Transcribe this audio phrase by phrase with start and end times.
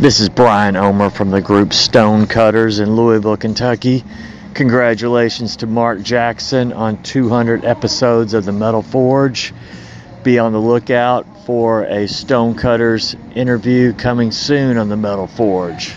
[0.00, 4.02] This is Brian Omer from the group Stonecutters in Louisville, Kentucky.
[4.52, 9.54] Congratulations to Mark Jackson on 200 episodes of the Metal Forge.
[10.24, 15.94] Be on the lookout for a Stonecutters interview coming soon on the Metal Forge.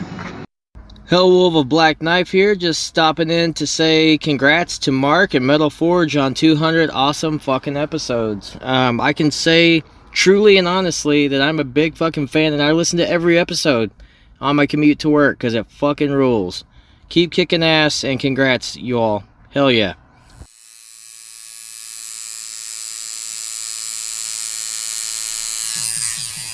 [1.10, 5.72] Hellwolf of Black Knife here, just stopping in to say congrats to Mark and Metal
[5.72, 8.58] Forge on 200 awesome fucking episodes.
[8.62, 9.82] Um, I can say
[10.18, 13.92] truly and honestly that I'm a big fucking fan and I listen to every episode
[14.42, 16.64] on my commute to work because it fucking rules.
[17.08, 19.24] Keep kicking ass and congrats, you all.
[19.52, 19.94] Hell yeah.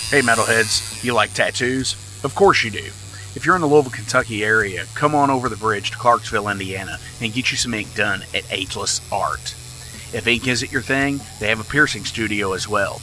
[0.10, 1.94] Hey, metalheads, you like tattoos?
[2.26, 2.84] Of course you do.
[3.34, 7.00] If you're in the Louisville, Kentucky area, come on over the bridge to Clarksville, Indiana,
[7.22, 9.56] and get you some ink done at Ageless Art.
[10.14, 13.02] If ink isn't your thing, they have a piercing studio as well.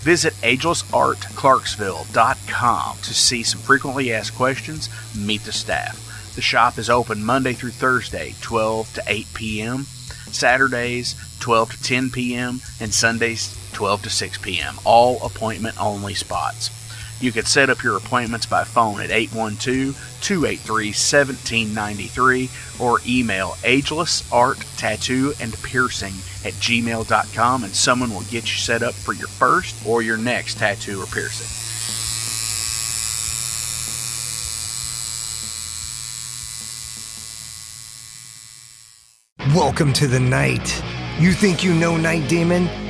[0.00, 6.34] Visit agelessartclarksville.com to see some frequently asked questions, meet the staff.
[6.34, 9.86] The shop is open Monday through Thursday, 12 to 8 p.m.,
[10.32, 16.70] Saturdays, 12 to 10 p.m., and Sundays, 12 to 6 p.m., all appointment only spots.
[17.20, 25.38] You can set up your appointments by phone at 812 283 1793 or email agelessarttattoo
[25.40, 30.00] and piercing at gmail.com and someone will get you set up for your first or
[30.00, 31.46] your next tattoo or piercing.
[39.54, 40.82] Welcome to the night.
[41.18, 42.89] You think you know Night Demon?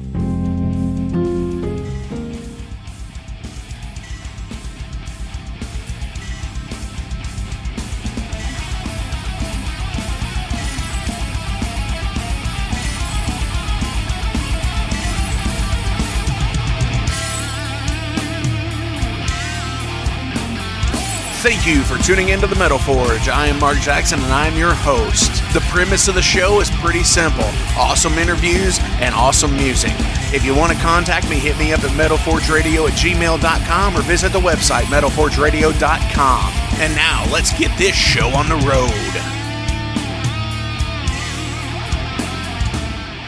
[21.61, 23.29] Thank you for tuning into the Metal Forge.
[23.29, 25.31] I am Mark Jackson and I'm your host.
[25.53, 27.45] The premise of the show is pretty simple
[27.77, 29.91] awesome interviews and awesome music.
[30.33, 34.33] If you want to contact me, hit me up at metalforgeradio at gmail.com or visit
[34.33, 36.53] the website metalforgeradio.com.
[36.81, 38.91] And now let's get this show on the road.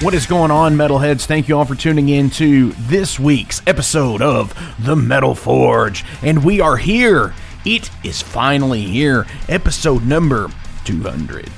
[0.03, 1.27] What is going on, metalheads?
[1.27, 6.03] Thank you all for tuning in to this week's episode of The Metal Forge.
[6.23, 7.35] And we are here.
[7.65, 9.25] It is finally here.
[9.47, 10.49] Episode number
[10.83, 11.49] 200.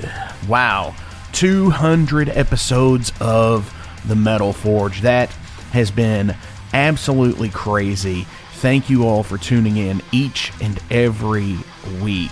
[0.48, 0.96] Wow.
[1.32, 3.74] 200 episodes of
[4.08, 5.02] The Metal Forge.
[5.02, 5.30] That
[5.72, 6.36] has been
[6.74, 8.28] absolutely crazy.
[8.54, 11.58] Thank you all for tuning in each and every
[12.02, 12.32] week.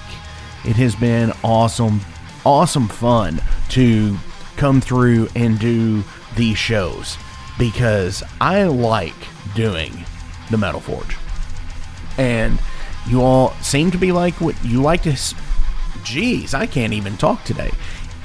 [0.65, 2.01] It has been awesome,
[2.45, 4.15] awesome fun to
[4.55, 6.03] come through and do
[6.35, 7.17] these shows
[7.57, 9.15] because I like
[9.55, 10.05] doing
[10.51, 11.17] the Metal Forge.
[12.17, 12.59] And
[13.07, 15.11] you all seem to be like what you like to.
[16.03, 17.71] Jeez, I can't even talk today.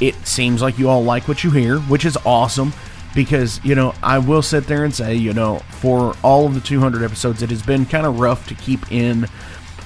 [0.01, 2.73] It seems like you all like what you hear, which is awesome
[3.15, 6.61] because, you know, I will sit there and say, you know, for all of the
[6.61, 9.27] 200 episodes, it has been kind of rough to keep in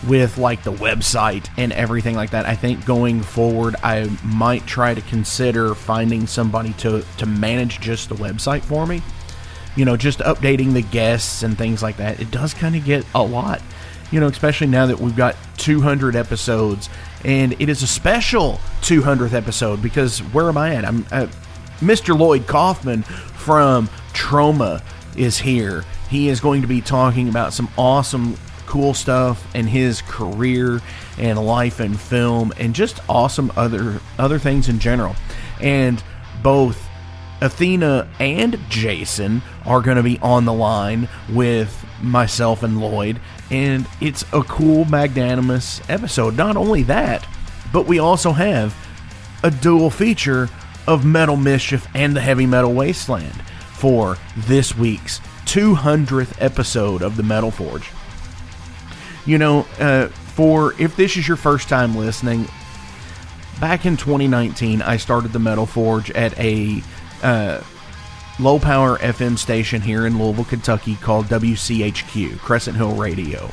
[0.07, 2.47] with like the website and everything like that.
[2.47, 8.09] I think going forward, I might try to consider finding somebody to to manage just
[8.09, 9.03] the website for me.
[9.77, 12.21] You know, just updating the guests and things like that.
[12.21, 13.63] It does kind of get a lot.
[14.13, 16.89] You know, especially now that we've got 200 episodes,
[17.25, 20.85] and it is a special 200th episode because where am I at?
[20.85, 21.27] I'm uh,
[21.81, 22.17] Mr.
[22.17, 24.83] Lloyd Kaufman from Troma
[25.17, 25.85] is here.
[26.09, 28.37] He is going to be talking about some awesome
[28.67, 30.81] cool stuff and his career
[31.19, 35.17] and life in film and just awesome other other things in general.
[35.61, 36.03] And
[36.43, 36.89] both
[37.43, 43.21] Athena and Jason are going to be on the line with myself and Lloyd,
[43.53, 46.37] and it's a cool, magnanimous episode.
[46.37, 47.27] Not only that,
[47.73, 48.75] but we also have
[49.45, 50.49] a dual feature
[50.89, 53.41] of Metal Mischief and the Heavy Metal Wasteland
[53.75, 57.91] for this week's 200th episode of the Metal Forge
[59.25, 62.49] you know, uh, for if this is your first time listening,
[63.61, 66.83] back in 2019, I started the Metal Forge at a
[67.23, 67.63] uh,
[68.43, 73.49] low power FM station here in Louisville, Kentucky called WCHQ, Crescent Hill Radio.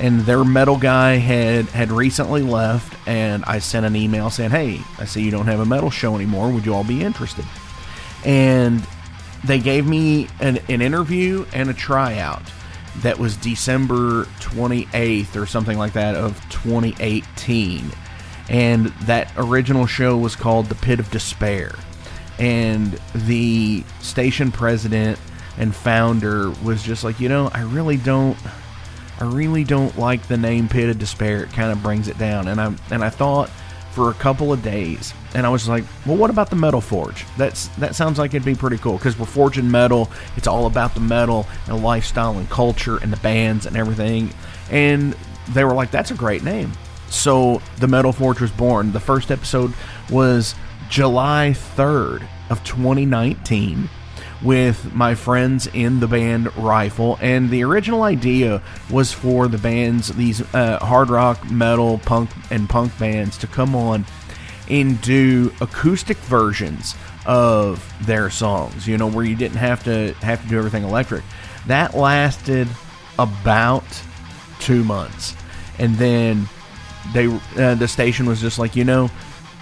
[0.00, 4.80] And their metal guy had, had recently left, and I sent an email saying, Hey,
[4.98, 6.50] I see you don't have a metal show anymore.
[6.50, 7.44] Would you all be interested?
[8.24, 8.86] And
[9.44, 12.42] they gave me an, an interview and a tryout
[12.98, 17.90] that was December 28th or something like that of 2018.
[18.48, 21.72] And that original show was called The Pit of Despair.
[22.38, 25.18] And the station president
[25.56, 28.36] and founder was just like, you know, I really don't
[29.20, 31.44] I really don't like the name Pit of Despair.
[31.44, 32.48] It kind of brings it down.
[32.48, 33.48] And I and I thought
[33.92, 37.24] for a couple of days, and I was like, well, what about the Metal Forge?
[37.38, 40.10] That's that sounds like it'd be pretty cool because we're forging metal.
[40.36, 44.30] It's all about the metal and lifestyle and culture and the bands and everything.
[44.70, 45.16] And
[45.50, 46.72] they were like, that's a great name.
[47.08, 48.90] So the Metal Forge was born.
[48.90, 49.72] The first episode
[50.10, 50.56] was
[50.94, 53.90] July 3rd of 2019
[54.44, 60.14] with my friends in the band Rifle, and the original idea was for the bands,
[60.14, 64.04] these uh, hard rock, metal, punk, and punk bands, to come on
[64.70, 66.94] and do acoustic versions
[67.26, 68.86] of their songs.
[68.86, 71.24] You know, where you didn't have to have to do everything electric.
[71.66, 72.68] That lasted
[73.18, 73.82] about
[74.60, 75.34] two months,
[75.80, 76.48] and then
[77.12, 77.26] they
[77.56, 79.10] uh, the station was just like, you know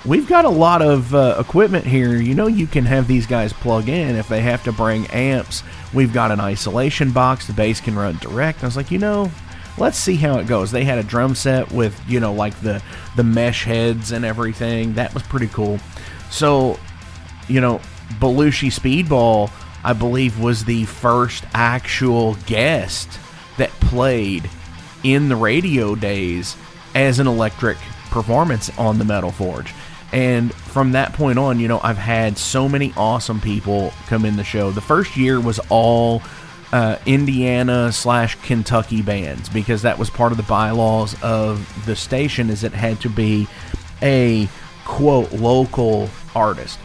[0.05, 2.17] we've got a lot of uh, equipment here.
[2.17, 5.63] You know, you can have these guys plug in if they have to bring amps.
[5.95, 7.47] We've got an isolation box.
[7.47, 8.63] The bass can run direct.
[8.63, 9.31] I was like, you know,
[9.79, 10.71] let's see how it goes.
[10.71, 12.83] They had a drum set with you know like the
[13.17, 14.95] the mesh heads and everything.
[14.95, 15.79] That was pretty cool.
[16.31, 16.79] So,
[17.49, 17.81] you know,
[18.19, 19.51] Belushi Speedball,
[19.85, 23.19] I believe, was the first actual guest
[23.59, 24.49] that played
[25.05, 26.57] in the radio days
[26.95, 27.77] as an electric
[28.11, 29.75] performance on the Metal Forge.
[30.13, 34.37] And from that point on, you know, I've had so many awesome people come in
[34.37, 34.71] the show.
[34.71, 36.23] The first year was all
[36.73, 42.51] uh, Indiana slash Kentucky bands because that was part of the bylaws of the station
[42.51, 43.47] is it had to be
[44.03, 44.49] a
[44.85, 46.79] quote local artist.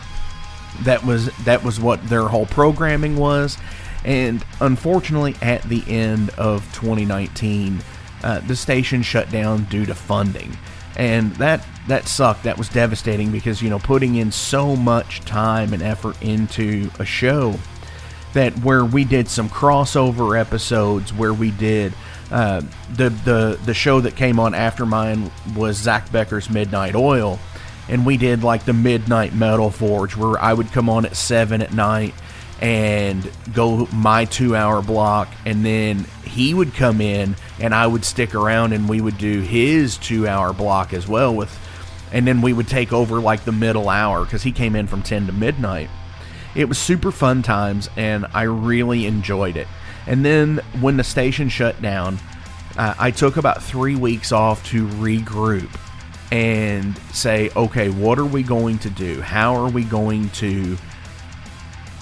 [0.84, 3.58] That was that was what their whole programming was.
[4.06, 7.82] And unfortunately, at the end of 2019,
[8.24, 10.56] uh, the station shut down due to funding
[10.98, 12.44] and that that sucked.
[12.44, 17.06] That was devastating because you know putting in so much time and effort into a
[17.06, 17.56] show
[18.34, 21.94] that where we did some crossover episodes where we did
[22.32, 22.62] uh,
[22.94, 27.40] the the the show that came on after mine was Zach Becker's Midnight Oil,
[27.88, 31.62] and we did like the Midnight Metal Forge where I would come on at seven
[31.62, 32.14] at night
[32.60, 38.04] and go my two hour block and then he would come in and I would
[38.04, 41.56] stick around and we would do his two hour block as well with
[42.12, 45.02] and then we would take over like the middle hour because he came in from
[45.02, 45.90] 10 to midnight
[46.56, 49.68] it was super fun times and I really enjoyed it
[50.06, 52.20] and then when the station shut down
[52.78, 55.70] uh, I took about three weeks off to regroup
[56.32, 60.78] and say okay what are we going to do how are we going to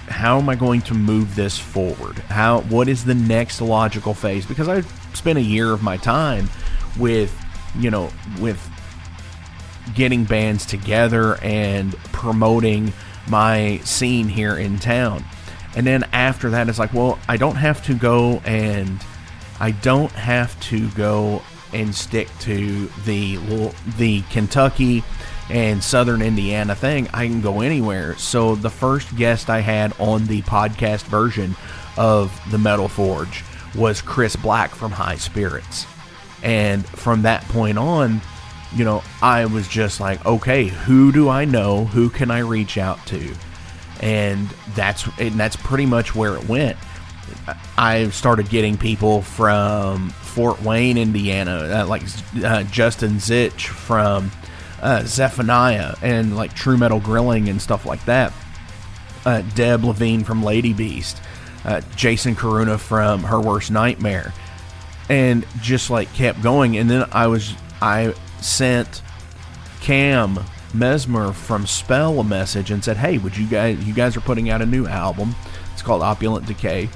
[0.08, 2.18] how am I going to move this forward?
[2.20, 4.46] How what is the next logical phase?
[4.46, 4.82] Because I
[5.14, 6.50] spent a year of my time
[7.00, 7.36] with,
[7.78, 8.60] you know, with
[9.94, 12.94] getting bands together and promoting
[13.28, 15.24] my scene here in town.
[15.76, 19.04] And then after that it's like, well, I don't have to go and
[19.60, 21.42] I don't have to go
[21.74, 23.38] and stick to the
[23.98, 25.04] the Kentucky
[25.50, 28.18] and Southern Indiana thing, I can go anywhere.
[28.18, 31.56] So the first guest I had on the podcast version
[31.98, 33.44] of the Metal Forge
[33.76, 35.86] was Chris Black from High Spirits.
[36.42, 38.22] And from that point on,
[38.74, 41.86] you know, I was just like, okay, who do I know?
[41.86, 43.34] Who can I reach out to?
[44.02, 46.78] And that's and that's pretty much where it went.
[47.78, 52.04] I started getting people from Fort Wayne, Indiana, uh, like
[52.44, 54.32] uh, Justin Zich from
[54.82, 58.34] uh, Zephaniah and like True Metal Grilling and stuff like that.
[59.26, 61.20] Uh, Deb Levine from Lady Beast,
[61.64, 64.34] uh, Jason Karuna from Her Worst Nightmare,
[65.10, 66.78] and just like kept going.
[66.78, 69.02] And then I was I sent
[69.82, 70.40] Cam
[70.74, 74.50] Mesmer from Spell a message and said, "Hey, would you guys you guys are putting
[74.50, 75.36] out a new album?
[75.74, 76.90] It's called Opulent Decay.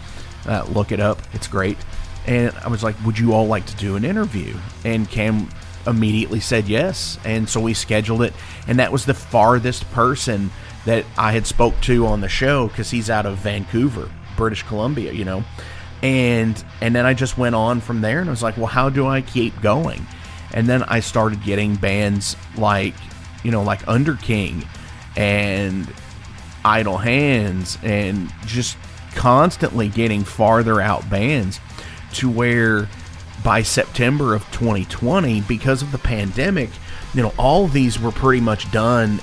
[0.46, 1.22] Uh, look it up.
[1.34, 1.78] It's great."
[2.28, 5.50] And I was like, "Would you all like to do an interview?" And Cam
[5.88, 8.34] immediately said yes, and so we scheduled it.
[8.68, 10.52] And that was the farthest person
[10.86, 15.14] that I had spoke to on the show because he's out of Vancouver, British Columbia,
[15.14, 15.44] you know.
[16.02, 18.90] And and then I just went on from there, and I was like, "Well, how
[18.90, 20.06] do I keep going?"
[20.54, 22.96] And then I started getting bands like,
[23.44, 24.68] you know, like Underking
[25.16, 25.92] and
[26.66, 28.78] Idle Hands and just
[29.16, 31.60] constantly getting farther out bands
[32.14, 32.88] to where
[33.44, 36.70] by September of 2020, because of the pandemic,
[37.14, 39.20] you know, all these were pretty much done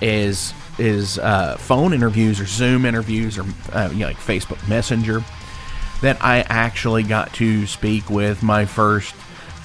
[0.00, 5.22] as is uh, phone interviews or Zoom interviews or uh, you know, like Facebook Messenger.
[6.00, 9.14] That I actually got to speak with my first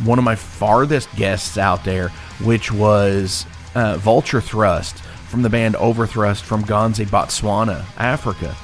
[0.04, 2.10] one of my farthest guests out there,
[2.44, 8.56] which was uh, Vulture Thrust from the band Overthrust from Gonze, Botswana, Africa.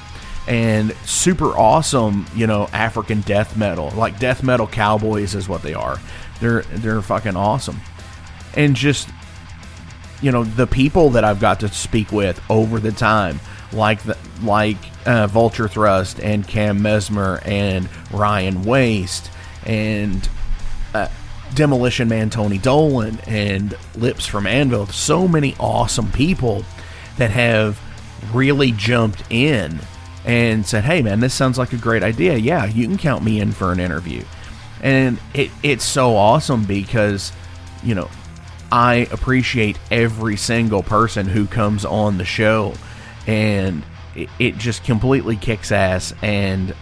[0.48, 3.90] And super awesome, you know, African death metal.
[3.90, 5.98] Like death metal cowboys is what they are.
[6.40, 7.80] They're they're fucking awesome.
[8.54, 9.08] And just
[10.20, 13.40] you know, the people that I've got to speak with over the time,
[13.72, 19.30] like the, like uh, Vulture Thrust and Cam Mesmer and Ryan Waste
[19.66, 20.28] and
[20.94, 21.08] uh,
[21.54, 24.86] Demolition Man Tony Dolan and Lips from Anvil.
[24.86, 26.64] So many awesome people
[27.18, 27.80] that have
[28.32, 29.80] really jumped in
[30.24, 32.36] and said, "Hey, man, this sounds like a great idea.
[32.36, 34.24] Yeah, you can count me in for an interview."
[34.82, 37.32] And it, it's so awesome because,
[37.82, 38.08] you know,
[38.70, 42.74] I appreciate every single person who comes on the show,
[43.26, 43.84] and
[44.16, 46.14] it, it just completely kicks ass.
[46.22, 46.74] And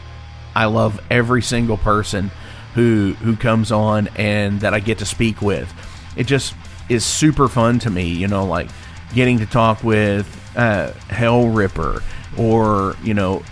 [0.54, 2.30] I love every single person
[2.74, 5.72] who who comes on and that I get to speak with.
[6.16, 6.54] It just
[6.88, 8.68] is super fun to me, you know, like
[9.14, 12.02] getting to talk with uh, Hell Ripper
[12.36, 13.42] or you know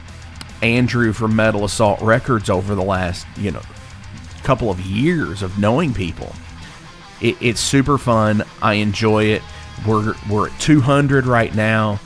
[0.62, 3.62] Andrew from Metal Assault Records over the last you know
[4.42, 6.32] couple of years of knowing people.
[7.20, 8.44] It, it's super fun.
[8.62, 9.42] I enjoy it.
[9.86, 12.00] We're we're at 200 right now.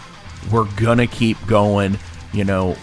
[0.50, 1.98] We're gonna keep going.
[2.32, 2.76] You know,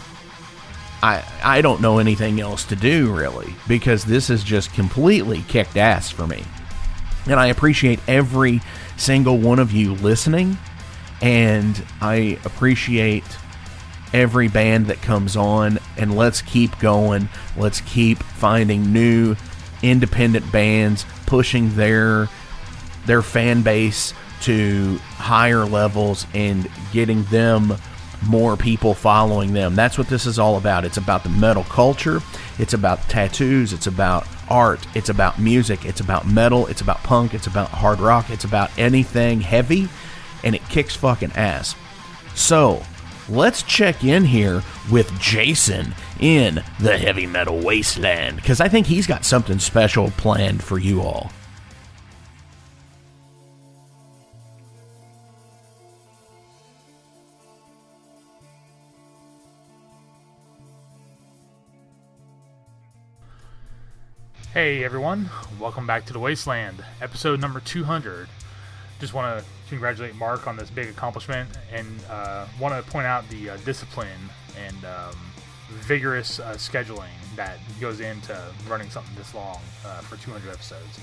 [1.02, 5.78] I I don't know anything else to do really because this has just completely kicked
[5.78, 6.44] ass for me.
[7.26, 8.62] And I appreciate every
[8.98, 10.58] single one of you listening
[11.22, 13.26] and I appreciate
[14.14, 17.30] every band that comes on and let's keep going.
[17.56, 19.36] Let's keep finding new
[19.82, 22.28] independent bands pushing their
[23.06, 27.76] their fan base to higher levels and getting them
[28.28, 29.76] more people following them.
[29.76, 30.86] That's what this is all about.
[30.86, 32.22] It's about the metal culture,
[32.58, 37.34] it's about tattoos, it's about art, it's about music, it's about metal, it's about punk,
[37.34, 39.88] it's about hard rock, it's about anything heavy,
[40.44, 41.76] and it kicks fucking ass.
[42.36, 42.84] So,
[43.30, 49.08] let's check in here with Jason in the heavy metal wasteland because I think he's
[49.08, 51.32] got something special planned for you all.
[64.52, 65.30] Hey everyone,
[65.60, 68.28] welcome back to the Wasteland, episode number 200.
[69.00, 73.30] Just want to congratulate Mark on this big accomplishment and uh, want to point out
[73.30, 75.16] the uh, discipline and um,
[75.70, 78.36] vigorous uh, scheduling that goes into
[78.68, 81.00] running something this long uh, for 200 episodes.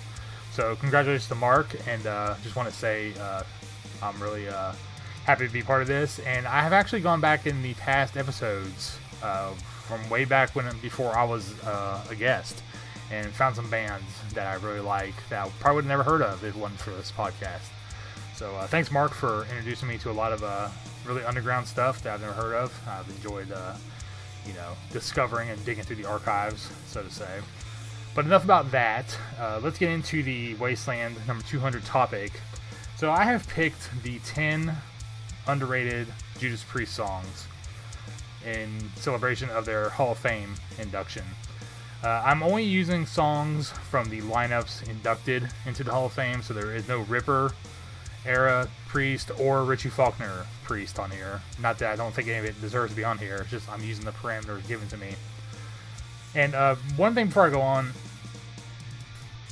[0.51, 3.45] So, congratulations to Mark, and uh, just want to say uh,
[4.03, 4.47] I'm really
[5.25, 6.19] happy to be part of this.
[6.19, 11.17] And I have actually gone back in the past episodes from way back when before
[11.17, 12.61] I was a guest
[13.11, 16.23] and found some bands that I really like that I probably would have never heard
[16.23, 17.69] of if it wasn't for this podcast.
[18.35, 20.69] So uh, thanks, Mark, for introducing me to a lot of uh,
[21.07, 22.79] really underground stuff that I've never heard of.
[22.87, 23.75] I've enjoyed, uh,
[24.47, 27.41] you know, discovering and digging through the archives, so to say.
[28.15, 29.17] But enough about that.
[29.39, 32.41] Uh, let's get into the Wasteland number 200 topic.
[32.97, 34.75] So I have picked the 10
[35.47, 36.09] underrated
[36.39, 37.47] Judas Priest songs
[38.45, 41.25] in celebration of their Hall of Fame induction.
[42.05, 46.55] Uh, I'm only using songs from the lineups inducted into the Hall of Fame, so
[46.55, 47.53] there is no Ripper
[48.25, 51.41] era Priest or Richie Faulkner Priest on here.
[51.61, 53.37] Not that I don't think any of it deserves to be on here.
[53.37, 55.15] It's just I'm using the parameters given to me.
[56.35, 57.93] And uh, one thing before I go on,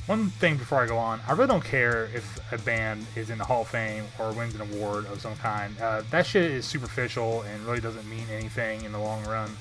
[0.05, 3.39] one thing before I go on, I really don't care if a band is in
[3.39, 5.75] the Hall of Fame or wins an award of some kind.
[5.81, 9.57] Uh, that shit is superficial and really doesn't mean anything in the long run.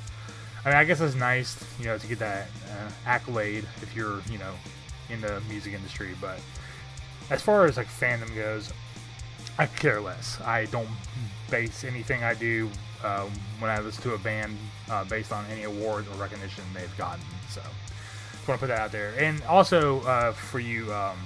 [0.64, 4.20] I mean, I guess it's nice, you know, to get that uh, accolade if you're,
[4.30, 4.52] you know,
[5.10, 6.14] in the music industry.
[6.20, 6.40] But
[7.30, 8.72] as far as like fandom goes,
[9.58, 10.40] I care less.
[10.40, 10.88] I don't
[11.50, 12.70] base anything I do
[13.04, 14.56] um, when I listen to a band
[14.90, 17.24] uh, based on any awards or recognition they've gotten.
[17.50, 17.60] So
[18.48, 19.14] want to put that out there.
[19.18, 21.16] And also uh, for you, um,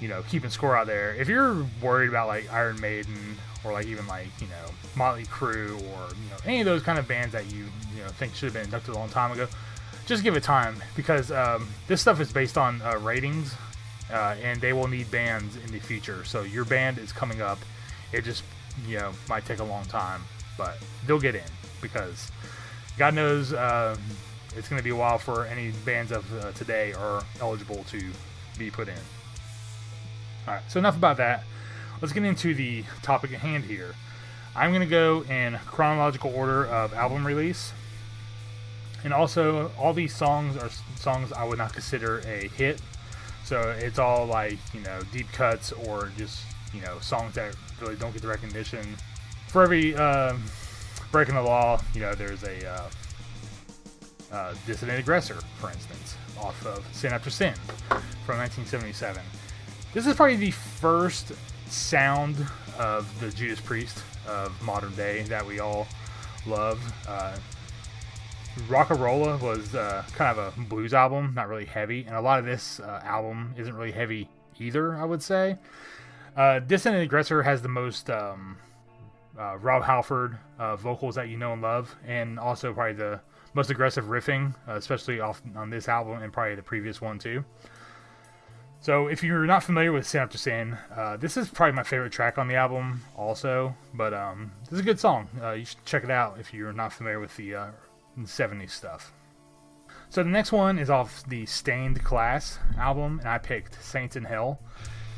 [0.00, 1.14] you know, keeping score out there.
[1.14, 5.74] If you're worried about like Iron Maiden or like even like you know Motley Crue
[5.74, 7.64] or you know any of those kind of bands that you
[7.94, 9.48] you know think should have been inducted a long time ago,
[10.06, 13.54] just give it time because um, this stuff is based on uh, ratings,
[14.12, 16.24] uh, and they will need bands in the future.
[16.24, 17.58] So your band is coming up.
[18.12, 18.44] It just
[18.86, 20.22] you know might take a long time,
[20.56, 21.42] but they'll get in
[21.82, 22.30] because
[22.96, 23.52] God knows.
[23.52, 23.96] Uh,
[24.56, 28.02] it's going to be a while for any bands of uh, today are eligible to
[28.58, 28.96] be put in.
[30.48, 31.44] All right, so enough about that.
[32.00, 33.94] Let's get into the topic at hand here.
[34.56, 37.74] I'm going to go in chronological order of album release.
[39.04, 42.80] And also, all these songs are songs I would not consider a hit.
[43.44, 46.40] So it's all like, you know, deep cuts or just,
[46.72, 48.96] you know, songs that really don't get the recognition.
[49.48, 50.32] For every uh,
[51.12, 52.90] breaking the law, you know, there's a uh,
[54.32, 57.52] uh, Dissident Aggressor, for instance, off of Sin After Sin
[58.24, 59.22] from 1977.
[59.94, 61.32] This is probably the first
[61.66, 62.36] sound
[62.78, 65.88] of the Judas Priest of modern day that we all
[66.46, 66.78] love.
[67.08, 67.38] Uh,
[68.68, 72.38] Rocka Rolla was uh, kind of a blues album, not really heavy, and a lot
[72.38, 74.28] of this uh, album isn't really heavy
[74.58, 75.56] either, I would say.
[76.36, 78.58] Uh, Aggressor has the most um,
[79.38, 83.20] uh, Rob Halford uh, vocals that you know and love, and also probably the
[83.54, 87.42] most aggressive riffing, uh, especially off on this album and probably the previous one too.
[88.80, 92.12] So if you're not familiar with Sin After Sin, uh, this is probably my favorite
[92.12, 93.74] track on the album, also.
[93.92, 95.28] But um, this is a good song.
[95.42, 97.56] Uh, you should check it out if you're not familiar with the
[98.18, 99.12] 70s uh, stuff.
[100.10, 104.24] So the next one is off the Stained Class album, and I picked Saints in
[104.24, 104.60] Hell.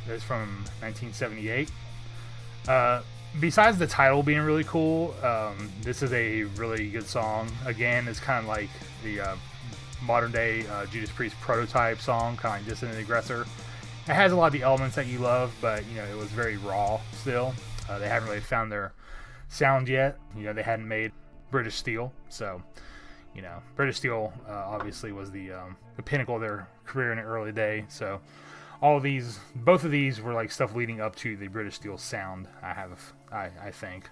[0.08, 1.70] It's from 1978.
[2.66, 3.02] Uh,
[3.38, 7.50] besides the title being really cool, um, this is a really good song.
[7.66, 8.70] Again, it's kind of like
[9.04, 9.36] the uh,
[10.02, 13.46] modern day uh, Judas Priest prototype song, kind of Dissident Aggressor.
[14.06, 16.28] It has a lot of the elements that you love, but you know it was
[16.28, 17.54] very raw still.
[17.88, 18.92] Uh, they haven't really found their
[19.48, 20.18] sound yet.
[20.36, 21.12] You know they hadn't made
[21.50, 22.62] British Steel, so
[23.34, 27.18] you know British Steel uh, obviously was the um, the pinnacle of their career in
[27.18, 27.84] the early day.
[27.88, 28.20] So
[28.82, 31.98] all of these, both of these were like stuff leading up to the British Steel
[31.98, 32.48] sound.
[32.62, 34.08] I have, I, I think.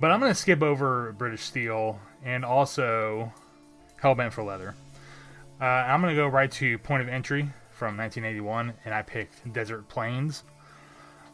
[0.00, 3.32] But I'm gonna skip over British Steel and also
[4.02, 4.74] Hellbent for Leather.
[5.60, 9.88] Uh, I'm gonna go right to Point of Entry from 1981, and I picked Desert
[9.88, 10.44] Plains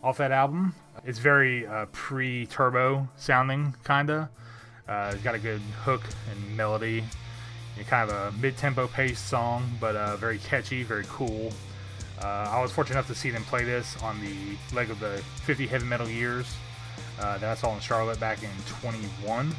[0.03, 0.75] off that album.
[1.05, 4.31] It's very uh, pre-turbo sounding, kinda.
[4.89, 7.03] Uh, it's got a good hook and melody
[7.77, 11.53] It's kind of a mid-tempo paced song, but uh, very catchy, very cool.
[12.23, 15.23] Uh, I was fortunate enough to see them play this on the leg of the
[15.45, 16.47] 50 Heavy Metal Years
[17.21, 19.55] uh, that I saw in Charlotte back in 21.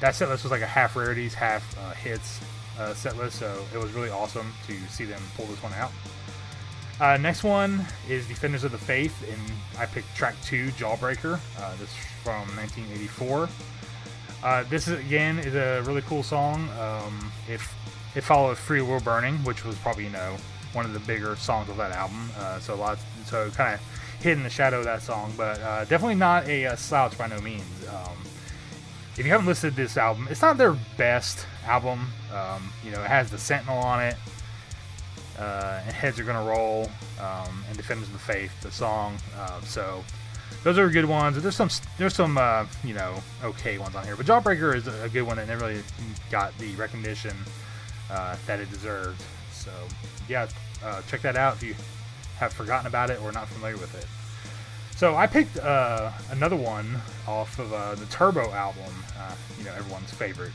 [0.00, 2.40] That set list was like a half rarities, half uh, hits
[2.78, 5.92] uh, set list, so it was really awesome to see them pull this one out.
[7.00, 9.40] Uh, next one is Defenders of the Faith, and
[9.78, 11.38] I picked track two, Jawbreaker.
[11.58, 13.48] Uh, this from 1984.
[14.42, 16.68] Uh, this is again is a really cool song.
[16.78, 17.74] Um, if
[18.14, 20.36] it followed "Freewheel Burning," which was probably you know
[20.72, 22.30] one of the bigger songs of that album.
[22.38, 23.80] Uh, so lots, so kind of
[24.22, 27.26] hid in the shadow of that song, but uh, definitely not a, a, slouch by
[27.26, 27.64] no means.
[27.88, 28.16] Um,
[29.16, 32.12] if you haven't listened to this album, it's not their best album.
[32.34, 34.16] Um, you know, it has the Sentinel on it,
[35.38, 39.16] uh, and Heads Are Gonna Roll, um, and Defenders of the Faith, the song.
[39.36, 40.04] Uh, so
[40.62, 41.40] those are good ones.
[41.40, 45.08] There's some there's some uh, you know okay ones on here, but Jawbreaker is a
[45.08, 45.82] good one that never really
[46.30, 47.36] got the recognition
[48.10, 49.22] uh, that it deserved.
[49.52, 49.70] So
[50.28, 50.48] yeah,
[50.84, 51.74] uh, check that out if you
[52.38, 54.06] have forgotten about it or not familiar with it.
[55.00, 59.72] So I picked uh, another one off of uh, the Turbo album, uh, you know
[59.72, 60.52] everyone's favorite.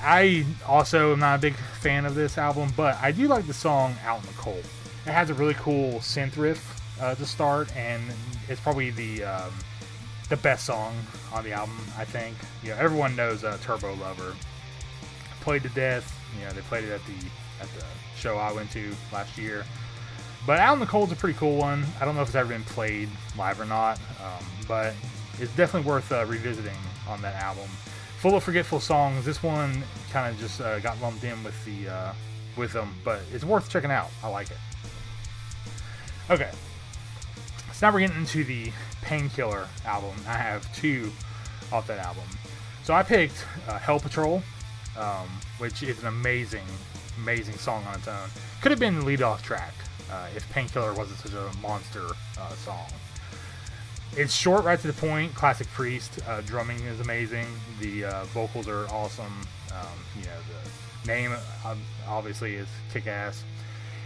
[0.00, 3.54] I also am not a big fan of this album, but I do like the
[3.54, 4.64] song "Out in the Cold."
[5.06, 8.02] It has a really cool synth riff uh, to start, and
[8.48, 9.52] it's probably the um,
[10.30, 10.96] the best song
[11.32, 11.78] on the album.
[11.96, 12.34] I think.
[12.64, 14.34] You know, everyone knows uh, Turbo Lover.
[15.42, 16.12] Played to death.
[16.36, 17.26] You know, they played it at the
[17.62, 17.84] at the
[18.16, 19.64] show I went to last year.
[20.46, 21.84] But Out in the Cold's a pretty cool one.
[22.00, 24.94] I don't know if it's ever been played live or not, um, but
[25.40, 26.76] it's definitely worth uh, revisiting
[27.08, 27.68] on that album.
[28.20, 29.24] Full of forgetful songs.
[29.24, 29.82] This one
[30.12, 32.12] kind of just uh, got lumped in with the uh,
[32.56, 34.08] with them, but it's worth checking out.
[34.22, 34.56] I like it.
[36.30, 36.50] Okay,
[37.72, 38.70] so now we're getting into the
[39.02, 40.14] Painkiller album.
[40.28, 41.12] I have two
[41.72, 42.24] off that album.
[42.84, 44.42] So I picked uh, Hell Patrol,
[44.96, 45.28] um,
[45.58, 46.64] which is an amazing,
[47.18, 48.28] amazing song on its own.
[48.60, 49.74] Could have been the lead off track
[50.10, 52.04] uh, if Painkiller wasn't such a monster
[52.38, 52.86] uh, song.
[54.16, 55.34] It's short, right to the point.
[55.34, 56.20] Classic Priest.
[56.26, 57.46] Uh, drumming is amazing.
[57.80, 59.46] The uh, vocals are awesome.
[59.72, 60.38] Um, you know,
[61.02, 61.32] the name
[62.08, 63.44] obviously is kick ass.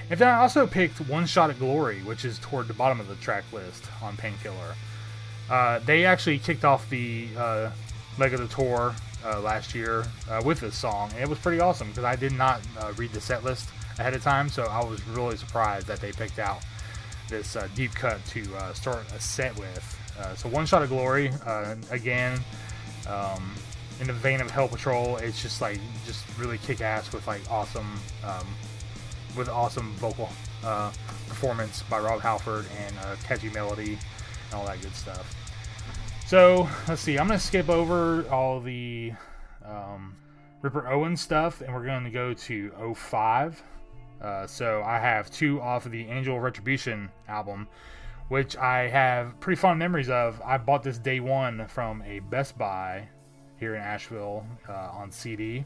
[0.08, 3.06] And then I also picked One Shot at Glory, which is toward the bottom of
[3.06, 4.74] the track list on Painkiller.
[5.48, 7.70] Uh, they actually kicked off the uh,
[8.18, 8.94] leg of the tour
[9.42, 10.04] last year
[10.44, 12.60] with this song, and it was pretty awesome because I did not
[12.96, 13.68] read the set list
[14.00, 16.62] ahead of time, so I was really surprised that they picked out
[17.28, 19.98] this uh, deep cut to start a set with.
[20.36, 21.30] so, One Shot of Glory,
[21.90, 22.40] again,
[23.08, 23.54] um,
[24.00, 27.42] in the vein of Hell Patrol, it's just like just really kick ass with like
[27.50, 28.00] awesome.
[28.24, 28.46] Um,
[29.36, 30.28] with awesome vocal
[30.64, 30.92] uh,
[31.28, 33.98] performance by Rob Halford and a catchy melody
[34.46, 35.34] and all that good stuff.
[36.26, 37.18] So let's see.
[37.18, 39.12] I'm gonna skip over all the
[39.64, 40.14] um,
[40.62, 43.62] Ripper Owen stuff, and we're going to go to 05.
[44.20, 47.68] Uh, so I have two off of the Angel Retribution album,
[48.28, 50.40] which I have pretty fond memories of.
[50.44, 53.08] I bought this day one from a Best Buy
[53.58, 55.64] here in Asheville uh, on CD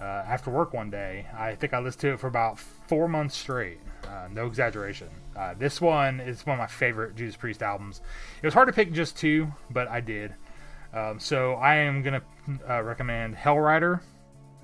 [0.00, 1.26] uh, after work one day.
[1.36, 3.78] I think I listened to it for about four months straight.
[4.06, 5.08] Uh, no exaggeration.
[5.36, 8.00] Uh, this one is one of my favorite Judas Priest albums.
[8.42, 10.34] It was hard to pick just two, but I did.
[10.92, 12.22] Um, so I am gonna
[12.68, 14.00] uh, recommend Hellrider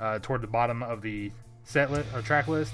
[0.01, 1.31] uh, toward the bottom of the
[1.65, 2.73] set list or track list.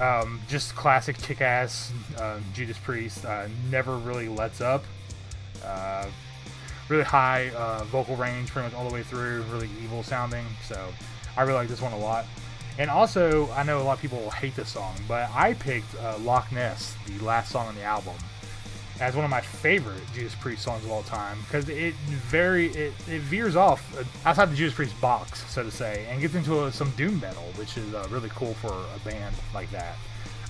[0.00, 3.24] Um, just classic kick-ass uh, Judas Priest.
[3.70, 4.84] never really lets up.
[6.88, 7.50] really high
[7.86, 9.42] vocal range, pretty much all the way through.
[9.52, 10.44] Really evil sounding.
[10.66, 10.92] So
[11.36, 12.24] I really like this one a lot.
[12.78, 16.16] And also, I know a lot of people hate this song, but I picked uh,
[16.18, 18.14] Loch Ness, the last song on the album,
[19.00, 22.92] as one of my favorite Judas Priest songs of all time because it very it,
[23.08, 26.64] it veers off uh, outside the Judas Priest box, so to say, and gets into
[26.64, 29.96] a, some doom metal, which is uh, really cool for a band like that.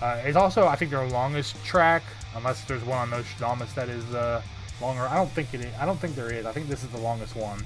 [0.01, 2.03] Uh, it's also, I think, their longest track,
[2.35, 4.43] unless there's one on Nostradamus that is uh,
[4.81, 5.03] longer.
[5.03, 5.61] I don't think it.
[5.61, 6.45] Is, I don't think there is.
[6.45, 7.65] I think this is the longest one.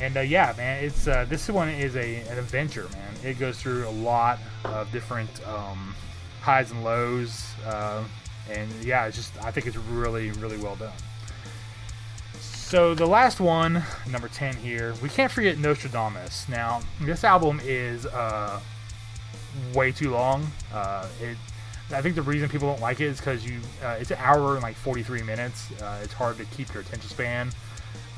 [0.00, 3.14] And uh, yeah, man, it's uh, this one is a an adventure, man.
[3.24, 5.94] It goes through a lot of different um,
[6.40, 7.46] highs and lows,
[8.50, 10.92] and yeah, it's just I think it's really really well done.
[12.40, 16.48] So the last one, number ten here, we can't forget Nostradamus.
[16.48, 18.60] Now this album is uh,
[19.74, 20.46] way too long.
[20.72, 21.36] Uh, it
[21.92, 24.54] I think the reason people don't like it is because you uh, it's an hour
[24.54, 25.70] and like 43 minutes.
[25.80, 27.50] Uh, it's hard to keep your attention span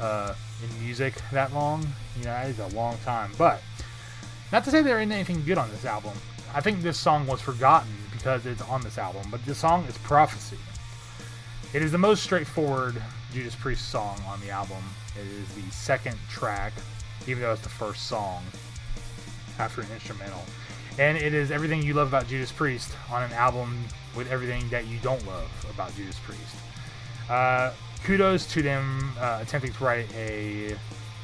[0.00, 1.86] uh, in music that long.
[2.18, 3.32] You know, is a long time.
[3.38, 3.62] But
[4.50, 6.12] not to say there isn't anything good on this album.
[6.54, 7.90] I think this song was forgotten
[8.22, 10.58] because it's on this album, but the song is Prophecy.
[11.72, 14.84] It is the most straightforward Judas Priest song on the album.
[15.20, 16.72] It is the second track,
[17.26, 18.44] even though it's the first song
[19.58, 20.40] after an instrumental.
[21.00, 23.76] And it is everything you love about Judas Priest on an album
[24.14, 26.54] with everything that you don't love about Judas Priest.
[27.28, 27.72] Uh,
[28.04, 30.76] kudos to them uh, attempting to write a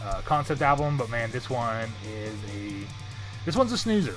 [0.02, 2.72] uh, concept album, but man, this one is a
[3.44, 4.16] this one's a snoozer.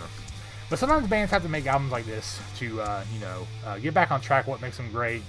[0.71, 3.93] But sometimes bands have to make albums like this to uh, you know uh, get
[3.93, 4.47] back on track.
[4.47, 5.21] What makes them great?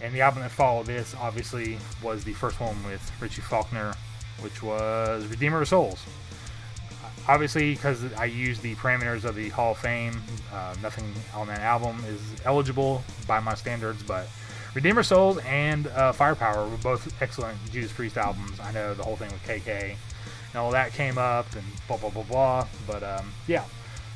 [0.00, 3.94] And the album that followed this, obviously, was the first one with Richie Faulkner,
[4.42, 6.04] which was Redeemer of Souls.
[7.26, 10.22] Obviously, because I used the parameters of the Hall of Fame,
[10.52, 14.28] uh, nothing on that album is eligible by my standards, but
[14.74, 18.60] Redeemer of Souls and uh, Firepower were both excellent Judas Priest albums.
[18.60, 19.96] I know the whole thing with KK
[20.52, 22.68] and all that came up and blah blah blah blah.
[22.86, 23.64] But um, yeah,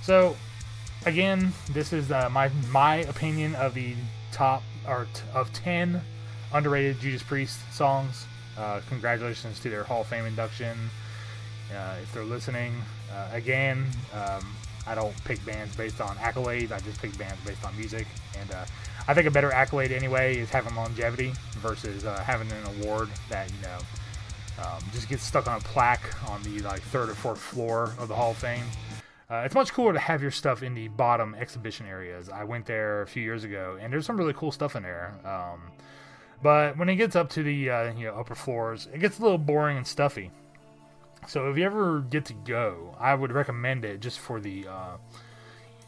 [0.03, 0.37] so
[1.07, 3.95] again, this is uh, my my opinion of the
[4.33, 6.01] top or t- of ten
[6.53, 8.27] underrated Judas Priest songs.
[8.59, 10.77] Uh, congratulations to their Hall of Fame induction.
[11.75, 12.75] Uh, if they're listening,
[13.13, 14.45] uh, again, um,
[14.87, 16.73] I don't pick bands based on accolades.
[16.73, 18.07] I just pick bands based on music,
[18.39, 18.65] and uh,
[19.07, 23.51] I think a better accolade anyway is having longevity versus uh, having an award that
[23.51, 23.79] you know
[24.65, 28.09] um, just gets stuck on a plaque on the like third or fourth floor of
[28.09, 28.65] the Hall of Fame.
[29.31, 32.29] Uh, it's much cooler to have your stuff in the bottom exhibition areas.
[32.29, 35.15] I went there a few years ago, and there's some really cool stuff in there.
[35.25, 35.71] Um,
[36.43, 39.23] but when it gets up to the uh, you know upper floors, it gets a
[39.23, 40.33] little boring and stuffy.
[41.29, 44.97] So if you ever get to go, I would recommend it just for the uh,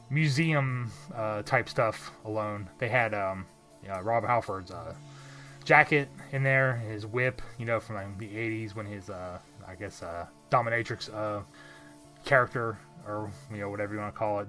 [0.08, 2.68] museum uh, type stuff alone.
[2.78, 3.46] They had um,
[3.82, 4.94] yeah, Rob Halford's uh,
[5.64, 9.74] jacket in there, his whip, you know, from like, the 80s when his, uh, I
[9.74, 10.04] guess,
[10.50, 11.08] dominatrix
[12.24, 14.48] character, or, you know, whatever you want to call it,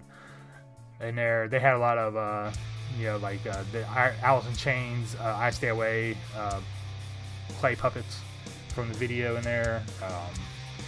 [1.02, 1.48] in there.
[1.48, 2.52] They had a lot of, uh,
[2.98, 6.60] you know, like uh, the Alice in Chains, uh, I Stay Away, uh,
[7.60, 8.20] clay puppets
[8.70, 9.84] from the video in there.
[10.04, 10.34] Um,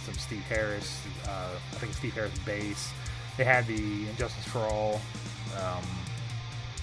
[0.04, 2.92] some Steve Harris, uh, I think Steve Harris bass.
[3.36, 5.00] They had the And Justice for All
[5.58, 5.84] um,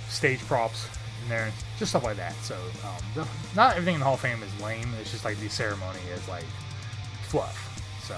[0.07, 0.87] stage props
[1.23, 2.35] in there, just stuff like that.
[2.35, 4.93] So um, not everything in the Hall of Fame is lame.
[4.99, 6.45] It's just like the ceremony is like
[7.23, 7.69] fluff.
[8.03, 8.15] So,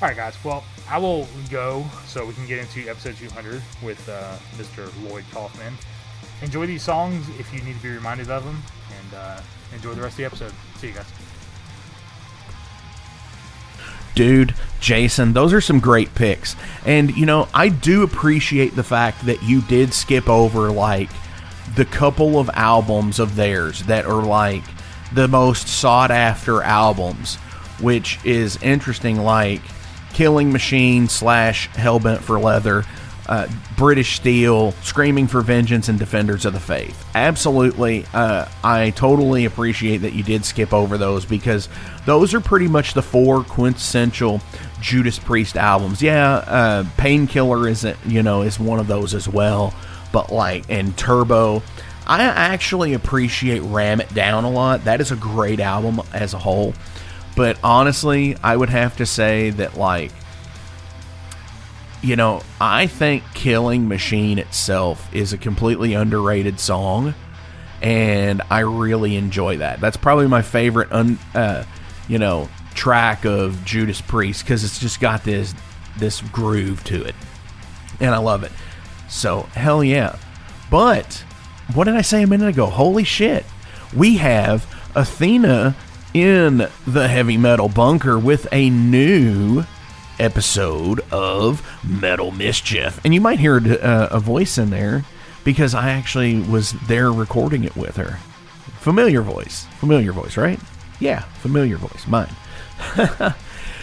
[0.00, 0.36] all right, guys.
[0.44, 4.90] Well, I will go so we can get into episode 200 with uh, Mr.
[5.08, 5.74] Lloyd Kaufman.
[6.40, 8.62] Enjoy these songs if you need to be reminded of them,
[9.00, 9.40] and uh,
[9.74, 10.52] enjoy the rest of the episode.
[10.76, 11.06] See you guys.
[14.18, 16.56] dude, Jason, those are some great picks.
[16.84, 21.08] And, you know, I do appreciate the fact that you did skip over, like,
[21.76, 24.64] the couple of albums of theirs that are, like,
[25.12, 27.36] the most sought after albums,
[27.80, 29.62] which is interesting, like
[30.12, 32.84] Killing Machine slash Hellbent for Leather.
[33.28, 37.04] Uh, British Steel, Screaming for Vengeance, and Defenders of the Faith.
[37.14, 41.68] Absolutely, uh, I totally appreciate that you did skip over those because
[42.06, 44.40] those are pretty much the four quintessential
[44.80, 46.00] Judas Priest albums.
[46.00, 49.74] Yeah, uh, Painkiller is you know is one of those as well,
[50.10, 51.62] but like and Turbo.
[52.06, 54.84] I actually appreciate Ram It Down a lot.
[54.84, 56.72] That is a great album as a whole.
[57.38, 60.10] But honestly, I would have to say that like
[62.02, 67.14] you know, I think Killing Machine itself is a completely underrated song,
[67.80, 69.80] and I really enjoy that.
[69.80, 71.62] That's probably my favorite, un, uh,
[72.08, 75.54] you know, track of Judas Priest because it's just got this
[75.96, 77.14] this groove to it,
[78.00, 78.50] and I love it.
[79.08, 80.18] So hell yeah!
[80.72, 81.24] But
[81.72, 82.66] what did I say a minute ago?
[82.66, 83.44] Holy shit!
[83.96, 85.76] We have Athena
[86.14, 89.64] in the heavy metal bunker with a new
[90.18, 93.00] episode of Metal Mischief.
[93.04, 95.04] And you might hear uh, a voice in there
[95.44, 98.18] because I actually was there recording it with her.
[98.80, 99.66] Familiar voice.
[99.78, 100.58] Familiar voice, right?
[101.00, 102.06] Yeah, familiar voice.
[102.06, 102.34] Mine.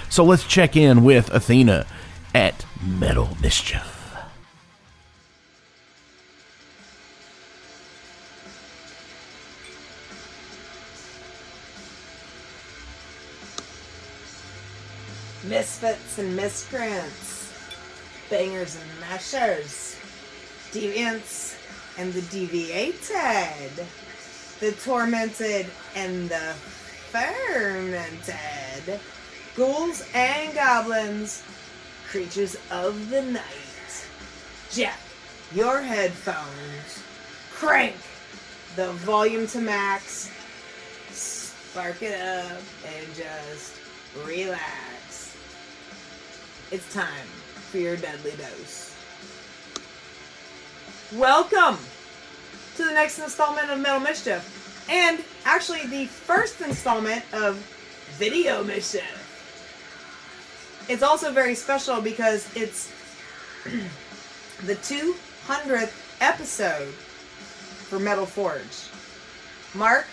[0.09, 1.85] so let's check in with Athena
[2.33, 3.94] at Metal Mischief.
[15.47, 17.53] Misfits and miscreants,
[18.29, 19.95] bangers and mashers,
[20.71, 21.58] deviants
[21.97, 23.86] and the deviated,
[24.60, 26.53] the tormented and the
[27.12, 28.99] fermented,
[29.55, 31.43] ghouls and goblins,
[32.08, 34.08] creatures of the night.
[34.71, 34.99] Jack
[35.53, 37.03] your headphones,
[37.51, 37.95] crank
[38.75, 40.31] the volume to max,
[41.12, 43.73] spark it up, and just
[44.25, 44.94] relax.
[46.75, 47.25] It's time
[47.71, 48.93] for your deadly dose.
[51.13, 51.77] Welcome
[52.75, 57.55] to the next installment of Metal Mischief, and actually the first installment of
[58.17, 59.05] Video Mischief.
[60.89, 62.91] It's also very special because it's
[64.65, 68.89] the 200th episode for Metal Forge.
[69.73, 70.07] Mark,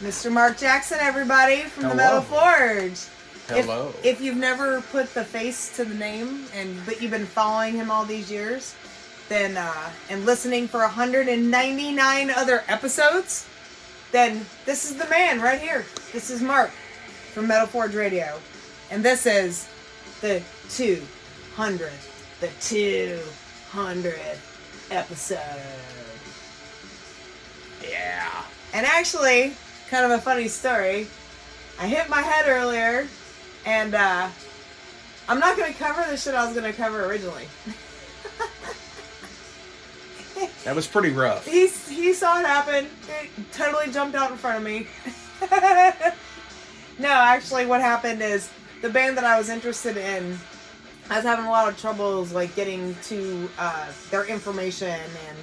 [0.00, 0.32] Mr.
[0.32, 3.11] Mark Jackson, everybody from the Metal Forge.
[3.48, 3.88] Hello.
[3.98, 7.74] If, if you've never put the face to the name, and but you've been following
[7.74, 8.74] him all these years,
[9.28, 13.48] then uh, and listening for 199 other episodes,
[14.12, 15.84] then this is the man right here.
[16.12, 16.70] This is Mark
[17.32, 18.38] from Metal Forge Radio,
[18.90, 19.68] and this is
[20.20, 22.48] the 200th, the
[23.72, 24.38] 200th
[24.90, 25.38] episode.
[27.82, 28.44] Yeah.
[28.72, 29.54] And actually,
[29.88, 31.08] kind of a funny story.
[31.80, 33.08] I hit my head earlier,
[33.64, 34.28] and uh,
[35.28, 37.46] I'm not going to cover the shit I was going to cover originally.
[40.64, 41.44] That was pretty rough.
[41.46, 42.86] He, he saw it happen.
[43.08, 44.86] It totally jumped out in front of me.
[46.98, 50.38] no, actually, what happened is the band that I was interested in,
[51.10, 55.38] I was having a lot of troubles like getting to uh, their information and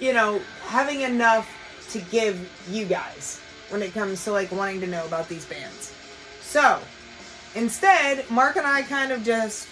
[0.00, 1.48] you know having enough
[1.90, 5.93] to give you guys when it comes to like wanting to know about these bands.
[6.54, 6.78] So
[7.56, 9.66] instead, Mark and I kind of just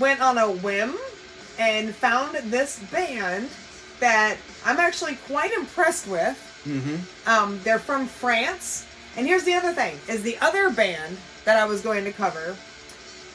[0.00, 0.96] went on a whim
[1.56, 3.48] and found this band
[4.00, 6.36] that I'm actually quite impressed with.
[6.66, 7.28] Mm-hmm.
[7.30, 11.64] Um, they're from France, And here's the other thing: is the other band that I
[11.64, 12.56] was going to cover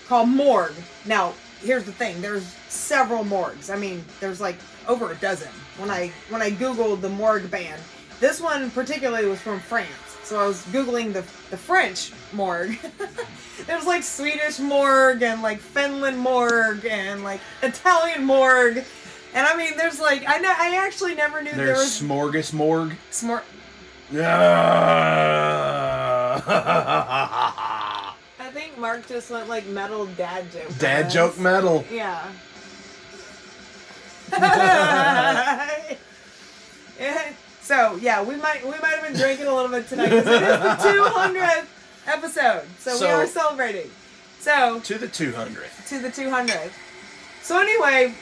[0.10, 0.76] called Morgue.
[1.06, 3.70] Now, here's the thing: there's several morgues.
[3.70, 5.54] I mean, there's like over a dozen.
[5.78, 7.82] When I when I googled the Morgue band,
[8.20, 10.05] this one particularly was from France.
[10.26, 12.78] So I was googling the the French morgue.
[13.68, 18.84] There's like Swedish morgue and like Finland morgue and like Italian morgue.
[19.36, 22.96] And I mean, there's like I know I actually never knew there There's was smorgasmorg.
[23.12, 23.44] smor-
[24.14, 24.26] Dad
[28.40, 30.70] I think Mark just went like metal dad joke.
[30.84, 31.14] on us.
[31.14, 31.86] joke metal.
[31.92, 32.26] Yeah.
[36.98, 37.34] Yeah.
[37.66, 40.44] So yeah, we might we might have been drinking a little bit tonight because it
[40.44, 41.66] is the 200th
[42.06, 43.90] episode, so, we are celebrating.
[44.40, 45.90] So To the 200th.
[45.90, 46.70] to the 200th.
[47.42, 48.14] So anyway,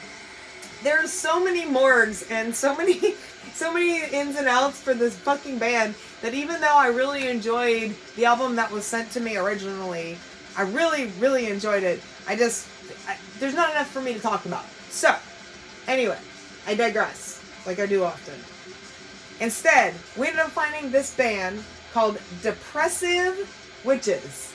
[0.82, 3.14] there's so many morgues and so many
[3.52, 7.94] so many ins and outs for this fucking band that even though I really enjoyed
[8.16, 10.16] the album that was sent to me originally,
[10.56, 12.00] I really really enjoyed it.
[12.26, 12.66] I just
[13.06, 14.64] I, there's not enough for me to talk about.
[14.88, 15.14] So,
[15.86, 16.18] anyway,
[16.66, 18.36] I digress like I do often.
[19.40, 24.54] Instead, we ended up finding this band called Depressive Witches.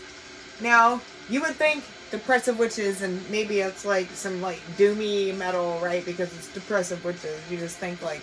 [0.61, 6.03] Now, you would think depressive witches and maybe it's like some like doomy metal, right?
[6.05, 7.39] Because it's depressive witches.
[7.51, 8.21] You just think like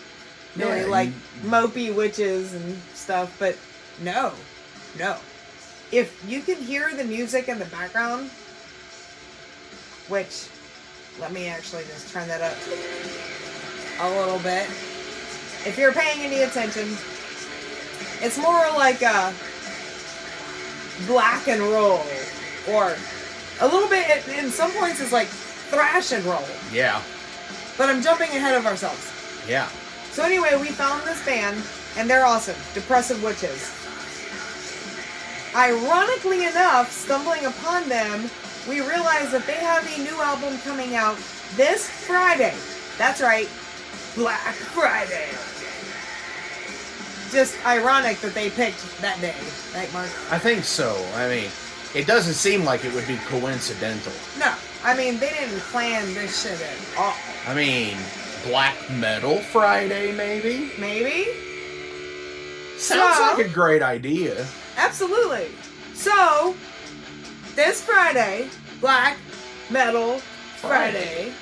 [0.56, 3.56] really Yeah, like you- mopey witches and stuff, but
[4.02, 4.32] no.
[4.98, 5.16] No.
[5.92, 8.28] If you can hear the music in the background,
[10.08, 10.48] which
[11.20, 12.56] let me actually just turn that up
[14.00, 14.68] a little bit.
[15.66, 16.96] If you're paying any attention,
[18.24, 19.34] it's more like a
[21.06, 22.04] black and roll.
[22.70, 22.94] Or
[23.60, 26.44] a little bit in some points it's like thrash and roll.
[26.72, 27.02] Yeah.
[27.76, 29.12] but i'm jumping ahead of ourselves.
[29.48, 29.68] Yeah.
[30.12, 31.60] so anyway we found this band
[31.96, 32.56] and they're awesome.
[32.72, 33.72] Depressive witches.
[35.56, 38.30] Ironically enough stumbling upon them
[38.68, 41.16] we realized that they have a new album coming out
[41.56, 42.54] this friday.
[42.98, 43.48] That's right.
[44.14, 45.28] Black friday
[47.30, 49.34] just ironic that they picked that day
[49.74, 50.96] right mark I think so.
[51.14, 51.50] I mean,
[51.94, 54.12] it doesn't seem like it would be coincidental.
[54.38, 54.52] No,
[54.84, 57.14] I mean they didn't plan this shit at all.
[57.46, 57.96] I mean,
[58.44, 60.72] Black Metal Friday, maybe?
[60.78, 61.26] Maybe,
[62.78, 64.46] Sounds So- like a great idea.
[64.76, 65.48] absolutely.
[65.94, 66.54] So
[67.54, 68.48] this Friday,
[68.80, 69.16] Black
[69.70, 70.18] Metal
[70.60, 71.32] Friday,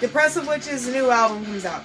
[0.00, 1.82] Depressive Witch's new album comes out.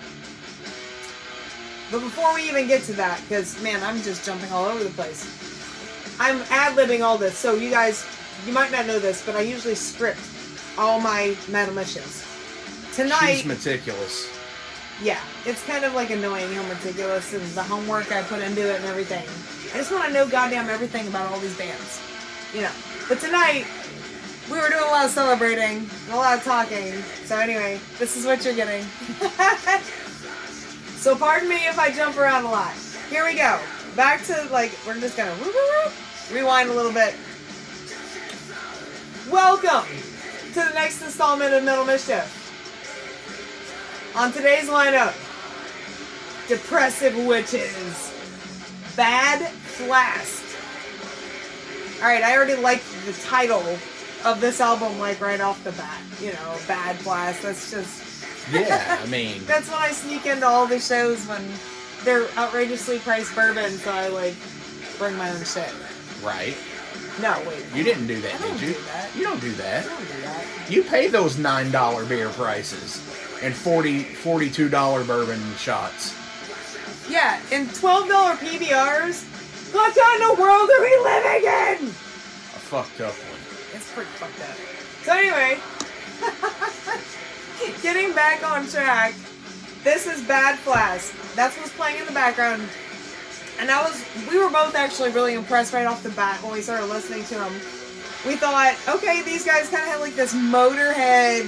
[1.92, 4.90] But before we even get to that, because man, I'm just jumping all over the
[4.92, 5.26] place.
[6.20, 8.06] I'm ad libbing all this, so you guys,
[8.46, 10.20] you might not know this, but I usually script
[10.78, 12.26] all my metal missions.
[12.94, 14.30] Tonight, She's meticulous.
[15.02, 18.78] Yeah, it's kind of like annoying how meticulous and the homework I put into it
[18.78, 19.24] and everything.
[19.74, 22.02] I just want to know goddamn everything about all these bands,
[22.54, 22.72] you know.
[23.08, 23.66] But tonight
[24.52, 26.94] we were doing a lot of celebrating and a lot of talking.
[27.26, 28.84] So anyway, this is what you're getting.
[30.98, 32.74] so pardon me if I jump around a lot.
[33.10, 33.60] Here we go.
[33.96, 35.36] Back to like we're just gonna
[36.32, 37.16] rewind a little bit.
[39.32, 39.88] Welcome
[40.54, 42.34] to the next installment of Metal Mischief.
[44.16, 45.14] On today's lineup,
[46.48, 48.14] Depressive Witches,
[48.96, 50.44] Bad Flask.
[52.00, 53.64] Alright, I already liked the title
[54.26, 56.02] of this album, like right off the bat.
[56.20, 57.42] You know, Bad Flask.
[57.42, 58.07] That's just.
[58.52, 61.44] Yeah, I mean, That's when I sneak into all the shows when
[62.04, 64.36] they're outrageously priced bourbon, so I like
[64.98, 65.72] bring my own shit.
[66.24, 66.56] right?
[67.22, 67.66] No, wait.
[67.74, 68.68] You didn't do that, I did you?
[68.74, 69.16] do that.
[69.16, 69.86] You don't do that.
[69.86, 70.46] I don't do that.
[70.70, 72.98] You pay those $9 beer prices
[73.44, 76.14] and 40 $42 bourbon shots.
[77.10, 78.08] Yeah, and $12
[78.38, 79.24] PBRs?
[79.74, 81.88] What kind of world are we living in?
[81.88, 83.40] A fucked up one.
[83.74, 84.56] It's pretty fucked up.
[85.04, 85.58] So anyway,
[87.82, 89.14] getting back on track,
[89.84, 91.14] this is Bad Flask.
[91.36, 92.64] That's what's playing in the background.
[93.60, 96.62] And I was, we were both actually really impressed right off the bat when we
[96.62, 97.54] started listening to them.
[98.26, 101.46] We thought, okay, these guys kind of have like this Motorhead,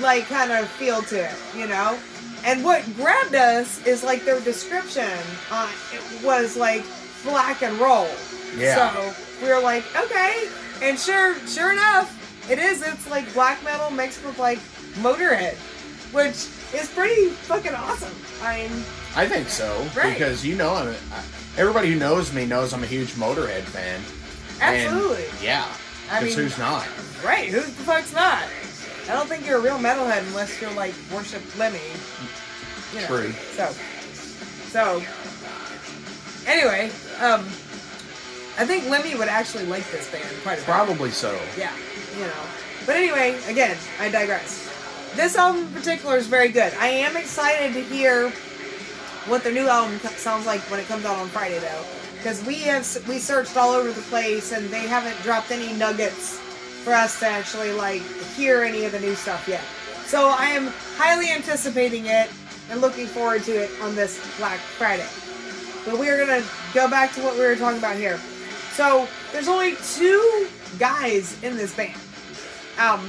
[0.00, 1.98] like kind of feel to it, you know?
[2.44, 5.18] And what grabbed us is like their description
[5.50, 6.84] uh, it was like
[7.22, 8.08] black and roll.
[8.56, 8.92] Yeah.
[8.92, 10.48] So we were like, okay.
[10.82, 12.82] And sure, sure enough, it is.
[12.82, 14.58] It's like black metal mixed with like
[14.96, 15.54] Motorhead,
[16.12, 18.12] which is pretty fucking awesome.
[18.42, 18.70] I mean,
[19.16, 20.12] I think so Right.
[20.12, 20.88] because you know I'm.
[20.88, 21.22] I,
[21.56, 24.00] everybody who knows me knows I'm a huge Motorhead fan.
[24.60, 25.24] And, absolutely.
[25.44, 25.66] yeah.
[26.08, 26.86] Because who's not?
[27.24, 28.44] Right, who the fuck's not?
[29.08, 31.78] I don't think you're a real metalhead unless you're like worship Lemmy.
[32.94, 33.32] You know, True.
[33.56, 33.70] So,
[34.70, 35.02] so
[36.46, 36.90] Anyway,
[37.20, 37.40] um,
[38.58, 40.64] I think Lemmy would actually like this band quite a bit.
[40.66, 41.38] Probably so.
[41.56, 41.72] Yeah,
[42.16, 42.32] you know.
[42.86, 44.63] But anyway, again, I digress.
[45.16, 46.74] This album in particular is very good.
[46.74, 48.30] I am excited to hear
[49.26, 51.84] what their new album sounds like when it comes out on Friday, though,
[52.16, 56.40] because we have we searched all over the place and they haven't dropped any nuggets
[56.82, 58.02] for us to actually like
[58.34, 59.62] hear any of the new stuff yet.
[60.04, 62.28] So I am highly anticipating it
[62.68, 65.06] and looking forward to it on this Black Friday.
[65.84, 66.44] But we are gonna
[66.74, 68.18] go back to what we were talking about here.
[68.72, 72.00] So there's only two guys in this band.
[72.80, 73.08] Um,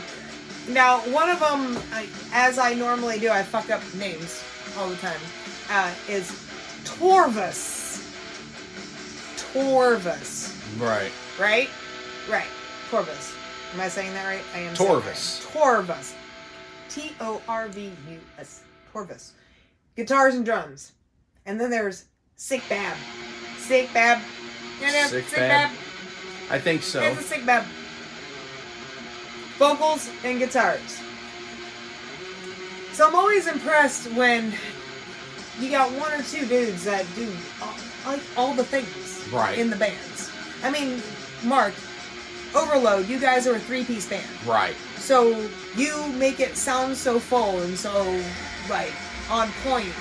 [0.69, 4.43] now one of them, I, as I normally do, I fuck up names
[4.77, 5.19] all the time.
[5.69, 6.31] Uh, is
[6.83, 7.83] Torvus.
[9.53, 11.11] Torvus, Right.
[11.39, 11.69] right?
[12.29, 12.47] Right.
[12.91, 13.35] Torvus.
[13.73, 14.43] Am I saying that right?
[14.53, 14.75] I am.
[14.75, 15.55] Torvus.
[15.55, 15.87] right.
[15.87, 16.13] Torvus.
[16.89, 18.61] T O R V U S.
[18.93, 19.31] Torvus.
[19.95, 20.93] Guitars and drums.
[21.45, 22.05] And then there's
[22.35, 22.97] Sick Bab.
[23.57, 24.21] Sick Bab.
[24.79, 25.69] Sick Sick Bab.
[25.69, 25.77] Bab.
[26.49, 27.01] I think so.
[27.01, 27.65] It's a Sick Bab.
[29.57, 30.99] Vocals and guitars.
[32.93, 34.53] So I'm always impressed when
[35.59, 37.31] you got one or two dudes that do
[37.61, 37.73] all,
[38.05, 39.57] like all the things Right.
[39.57, 40.31] in the bands.
[40.63, 41.01] I mean,
[41.43, 41.73] Mark,
[42.53, 44.25] Overload, you guys are a three-piece band.
[44.45, 44.75] Right.
[44.97, 45.45] So
[45.75, 47.91] you make it sound so full and so
[48.69, 48.93] like
[49.29, 49.91] on point.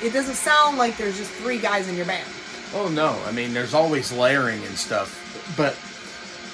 [0.00, 2.28] It doesn't sound like there's just three guys in your band.
[2.74, 5.18] Oh no, I mean there's always layering and stuff,
[5.56, 5.76] but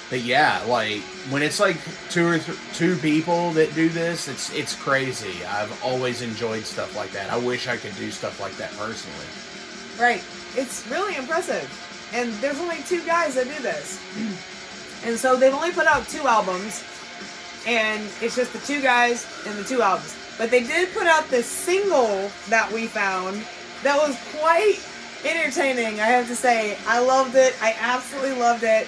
[0.09, 1.77] but yeah, like when it's like
[2.09, 5.45] two or th- two people that do this, it's it's crazy.
[5.45, 7.31] I've always enjoyed stuff like that.
[7.31, 9.27] I wish I could do stuff like that personally.
[9.99, 10.23] Right.
[10.55, 11.69] It's really impressive.
[12.13, 14.01] And there's only two guys that do this.
[15.05, 16.83] and so they've only put out two albums.
[17.67, 20.15] And it's just the two guys and the two albums.
[20.37, 23.43] But they did put out this single that we found
[23.83, 24.79] that was quite
[25.25, 26.77] entertaining, I have to say.
[26.87, 27.53] I loved it.
[27.61, 28.87] I absolutely loved it.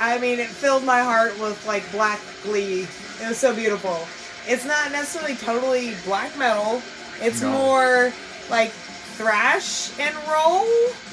[0.00, 2.82] I mean, it filled my heart with like black glee.
[3.22, 4.06] It was so beautiful.
[4.46, 6.82] It's not necessarily totally black metal.
[7.20, 7.50] It's No.
[7.50, 8.12] more
[8.48, 8.70] like
[9.16, 10.66] thrash and roll.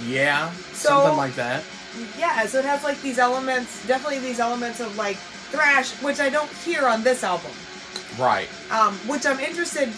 [0.06, 1.64] Yeah, So- something like that.
[2.20, 5.18] Yeah, so it has like these elements, definitely these elements of like
[5.52, 7.52] thrash, which I don't hear on this album.
[8.18, 8.48] Right.
[8.70, 9.92] Um, which I'm interested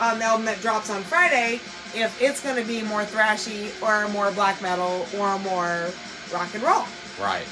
[0.00, 1.60] on the album that drops on Friday
[1.94, 5.90] if it's going to be more thrashy or more black metal or more
[6.32, 6.84] rock and roll.
[7.20, 7.46] Right.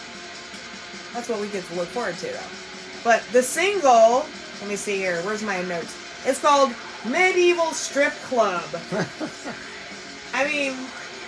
[1.17, 2.39] That's what we get to look forward to, though.
[3.03, 4.27] But the single,
[4.61, 5.23] let me see here.
[5.23, 5.97] Where's my notes?
[6.27, 6.75] It's called
[7.07, 8.63] Medieval Strip Club.
[10.35, 10.77] I mean,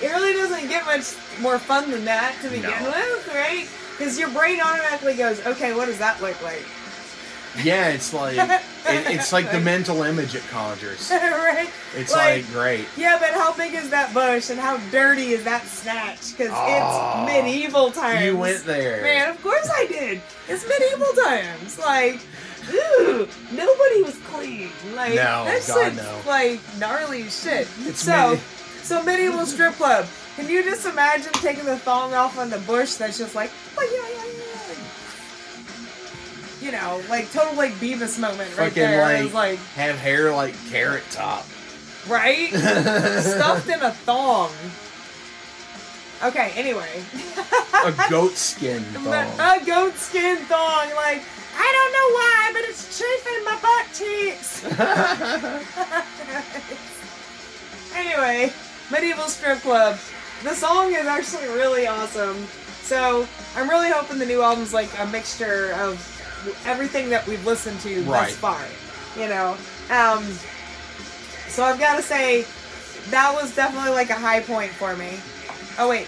[0.02, 2.90] it really doesn't get much more fun than that to begin No.
[2.90, 3.66] with, right?
[3.96, 6.66] Because your brain automatically goes, okay, what does that look like?
[7.62, 11.10] Yeah, it's like it, it's like the mental image it conjures.
[11.10, 11.68] right?
[11.96, 12.86] It's like, great.
[12.96, 16.36] Yeah, but how big is that bush and how dirty is that snatch?
[16.36, 18.24] Because Oh, it's medieval times.
[18.24, 19.02] You went there.
[19.02, 20.20] Man, of course I did.
[20.48, 21.78] It's medieval times.
[21.78, 22.20] Like,
[22.72, 24.70] ooh, nobody was clean.
[24.94, 26.20] Like, No, that God, no.
[26.26, 27.68] like gnarly shit.
[27.80, 28.38] It's so,
[28.82, 30.06] so medieval strip club.
[30.36, 33.82] Can you just imagine taking the thong off on the bush that's just like, oh,
[36.60, 39.02] you know, like total like Beavis moment right Fucking there.
[39.02, 41.46] like, was like, have hair like carrot top.
[42.08, 42.48] right?
[42.50, 44.50] Stuffed in a thong.
[46.24, 47.00] Okay, anyway.
[47.84, 49.38] A goat skin thong.
[49.38, 51.22] A goat skin thong, like,
[51.60, 54.64] I don't know why, but it's chafing my butt cheeks.
[57.94, 58.52] anyway,
[58.90, 59.98] Medieval Strip Club.
[60.44, 62.46] The song is actually really awesome.
[62.82, 65.98] So I'm really hoping the new album's like a mixture of
[66.64, 68.28] everything that we've listened to Right.
[68.28, 68.60] thus far.
[69.16, 69.56] You know?
[69.90, 70.24] Um
[71.48, 72.44] so I've gotta say
[73.10, 75.18] that was definitely like a high point for me.
[75.78, 76.06] Oh wait.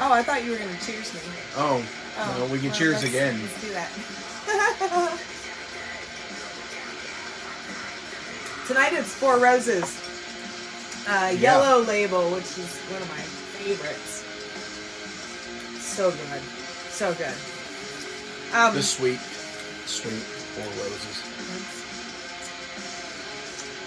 [0.00, 1.20] Oh, I thought you were gonna cheers me.
[1.56, 1.84] Oh,
[2.20, 3.40] Oh, no, we can well, cheers let's- again.
[3.40, 5.18] Let's do that.
[8.66, 10.04] Tonight it's Four Roses.
[11.08, 13.22] Uh, yellow label, which is one of my
[13.56, 14.24] favorites.
[15.82, 16.42] So good.
[16.90, 17.32] So good.
[18.54, 19.20] Um, The sweet,
[19.88, 21.22] sweet four roses.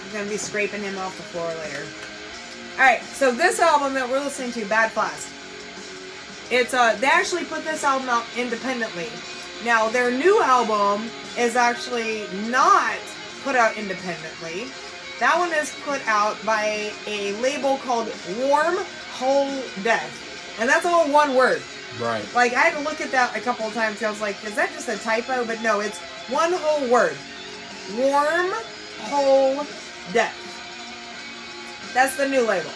[0.06, 1.86] I'm gonna be scraping him off the floor later.
[2.76, 5.30] Alright, so this album that we're listening to, Bad Flask.
[6.52, 9.10] It's uh they actually put this album out independently.
[9.64, 12.98] Now their new album is actually not
[13.44, 14.68] put out independently.
[15.20, 18.78] That one is put out by a label called Warm
[19.14, 20.58] Whole Death.
[20.60, 21.62] And that's all one word.
[22.00, 22.26] Right.
[22.34, 24.02] Like I had to look at that a couple of times.
[24.02, 25.46] I was like, is that just a typo?
[25.46, 27.18] But no, it's one whole word.
[27.98, 28.52] Warm
[29.02, 29.66] whole
[30.14, 30.38] death.
[31.94, 32.72] That's the new label.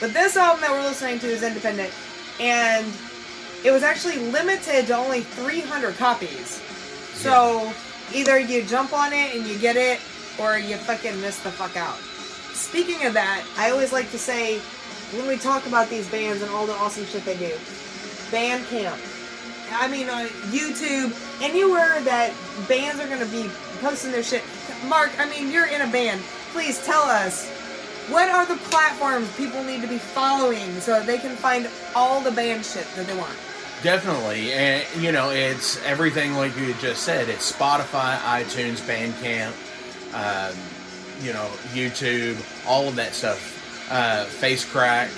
[0.00, 1.92] But this album that we're listening to is independent,
[2.40, 2.86] and
[3.64, 6.60] it was actually limited to only 300 copies.
[7.14, 7.72] So
[8.14, 10.00] either you jump on it and you get it,
[10.38, 11.96] or you fucking miss the fuck out.
[12.54, 14.58] Speaking of that, I always like to say
[15.12, 17.54] when we talk about these bands and all the awesome shit they do,
[18.30, 18.98] Bandcamp.
[19.72, 21.12] I mean, on YouTube,
[21.42, 22.32] anywhere that
[22.68, 23.50] bands are going to be
[23.80, 24.42] posting their shit.
[24.88, 26.20] Mark, I mean, you're in a band.
[26.52, 27.48] Please tell us
[28.08, 32.20] what are the platforms people need to be following so that they can find all
[32.20, 33.36] the band shit that they want.
[33.82, 37.28] Definitely, and you know, it's everything like you just said.
[37.28, 39.52] It's Spotify, iTunes, Bandcamp,
[40.14, 40.56] um,
[41.22, 43.52] you know, YouTube, all of that stuff.
[43.90, 45.08] Uh, Face Crack,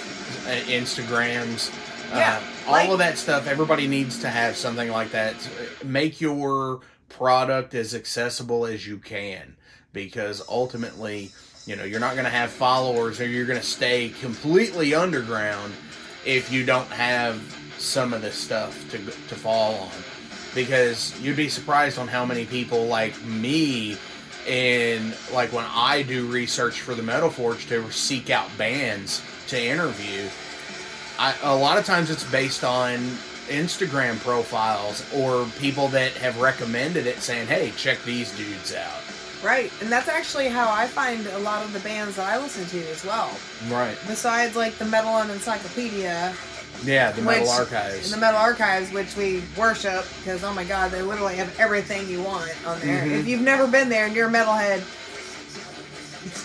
[0.46, 1.70] uh, Instagrams,
[2.10, 2.40] Yeah, uh,
[2.70, 3.46] like- all of that stuff.
[3.46, 5.34] Everybody needs to have something like that.
[5.84, 9.56] Make your product as accessible as you can,
[9.92, 11.30] because ultimately,
[11.66, 15.72] you know, you're not going to have followers, or you're going to stay completely underground
[16.24, 17.40] if you don't have
[17.78, 19.90] some of this stuff to to fall on
[20.54, 23.96] because you'd be surprised on how many people like me
[24.48, 29.60] and like when I do research for the Metal Forge to seek out bands to
[29.60, 30.28] interview
[31.18, 32.98] I, a lot of times it's based on
[33.48, 39.00] Instagram profiles or people that have recommended it saying hey check these dudes out
[39.40, 42.66] Right, and that's actually how I find a lot of the bands that I listen
[42.66, 43.30] to as well.
[43.68, 46.34] right Besides, like the Metal and Encyclopedia,
[46.84, 50.64] yeah the Metal Which- Archives and the Metal Archives, which we worship because oh my
[50.64, 53.04] god, they literally have everything you want on there.
[53.04, 53.20] Mhm.
[53.20, 54.82] If you've never been there and you're a metalhead,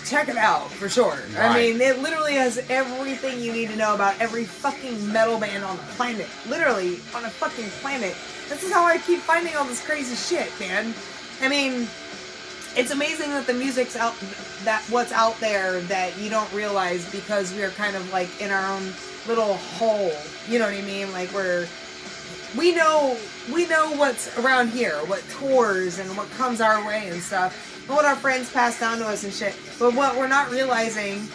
[0.04, 1.18] check it out for sure.
[1.36, 5.64] I mean, it literally has everything you need to know about every fucking metal band
[5.64, 6.28] on the planet.
[6.48, 8.14] Literally on a fucking planet.
[8.48, 10.94] This is how I keep finding all this crazy shit, man.
[11.40, 11.88] I mean,
[12.76, 14.14] it's amazing that the music's out
[14.64, 18.50] that what's out there that you don't realize because we are kind of like in
[18.50, 18.92] our own
[19.28, 20.12] little hole
[20.48, 21.68] you know what i mean like we're
[22.58, 23.16] we know
[23.52, 28.04] we know what's around here what tours and what comes our way and stuff what
[28.04, 29.54] our friends pass down to us and shit.
[29.78, 31.28] But what we're not realizing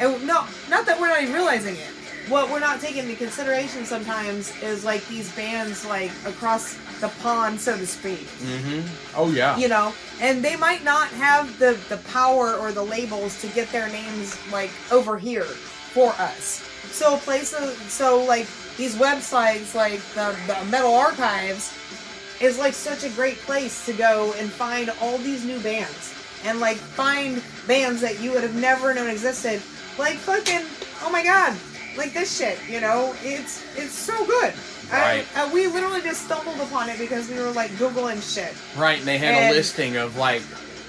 [0.00, 1.90] and no not that we're not even realizing it.
[2.28, 7.60] What we're not taking into consideration sometimes is like these bands like across the pond
[7.60, 8.26] so to speak.
[8.40, 9.16] Mm-hmm.
[9.16, 9.56] oh yeah.
[9.56, 9.92] You know?
[10.20, 14.38] And they might not have the the power or the labels to get their names
[14.50, 16.66] like over here for us.
[16.92, 18.46] So places so like
[18.76, 21.76] these websites like the, the metal archives
[22.40, 26.14] is like such a great place to go and find all these new bands
[26.44, 29.60] and like find bands that you would have never known existed
[29.98, 30.62] like fucking
[31.02, 31.56] oh my god
[31.96, 34.54] like this shit you know it's it's so good
[34.90, 35.24] Right.
[35.36, 38.98] I, I, we literally just stumbled upon it because we were like googling shit Right,
[38.98, 40.42] and they had And- a listing of like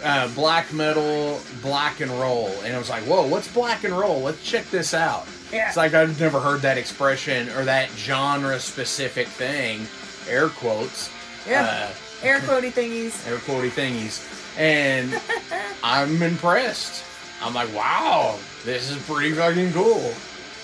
[0.04, 4.20] uh, black metal, black and roll, and it was like, whoa, what's black and roll?
[4.22, 5.28] Let's check this out.
[5.54, 5.68] Yeah.
[5.68, 9.86] It's like I've never heard that expression or that genre specific thing,
[10.28, 11.12] air quotes,
[11.48, 11.90] Yeah.
[11.90, 13.28] Uh, air quotey thingies.
[13.28, 14.22] air quotey thingies,
[14.58, 15.20] and
[15.84, 17.04] I'm impressed.
[17.42, 20.14] I'm like, wow, this is pretty fucking cool.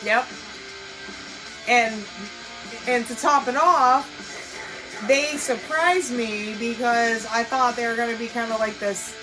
[0.04, 0.26] Yep.
[1.68, 2.04] And
[2.88, 8.28] and to top it off, they surprised me because I thought they were gonna be
[8.28, 9.16] kind of like this.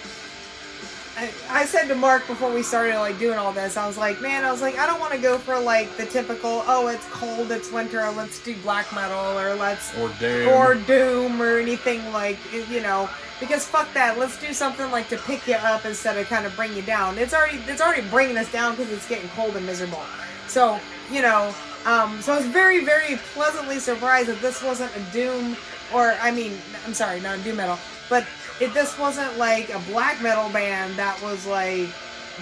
[1.16, 4.20] I, I said to Mark before we started like doing all this, I was like,
[4.20, 7.06] man, I was like, I don't want to go for like the typical, oh, it's
[7.10, 10.48] cold, it's winter, let's do black metal or let's Or doom.
[10.48, 12.38] or doom or anything like
[12.68, 13.08] you know
[13.40, 16.54] because fuck that let's do something like to pick you up instead of kind of
[16.56, 19.66] bring you down it's already it's already bringing us down because it's getting cold and
[19.66, 20.02] miserable
[20.46, 20.78] so
[21.10, 21.52] you know
[21.84, 25.56] um, so i was very very pleasantly surprised that this wasn't a doom
[25.92, 26.56] or i mean
[26.86, 28.24] i'm sorry not a doom metal but
[28.61, 31.88] it this wasn't like a black metal band that was like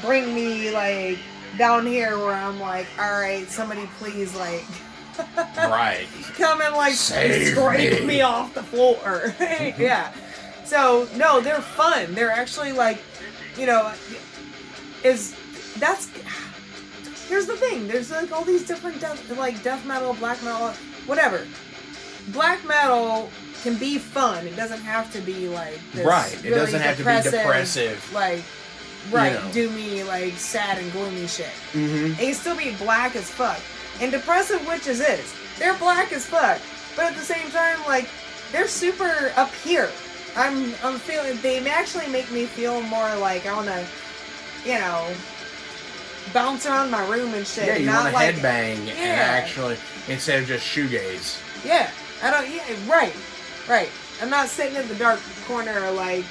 [0.01, 1.19] bring me like
[1.59, 4.65] down here where i'm like all right somebody please like
[5.57, 6.07] right.
[6.37, 8.07] come and like Save scrape me.
[8.07, 8.21] me.
[8.23, 9.35] off the floor.
[9.41, 10.13] yeah.
[10.65, 12.15] So no, they're fun.
[12.15, 12.99] They're actually like,
[13.57, 13.93] you know,
[15.05, 15.37] is
[15.79, 16.09] that's
[17.29, 17.89] here's the thing.
[17.89, 20.69] There's like all these different death, like death metal, black metal,
[21.07, 21.47] whatever.
[22.29, 23.31] Black metal
[23.63, 24.47] can be fun.
[24.47, 26.33] It doesn't have to be like this Right.
[26.33, 28.13] It really doesn't have to be depressive.
[28.13, 28.43] Like
[29.11, 29.53] right, know.
[29.53, 31.47] do me like sad and gloomy shit.
[31.73, 32.13] Mm-hmm.
[32.13, 33.61] It can still be black as fuck.
[34.01, 35.35] And Depressive Witches is.
[35.59, 36.61] They're black as fuck.
[36.97, 38.09] But at the same time, like,
[38.51, 39.91] they're super up here.
[40.37, 43.85] I'm I'm feeling they actually make me feel more like I wanna,
[44.65, 45.09] you know,
[46.33, 47.67] bounce around my room and shit.
[47.67, 49.27] Yeah, you not want to like headbang and Yeah.
[49.29, 49.77] actually
[50.09, 51.39] instead of just shoegaze.
[51.65, 51.91] Yeah.
[52.23, 53.15] I don't yeah, right.
[53.69, 53.91] Right.
[54.21, 56.25] I'm not sitting in the dark corner like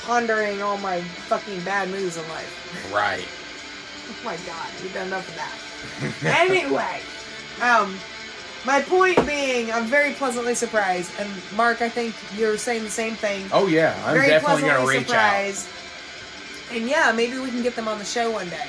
[0.00, 2.92] pondering all my fucking bad moves in life.
[2.92, 3.26] Right.
[4.08, 6.40] oh my god, we've done enough of that.
[6.40, 7.00] anyway,
[7.62, 7.96] um,
[8.64, 13.14] my point being, I'm very pleasantly surprised, and Mark, I think you're saying the same
[13.14, 13.46] thing.
[13.52, 15.46] Oh yeah, I'm very definitely gonna pleasantly reach out.
[15.46, 15.68] surprised.
[16.72, 18.68] And yeah, maybe we can get them on the show one day,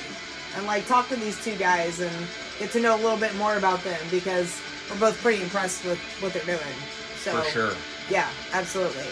[0.56, 2.14] and like talk to these two guys and
[2.58, 4.60] get to know a little bit more about them because
[4.90, 6.74] we're both pretty impressed with what they're doing.
[7.18, 7.72] So For sure.
[8.10, 9.06] Yeah, absolutely.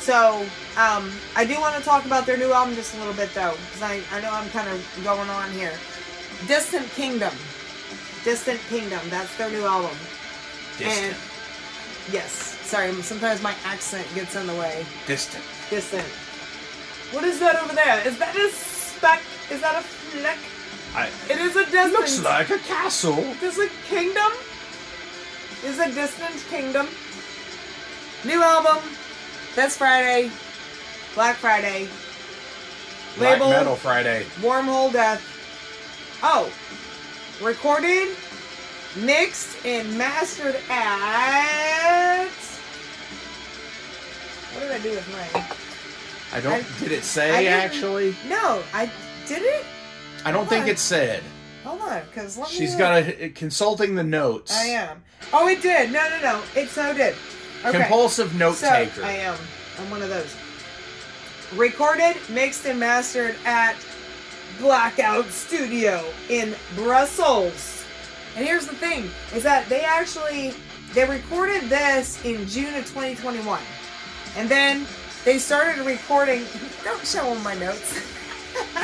[0.00, 0.44] So,
[0.76, 3.54] um, I do want to talk about their new album just a little bit though,
[3.66, 5.72] because I, I know I'm kind of going on here.
[6.46, 7.32] Distant Kingdom.
[8.24, 9.96] Distant Kingdom, that's their new album.
[10.78, 11.14] Distant.
[11.14, 11.16] And
[12.12, 12.32] yes,
[12.64, 14.86] sorry, sometimes my accent gets in the way.
[15.06, 15.44] Distant.
[15.70, 16.06] Distant.
[17.12, 18.06] What is that over there?
[18.06, 19.20] Is that a speck?
[19.50, 20.38] Is that a fleck?
[20.94, 21.92] I, It is a distant.
[21.92, 23.18] looks like a castle.
[23.42, 24.32] Is a kingdom?
[25.64, 26.86] Is a distant kingdom?
[28.24, 28.82] New album.
[29.54, 30.30] This Friday.
[31.14, 31.88] Black Friday.
[33.16, 34.24] Black Label Metal Friday.
[34.40, 35.22] Wormhole Death.
[36.22, 36.52] Oh.
[37.42, 38.16] Recorded,
[38.96, 42.28] mixed, and mastered at.
[44.52, 45.44] What did I do with mine?
[46.32, 46.64] I don't.
[46.64, 48.16] I- did it say actually?
[48.28, 48.90] No, I
[49.26, 49.64] did it.
[50.24, 50.70] I don't think on.
[50.70, 51.22] it said.
[51.64, 52.56] Hold on, because let me.
[52.56, 54.52] She's got a consulting the notes.
[54.52, 55.02] I am.
[55.32, 55.92] Oh, it did.
[55.92, 56.42] No, no, no.
[56.56, 57.14] It so did.
[57.64, 57.78] Okay.
[57.78, 58.90] Compulsive note taker.
[58.90, 59.04] so, taker.
[59.04, 59.36] I am.
[59.78, 60.34] I'm one of those.
[61.54, 63.74] Recorded, mixed, and mastered at
[64.58, 67.84] Blackout Studio in Brussels.
[68.36, 70.54] And here's the thing: is that they actually
[70.94, 73.60] they recorded this in June of 2021,
[74.36, 74.86] and then
[75.24, 76.44] they started recording.
[76.84, 78.00] Don't show them my notes.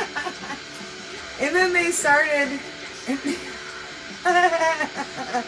[1.41, 2.59] and then they started.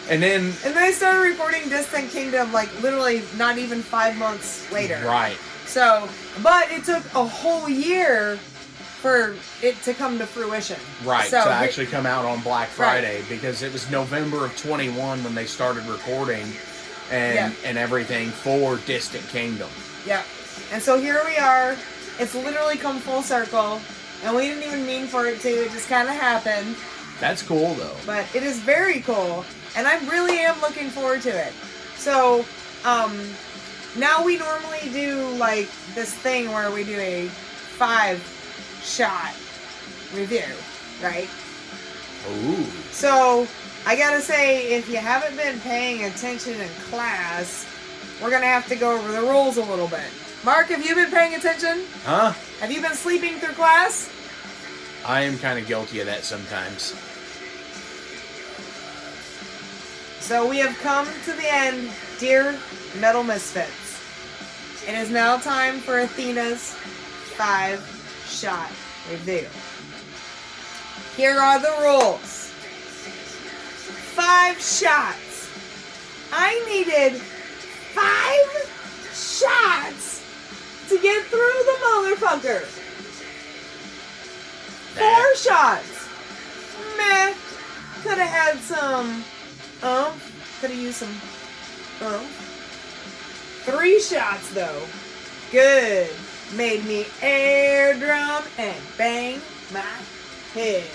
[0.09, 4.69] And then And then I started recording Distant Kingdom like literally not even five months
[4.71, 5.01] later.
[5.05, 5.37] right.
[5.65, 6.07] So,
[6.43, 8.37] but it took a whole year
[9.01, 10.77] for it to come to fruition.
[11.03, 15.23] Right, So to actually come out on Black Friday because it was November of 21
[15.23, 16.45] when they started recording
[17.11, 17.51] and Yeah.
[17.65, 19.69] and everything for Distant Kingdom.
[20.05, 20.23] Yeah.
[20.71, 21.75] And so here we are.
[22.19, 23.79] It's literally come full circle.
[24.23, 25.49] And we didn't even mean for it to.
[25.49, 26.75] It just kind of happened.
[27.19, 27.95] That's cool though.
[28.05, 29.45] But it is very cool.
[29.75, 31.53] And I really am looking forward to it.
[31.95, 32.45] So,
[32.85, 33.27] um,
[33.97, 38.21] now we normally do like this thing where we do a five
[38.83, 39.33] shot
[40.13, 40.45] review,
[41.03, 41.29] right?
[42.29, 42.65] Ooh.
[42.91, 43.47] So
[43.85, 47.65] I gotta say, if you haven't been paying attention in class,
[48.21, 50.09] we're gonna have to go over the rules a little bit.
[50.43, 51.83] Mark, have you been paying attention?
[52.03, 52.33] Huh?
[52.59, 54.09] Have you been sleeping through class?
[55.05, 56.95] I am kind of guilty of that sometimes.
[60.27, 62.59] So we have come to the end, dear
[62.99, 64.03] Metal Misfits.
[64.85, 66.73] It is now time for Athena's
[67.37, 67.79] five
[68.27, 68.69] shot
[69.09, 69.47] review.
[71.15, 72.49] Here are the rules.
[74.17, 75.49] Five shots.
[76.33, 77.21] I needed
[77.95, 78.51] five
[79.13, 80.25] shots
[80.89, 82.63] to get through the motherfucker.
[84.93, 86.09] Four shots.
[86.97, 87.33] Meh.
[88.03, 89.23] Could have had some
[89.83, 90.13] um,
[90.59, 92.25] could have used some um.
[93.67, 94.83] Three shots though.
[95.51, 96.09] Good.
[96.55, 99.41] Made me air drum and bang
[99.73, 99.81] my
[100.53, 100.85] head.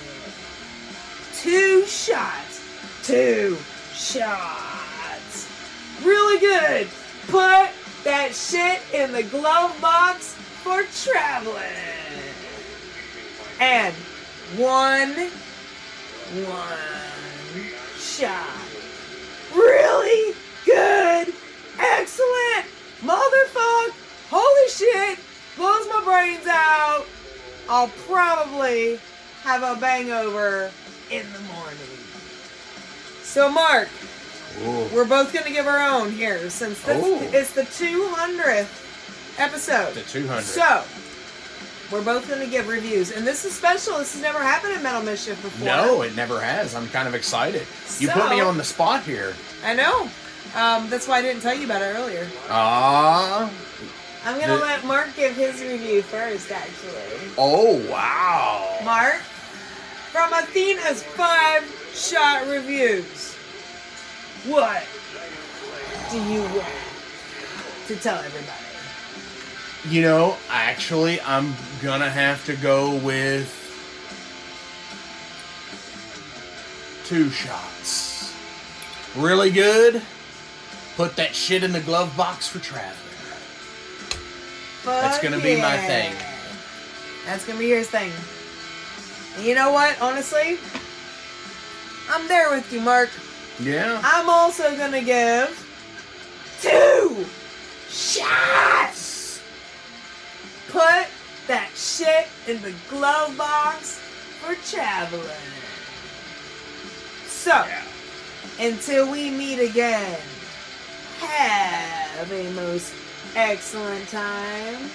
[1.34, 2.62] Two shots.
[3.02, 3.58] Two
[3.92, 5.48] shots.
[6.02, 6.88] Really good.
[7.28, 7.68] Put
[8.04, 11.62] that shit in the glove box for traveling.
[13.60, 13.94] And
[14.56, 15.30] one,
[16.48, 16.78] one
[17.98, 18.71] shot.
[19.54, 20.34] Really
[20.64, 21.34] good.
[21.78, 22.66] Excellent.
[23.00, 23.90] Motherfuck.
[24.30, 25.18] Holy shit.
[25.56, 27.04] Blows my brains out.
[27.68, 28.98] I'll probably
[29.42, 30.70] have a bangover
[31.10, 31.78] in the morning.
[33.22, 33.88] So, Mark,
[34.60, 34.88] Ooh.
[34.94, 37.36] we're both going to give our own here since this Ooh.
[37.36, 39.94] is the 200th episode.
[39.94, 40.42] The 200.
[40.42, 40.84] So,
[41.92, 43.12] we're both going to give reviews.
[43.12, 43.98] And this is special.
[43.98, 45.66] This has never happened in Metal Mischief before.
[45.66, 46.74] No, it never has.
[46.74, 47.66] I'm kind of excited.
[47.98, 49.34] You put me on the spot here.
[49.64, 50.08] I know.
[50.56, 52.26] Um, that's why I didn't tell you about it earlier.
[52.48, 53.50] Ah.
[54.24, 57.32] I'm going to The- let Mark give his review first, actually.
[57.38, 58.78] Oh, wow.
[58.84, 59.16] Mark,
[60.12, 61.64] from Athena's five
[61.94, 63.34] shot reviews,
[64.46, 64.82] what
[66.10, 66.66] do you want
[67.88, 68.61] to tell everybody?
[69.88, 73.58] You know, actually, I'm gonna have to go with
[77.04, 78.32] two shots.
[79.16, 80.00] Really good.
[80.96, 82.96] Put that shit in the glove box for traveling.
[84.84, 86.14] That's gonna be my thing.
[87.26, 88.12] That's gonna be his thing.
[89.36, 90.00] And you know what?
[90.00, 90.58] Honestly,
[92.10, 93.10] I'm there with you, Mark.
[93.60, 94.00] Yeah.
[94.04, 95.50] I'm also gonna give
[96.60, 97.26] two
[97.88, 99.11] shots.
[100.72, 101.06] Put
[101.48, 103.98] that shit in the glove box
[104.40, 105.28] for traveling.
[107.26, 107.82] So, yeah.
[108.58, 110.18] until we meet again,
[111.18, 112.94] have a most
[113.36, 114.90] excellent time.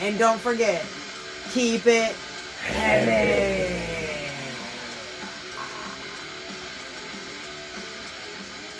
[0.00, 0.84] And don't forget,
[1.52, 2.14] keep it
[2.62, 3.82] heavy.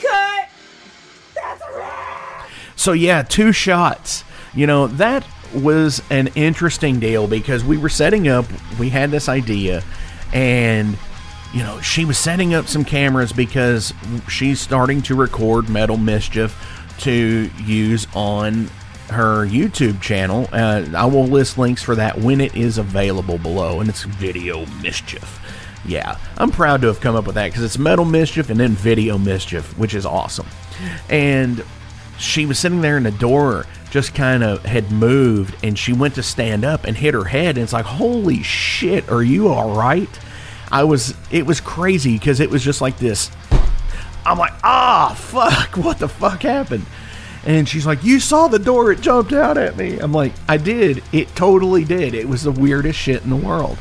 [0.00, 0.48] Cut!
[1.34, 2.48] That's a wrap!
[2.76, 4.22] So yeah, two shots.
[4.54, 8.44] You know, that was an interesting deal because we were setting up,
[8.78, 9.82] we had this idea
[10.32, 10.96] and
[11.55, 13.94] you know, she was setting up some cameras because
[14.28, 16.61] she's starting to record Metal Mischief
[16.98, 18.68] to use on
[19.11, 20.48] her YouTube channel.
[20.52, 24.66] Uh, I will list links for that when it is available below, and it's Video
[24.82, 25.40] Mischief.
[25.86, 28.72] Yeah, I'm proud to have come up with that because it's Metal Mischief and then
[28.72, 30.46] Video Mischief, which is awesome.
[31.09, 31.64] And
[32.18, 33.64] she was sitting there, in the door
[33.95, 37.57] just kind of had moved, and she went to stand up and hit her head,
[37.57, 40.09] and it's like, holy shit, are you all right?
[40.72, 43.30] I was, it was crazy because it was just like this.
[44.26, 46.84] I'm like, ah, fuck, what the fuck happened?
[47.45, 50.01] And she's like, You saw the door, it jumped out at me.
[50.01, 51.05] I'm like, I did.
[51.12, 52.14] It totally did.
[52.14, 53.78] It was the weirdest shit in the world.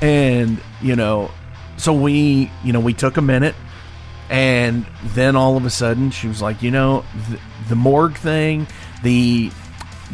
[0.00, 1.30] And, you know,
[1.76, 3.56] so we, you know, we took a minute.
[4.30, 7.38] And then all of a sudden, she was like, You know, the,
[7.68, 8.68] the morgue thing,
[9.04, 9.50] the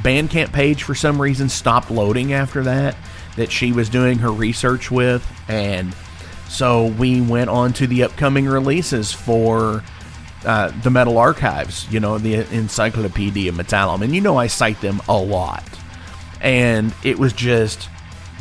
[0.02, 2.96] Bandcamp page for some reason stopped loading after that,
[3.36, 5.26] that she was doing her research with.
[5.48, 5.94] And
[6.48, 9.82] so we went on to the upcoming releases for
[10.44, 14.02] uh, the Metal Archives, you know, the Encyclopedia Metallum.
[14.02, 15.64] And you know, I cite them a lot.
[16.40, 17.84] And it was just,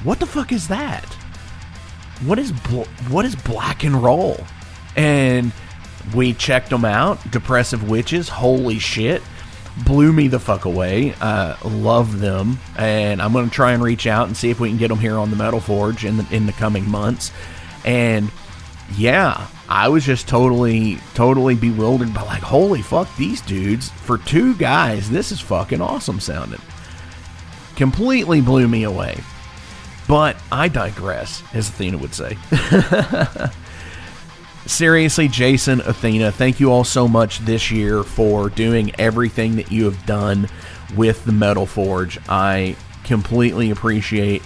[0.04, 1.06] what the fuck is that?
[2.26, 4.38] What is bl- what is black and roll?
[4.96, 5.52] And
[6.16, 7.32] we checked them out.
[7.32, 9.22] Depressive Witches, holy shit,
[9.86, 11.14] blew me the fuck away.
[11.22, 14.78] Uh, love them, and I'm gonna try and reach out and see if we can
[14.78, 17.32] get them here on the Metal Forge in the in the coming months.
[17.86, 18.32] And
[18.98, 24.56] yeah, I was just totally, totally bewildered by like, holy fuck, these dudes for two
[24.56, 26.62] guys, this is fucking awesome sounding.
[27.76, 29.20] Completely blew me away.
[30.08, 32.36] But I digress, as Athena would say.
[34.70, 39.86] Seriously, Jason, Athena, thank you all so much this year for doing everything that you
[39.86, 40.48] have done
[40.96, 42.20] with the Metal Forge.
[42.30, 44.44] I completely appreciate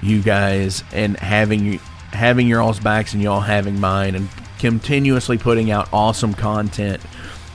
[0.00, 1.80] you guys and having
[2.12, 4.28] having your all's backs and y'all having mine and
[4.60, 7.02] continuously putting out awesome content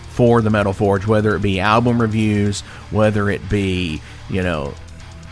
[0.10, 2.60] for the Metal Forge, whether it be album reviews,
[2.92, 4.74] whether it be, you know,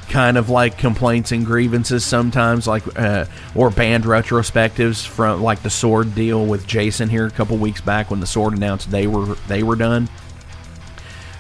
[0.10, 5.70] kind of like complaints and grievances sometimes like uh, or band retrospectives from like the
[5.70, 9.36] sword deal with jason here a couple weeks back when the sword announced they were
[9.48, 10.10] they were done.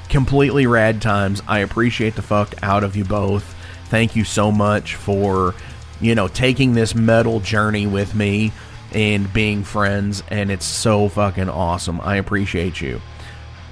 [0.09, 1.41] Completely rad times.
[1.47, 3.55] I appreciate the fuck out of you both.
[3.89, 5.53] Thank you so much for
[6.01, 8.51] you know taking this metal journey with me
[8.91, 12.01] and being friends and it's so fucking awesome.
[12.01, 13.01] I appreciate you.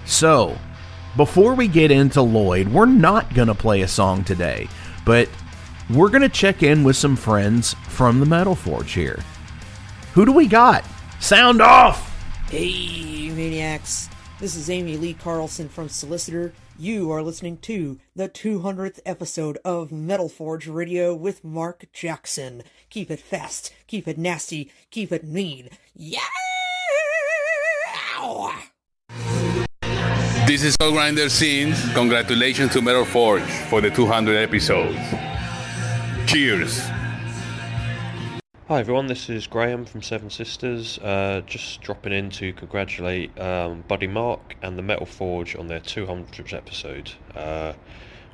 [0.05, 0.57] So
[1.15, 4.67] before we get into lloyd we're not gonna play a song today
[5.07, 5.29] but
[5.89, 9.17] we're going to check in with some friends from the Metal Forge here.
[10.13, 10.83] Who do we got?
[11.21, 12.13] Sound off!
[12.51, 14.09] Hey, Maniacs.
[14.41, 16.51] This is Amy Lee Carlson from Solicitor.
[16.77, 22.63] You are listening to the 200th episode of Metal Forge Radio with Mark Jackson.
[22.89, 25.69] Keep it fast, keep it nasty, keep it mean.
[25.95, 26.19] Yeah!
[30.47, 31.77] This is Soul Grinder Scenes.
[31.93, 34.97] Congratulations to Metal Forge for the 200 episodes.
[36.25, 36.79] Cheers.
[38.69, 40.99] Hi everyone, this is Graham from Seven Sisters.
[40.99, 45.81] Uh, just dropping in to congratulate um, Buddy Mark and the Metal Forge on their
[45.81, 47.11] 200th episode.
[47.35, 47.73] Uh,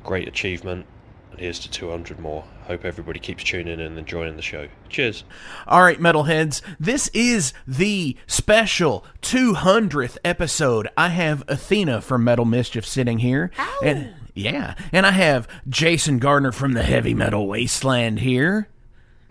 [0.03, 0.85] great achievement,
[1.33, 2.43] and here's to 200 more.
[2.67, 4.67] Hope everybody keeps tuning in and enjoying the show.
[4.87, 5.23] Cheers.
[5.67, 10.87] All right, metalheads, this is the special 200th episode.
[10.95, 13.49] I have Athena from Metal Mischief sitting here.
[13.83, 18.67] And yeah, and I have Jason Gardner from the Heavy Metal Wasteland here.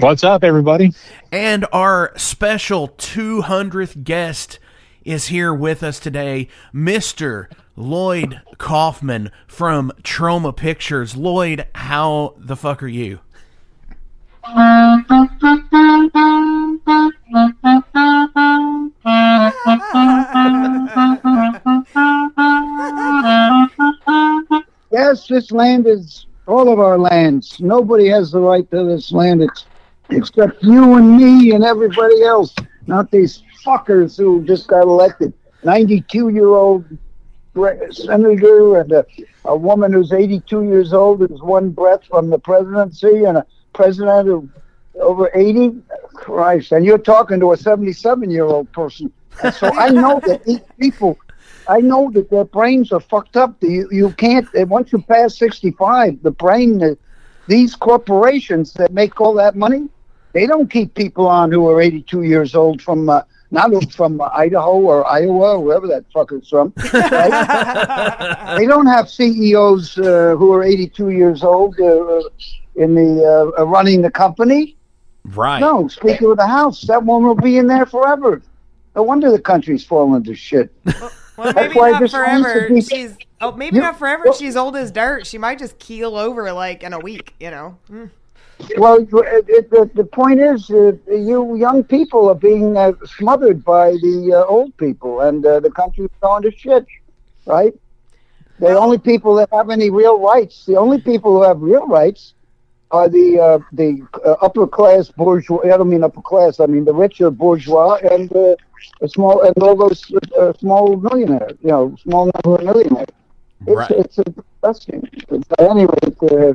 [0.00, 0.92] What's up, everybody?
[1.30, 4.58] And our special 200th guest
[5.04, 7.46] is here with us today, Mr.
[7.76, 11.16] Lloyd Kaufman from Troma Pictures.
[11.16, 13.20] Lloyd, how the fuck are you?
[24.90, 27.58] Yes, this land is all of our lands.
[27.60, 29.42] Nobody has the right to this land.
[29.42, 29.64] It's
[30.10, 32.54] except you and me and everybody else,
[32.86, 35.32] not these fuckers who just got elected.
[35.64, 36.84] 92 year old
[37.90, 39.06] senator and a,
[39.44, 44.28] a woman who's 82 years old who's one breath from the presidency and a president
[44.28, 44.48] of
[44.94, 45.82] over 80.
[46.22, 46.72] Christ.
[46.72, 49.12] And you're talking to a 77 year old person.
[49.42, 51.18] And so I know that these people,
[51.68, 53.56] I know that their brains are fucked up.
[53.60, 56.96] You, you can't, once you pass 65, the brain,
[57.48, 59.88] these corporations that make all that money,
[60.32, 63.22] they don't keep people on who are 82 years old from uh,
[63.52, 66.72] not from Idaho or Iowa, wherever that fucker's from.
[66.92, 68.56] Right?
[68.58, 72.22] they don't have CEOs uh, who are 82 years old uh,
[72.76, 74.76] in the uh, running the company.
[75.24, 75.60] Right.
[75.60, 76.82] No, Speaker of the House.
[76.82, 78.42] That woman will be in there forever.
[78.96, 80.72] No wonder the country's falling to shit.
[81.36, 82.68] Well, maybe not forever.
[82.68, 82.80] Be...
[82.82, 84.24] She's oh, maybe you, not forever.
[84.26, 85.26] Well, She's old as dirt.
[85.26, 87.34] She might just keel over like in a week.
[87.40, 87.78] You know.
[87.90, 88.10] Mm.
[88.76, 93.92] Well, it, the, the point is, uh, you young people are being uh, smothered by
[93.92, 96.86] the uh, old people, and uh, the country's going to shit,
[97.46, 97.74] right?
[98.58, 102.34] The only people that have any real rights, the only people who have real rights,
[102.90, 105.60] are the uh, the uh, upper class bourgeois.
[105.64, 106.60] I don't mean upper class.
[106.60, 108.56] I mean the richer bourgeois and the
[109.06, 110.12] small and all those
[110.60, 111.58] small millionaires.
[111.62, 113.08] You know, small number of millionaires.
[113.66, 113.90] It's right.
[113.90, 115.08] it's a disgusting.
[115.28, 116.54] But anyway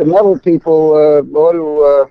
[0.00, 2.04] the metal people uh, ought to, uh,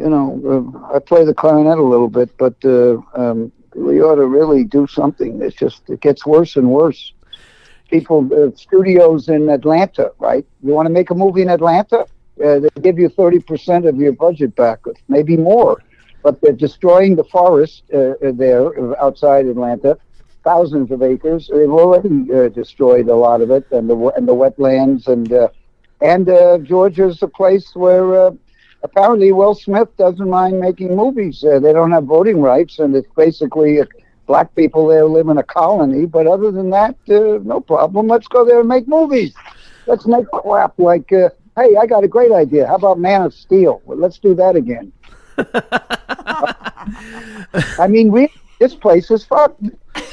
[0.00, 4.14] you know, uh, I play the clarinet a little bit, but uh, um, we ought
[4.14, 5.42] to really do something.
[5.42, 7.12] It's just it gets worse and worse.
[7.90, 10.46] People, studios in Atlanta, right?
[10.62, 12.06] You want to make a movie in Atlanta?
[12.36, 14.78] They give you thirty percent of your budget back,
[15.08, 15.82] maybe more.
[16.22, 18.66] But they're destroying the forest uh, there
[19.00, 19.98] outside Atlanta,
[20.44, 21.50] thousands of acres.
[21.52, 25.48] They've already uh, destroyed a lot of it, and the and the wetlands and uh,
[26.00, 28.30] and uh, Georgia's a place where uh,
[28.82, 31.42] apparently Will Smith doesn't mind making movies.
[31.42, 33.86] Uh, they don't have voting rights, and it's basically uh,
[34.26, 36.06] black people there live in a colony.
[36.06, 38.08] But other than that, uh, no problem.
[38.08, 39.34] Let's go there and make movies.
[39.86, 42.66] Let's make crap like, uh, hey, I got a great idea.
[42.66, 43.82] How about Man of Steel?
[43.84, 44.92] Well, let's do that again.
[47.78, 48.28] I mean, we
[48.60, 49.62] this place is fucked.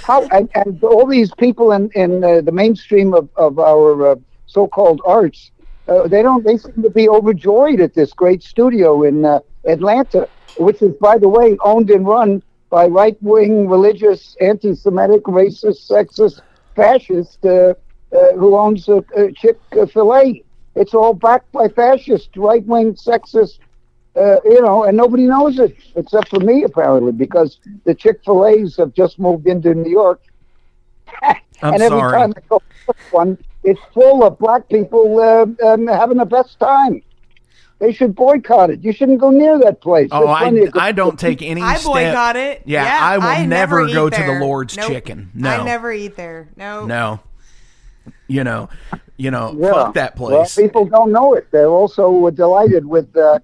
[0.04, 4.16] How and, and all these people in in uh, the mainstream of of our uh,
[4.48, 5.52] so-called arts
[5.92, 6.44] uh, they don't.
[6.46, 11.18] They seem to be overjoyed at this great studio in uh, Atlanta, which is, by
[11.18, 16.39] the way, owned and run by right-wing, religious, anti-Semitic, racist, sexist,
[16.76, 17.74] fascist uh,
[18.14, 19.04] uh who owns a,
[19.36, 19.60] Chick
[19.92, 20.42] Fil A.
[20.76, 23.60] It's all backed by fascist, right-wing, sexist.
[24.16, 28.46] Uh, you know, and nobody knows it except for me, apparently, because the Chick Fil
[28.46, 30.22] A's have just moved into New York.
[31.22, 32.18] I'm and every sorry.
[32.20, 32.62] time I go
[33.12, 37.01] one, it's full of black people uh, um, having the best time.
[37.80, 38.84] They should boycott it.
[38.84, 40.09] You shouldn't go near that place.
[40.12, 41.62] Oh, I, I don't take any.
[41.64, 42.62] I step- boycott it.
[42.66, 44.39] Yeah, Yeah, I will I never, never go eat to the.
[44.39, 44.88] Lord's Nope.
[44.88, 45.32] Chicken.
[45.34, 46.49] No, I never eat there.
[46.55, 46.86] No.
[46.86, 47.20] no.
[48.28, 48.70] You know,
[49.18, 49.72] you know, Yeah.
[49.74, 50.55] fuck that Well, place.
[50.55, 51.47] people don't know it.
[51.51, 53.39] They're also delighted with, uh,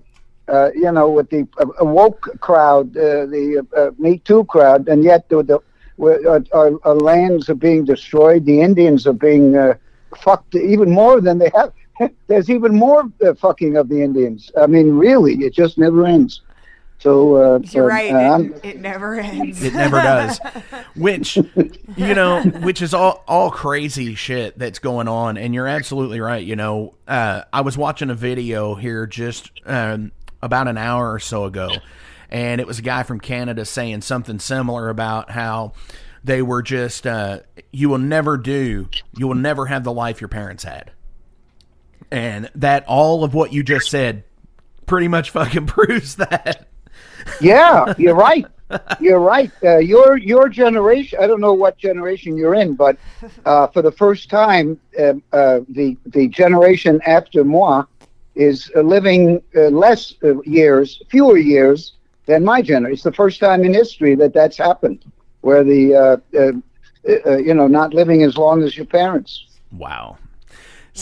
[0.47, 5.03] uh, you know, with the uh, woke crowd, uh, the uh, Me Too crowd, and
[5.03, 5.59] yet the, the
[5.99, 8.45] uh, our, our lands are being destroyed.
[8.45, 9.73] The Indians are being uh,
[10.17, 11.73] fucked even more than they have.
[12.27, 14.51] There's even more uh, fucking of the Indians.
[14.59, 16.41] I mean, really, it just never ends.
[16.99, 18.11] So uh, You're uh, right.
[18.11, 19.63] uh, it, it never ends.
[19.63, 20.39] It never does.
[20.95, 25.37] Which, you know, which is all all crazy shit that's going on.
[25.37, 26.43] And you're absolutely right.
[26.43, 31.19] You know, uh, I was watching a video here just um, about an hour or
[31.19, 31.69] so ago,
[32.31, 35.73] and it was a guy from Canada saying something similar about how
[36.27, 37.39] they were just uh,
[37.71, 40.91] you will never do, you will never have the life your parents had,
[42.11, 44.23] and that all of what you just said
[44.85, 46.67] pretty much fucking proves that.
[47.41, 48.45] yeah, you're right.
[48.99, 49.51] You're right.
[49.63, 51.19] Uh, your your generation.
[51.21, 52.97] I don't know what generation you're in, but
[53.45, 57.85] uh, for the first time, uh, uh, the the generation after moi
[58.35, 61.93] is living uh, less uh, years, fewer years
[62.25, 62.93] than my generation.
[62.93, 65.03] It's the first time in history that that's happened,
[65.47, 66.51] where the uh, uh,
[67.25, 69.45] uh, you know not living as long as your parents.
[69.71, 70.17] Wow.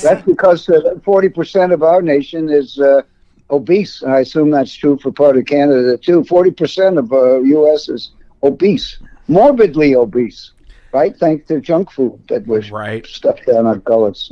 [0.04, 0.70] That's because
[1.04, 3.02] forty percent of our nation is uh,
[3.50, 4.04] obese.
[4.04, 6.24] I assume that's true for part of Canada too.
[6.26, 7.90] Forty percent of uh, U.S.
[7.90, 8.12] is
[8.44, 10.52] obese, morbidly obese,
[10.92, 11.18] right?
[11.18, 13.04] Thanks to junk food that was right.
[13.08, 14.32] stuffed down our gullets.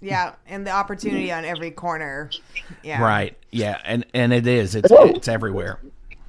[0.00, 2.30] Yeah, and the opportunity on every corner.
[2.84, 3.02] Yeah.
[3.02, 3.36] Right.
[3.50, 4.76] Yeah, and and it is.
[4.76, 5.80] It's it's everywhere.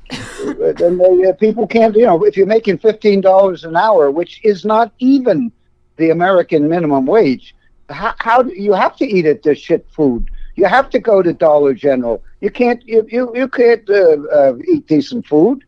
[0.40, 4.44] and they, uh, people can't, you know, if you're making fifteen dollars an hour, which
[4.44, 5.52] is not even
[5.98, 7.56] the American minimum wage,
[7.90, 10.30] how, how do you have to eat at this shit food?
[10.56, 12.24] You have to go to Dollar General.
[12.42, 15.64] you can't you you, you can't uh, uh, eat decent food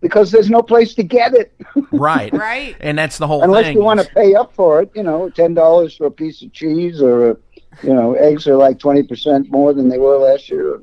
[0.00, 1.52] because there's no place to get it.
[1.92, 2.32] Right.
[2.32, 2.76] Right.
[2.80, 3.50] And that's the whole thing.
[3.50, 3.76] Unless thing.
[3.76, 6.52] you want to pay up for it, you know, ten dollars for a piece of
[6.52, 7.36] cheese or, a,
[7.82, 10.80] you know, eggs are like twenty percent more than they were last year.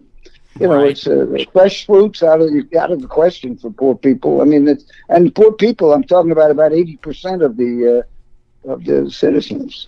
[0.60, 0.90] You know, Right.
[0.90, 4.42] it's uh, fresh fruits out of the, out of the question for poor people.
[4.42, 5.94] I mean, it's and poor people.
[5.94, 8.04] I'm talking about about eighty percent of the
[8.68, 9.88] uh, of the citizens.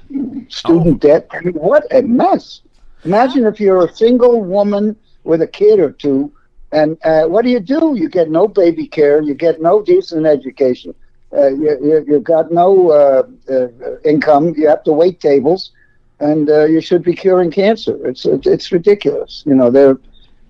[0.49, 1.28] Student debt.
[1.32, 2.61] I mean, what a mess!
[3.03, 6.32] Imagine if you're a single woman with a kid or two,
[6.72, 7.93] and uh, what do you do?
[7.95, 9.22] You get no baby care.
[9.22, 10.93] You get no decent education.
[11.36, 13.68] Uh, you, you, you've got no uh, uh,
[14.03, 14.53] income.
[14.57, 15.72] You have to wait tables,
[16.20, 17.95] and uh, you should be curing cancer.
[18.07, 19.43] It's it's ridiculous.
[19.45, 19.97] You know, they're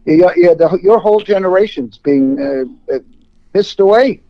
[0.05, 2.99] you, you, the, your whole generation's being uh, uh,
[3.53, 4.21] pissed away,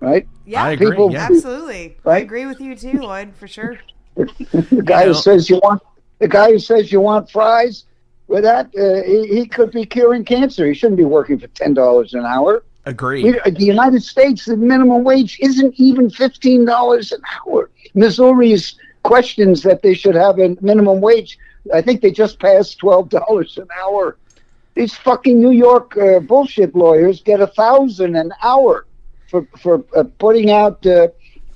[0.00, 0.26] right?
[0.46, 1.28] Yeah, I agree, People, yeah.
[1.30, 1.96] absolutely.
[2.04, 3.78] I agree with you too, Lloyd, for sure.
[4.16, 5.82] The guy You know- who says you want
[6.18, 7.84] the guy who says you want fries
[8.28, 10.66] with that, uh, he, he could be curing cancer.
[10.66, 12.62] He shouldn't be working for ten dollars an hour.
[12.84, 13.22] Agree.
[13.32, 17.70] The United States, the minimum wage isn't even fifteen dollars an hour.
[17.94, 21.38] Missouri's questions that they should have a minimum wage.
[21.74, 24.16] I think they just passed twelve dollars an hour.
[24.74, 28.86] These fucking New York uh, bullshit lawyers get a thousand an hour
[29.28, 31.08] for for uh, putting out, uh,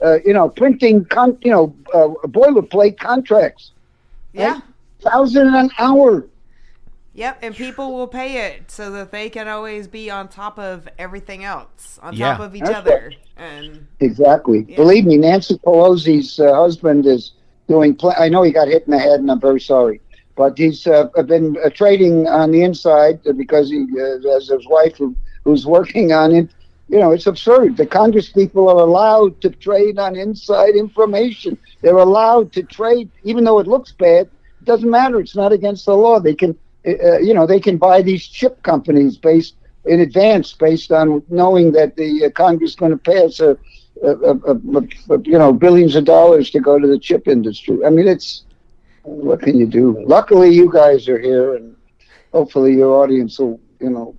[0.02, 3.72] uh, you know, printing, con- you know, uh, boilerplate contracts.
[4.32, 4.60] Yeah.
[5.00, 6.26] Thousand an hour.
[7.14, 10.86] Yep, and people will pay it so that they can always be on top of
[10.98, 12.32] everything else, on Yeah.
[12.32, 13.12] top of each That's other.
[13.38, 14.62] And Exactly.
[14.62, 17.32] Believe me, Nancy Pelosi's uh, husband is
[17.68, 17.94] doing.
[17.94, 20.02] Pl- I know he got hit in the head, and I'm very sorry.
[20.36, 24.96] But he's uh, been uh, trading on the inside because he uh, has his wife
[24.98, 26.50] who, who's working on it.
[26.88, 27.76] You know, it's absurd.
[27.76, 31.58] The Congress people are allowed to trade on inside information.
[31.82, 34.26] They're allowed to trade, even though it looks bad.
[34.60, 35.18] It doesn't matter.
[35.18, 36.20] It's not against the law.
[36.20, 36.56] They can,
[36.86, 39.56] uh, you know, they can buy these chip companies based
[39.86, 43.56] in advance, based on knowing that the uh, Congress is going to pass a,
[45.24, 47.78] you know, billions of dollars to go to the chip industry.
[47.84, 48.44] I mean, it's
[49.06, 50.04] what can you do?
[50.06, 51.76] Luckily, you guys are here, and
[52.32, 54.16] hopefully, your audience will, you know,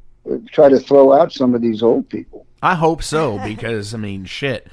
[0.51, 2.45] try to throw out some of these old people.
[2.61, 4.67] I hope so because I mean shit.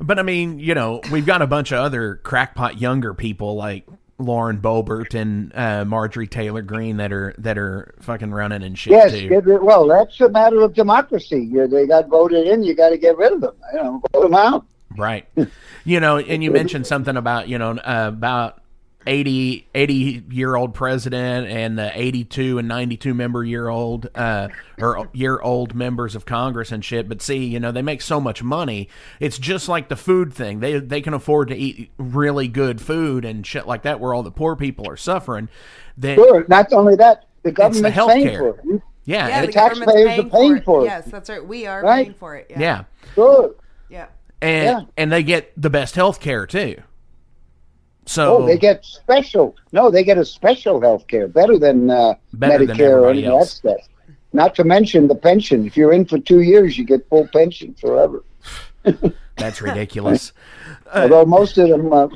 [0.00, 3.86] But I mean, you know, we've got a bunch of other crackpot younger people like
[4.18, 8.92] Lauren Boebert and uh, Marjorie Taylor Greene that are that are fucking running and shit
[8.92, 9.28] yes, too.
[9.28, 11.48] rid- well, that's a matter of democracy.
[11.50, 12.62] You, they got voted in.
[12.62, 13.54] You got to get rid of them.
[13.72, 14.66] You know, vote them out.
[14.96, 15.26] Right.
[15.84, 18.59] You know, and you mentioned something about, you know, uh, about
[19.06, 24.48] 80, 80 year old president and the 82 and 92 member year old, uh,
[24.78, 27.08] or year old members of Congress and shit.
[27.08, 28.88] But see, you know, they make so much money.
[29.18, 30.60] It's just like the food thing.
[30.60, 34.22] They, they can afford to eat really good food and shit like that where all
[34.22, 35.48] the poor people are suffering.
[35.96, 36.44] Then, Sure.
[36.48, 38.82] Not only that, the It's the government's paying for it.
[39.06, 39.26] Yeah.
[39.28, 40.84] yeah, and- the, the government's taxpayers are paying, paying for, for it.
[40.84, 40.86] it.
[40.88, 41.46] Yes, that's right.
[41.46, 42.04] We are Right?
[42.06, 42.46] paying for it.
[42.50, 42.60] yeah.
[42.60, 42.84] Yeah.
[43.14, 43.54] Sure.
[43.88, 44.06] Yeah.
[44.42, 44.80] And, Yeah.
[44.98, 46.76] and they get the best health care too.
[48.10, 49.54] So Oh, they get special.
[49.70, 53.38] No, they get a special health care, better than uh, Better Medicare or any of
[53.38, 53.80] that stuff.
[54.32, 55.64] Not to mention the pension.
[55.64, 58.24] If you're in for two years, you get full pension forever.
[59.36, 60.32] that's ridiculous.
[60.92, 62.08] Although most of them, uh,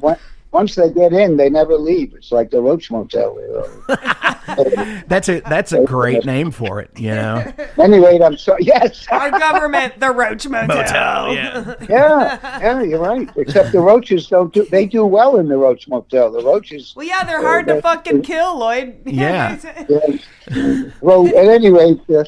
[0.55, 2.15] once they get in, they never leave.
[2.15, 3.37] It's like the Roach Motel.
[3.41, 3.65] you
[4.77, 5.03] know.
[5.09, 7.45] That's a that's a great name for it, you know.
[7.77, 8.63] anyway, I'm sorry.
[8.63, 9.05] Yes.
[9.11, 10.69] Our government, the Roach Motel.
[10.77, 11.75] Motel, yeah.
[11.91, 13.29] yeah, yeah, you're right.
[13.37, 14.65] Except the roaches don't do.
[14.67, 16.31] They do well in the Roach Motel.
[16.31, 16.95] The roaches.
[16.97, 18.97] Well, yeah, they're hard to Uh, fucking kill, Lloyd.
[19.05, 19.59] Yeah.
[19.89, 20.85] Yeah.
[21.01, 22.25] well, at any rate, uh,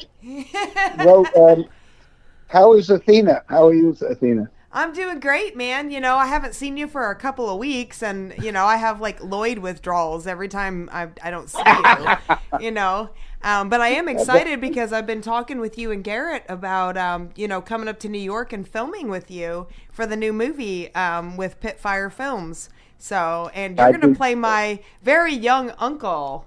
[1.05, 1.65] well, um,
[2.47, 3.43] how is Athena?
[3.47, 4.49] How are you, Athena?
[4.71, 5.91] I'm doing great, man.
[5.91, 8.75] You know, I haven't seen you for a couple of weeks, and you know, I
[8.75, 12.37] have like Lloyd withdrawals every time I I don't see you.
[12.59, 13.09] you know,
[13.43, 17.29] um, but I am excited because I've been talking with you and Garrett about um,
[17.35, 20.93] you know coming up to New York and filming with you for the new movie
[20.95, 22.69] um, with Pitfire Films.
[22.97, 26.45] So, and you're I gonna do- play my very young uncle.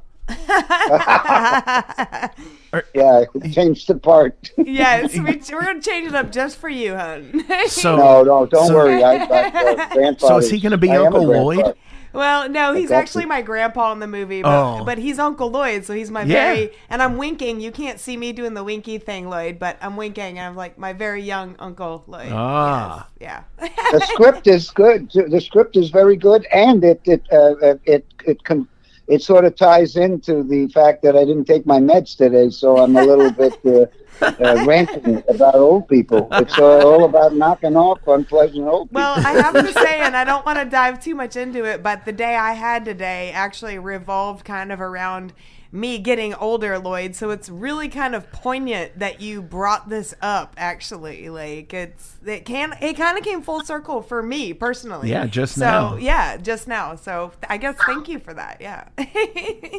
[2.94, 4.50] Yeah, I changed the part.
[4.56, 5.20] yes, we,
[5.52, 7.44] we're gonna change it up just for you, hun.
[7.68, 9.02] So no, no, don't so- worry.
[9.02, 11.24] I, I, uh, So is he going to be I Uncle.
[11.26, 11.74] Lloyd?
[12.12, 14.84] Well, no, he's actually my grandpa in the movie, but, Oh.
[14.84, 16.54] but he's Uncle Lloyd, so he's my Yeah.
[16.54, 17.60] very and I'm winking.
[17.60, 20.76] You can't see me doing the winky thing, Lloyd, but I'm winking and I'm like
[20.76, 22.30] my very young Uncle Lloyd.
[22.32, 23.08] Ah.
[23.20, 23.42] Yeah.
[23.60, 25.10] the script is good.
[25.12, 28.66] The script is very good, and it it uh, uh, it it can.
[29.11, 32.78] It sort of ties into the fact that I didn't take my meds today, so
[32.78, 36.28] I'm a little bit uh, uh, ranting about old people.
[36.30, 39.02] It's uh, all about knocking off unpleasant old people.
[39.02, 41.82] Well, I have to say, and I don't want to dive too much into it,
[41.82, 45.32] but the day I had today actually revolved kind of around
[45.72, 47.14] me getting older, Lloyd.
[47.14, 50.54] So it's really kind of poignant that you brought this up.
[50.56, 55.10] Actually, like it's it can it kind of came full circle for me personally.
[55.10, 55.90] Yeah, just now.
[55.90, 56.00] so, now.
[56.00, 56.96] yeah, just now.
[56.96, 58.58] So I guess thank you for that.
[58.60, 58.88] Yeah.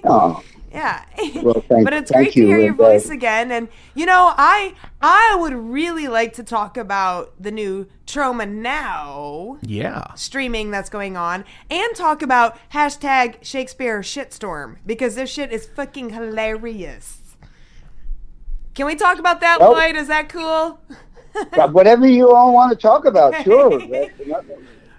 [0.04, 1.04] Oh, Yeah.
[1.44, 3.52] Well, thank- but it's thank great to you, hear your and, uh, voice again.
[3.52, 9.58] And you know, I I would really like to talk about the new Troma Now
[9.62, 10.14] Yeah.
[10.16, 16.12] streaming that's going on and talk about hashtag Shakespeare shitstorm because this shit is fucking
[16.12, 17.18] hilarious.
[18.74, 19.96] Can we talk about that, Well- Lloyd?
[19.96, 20.80] Is that cool?
[21.72, 23.80] Whatever you all want to talk about, sure.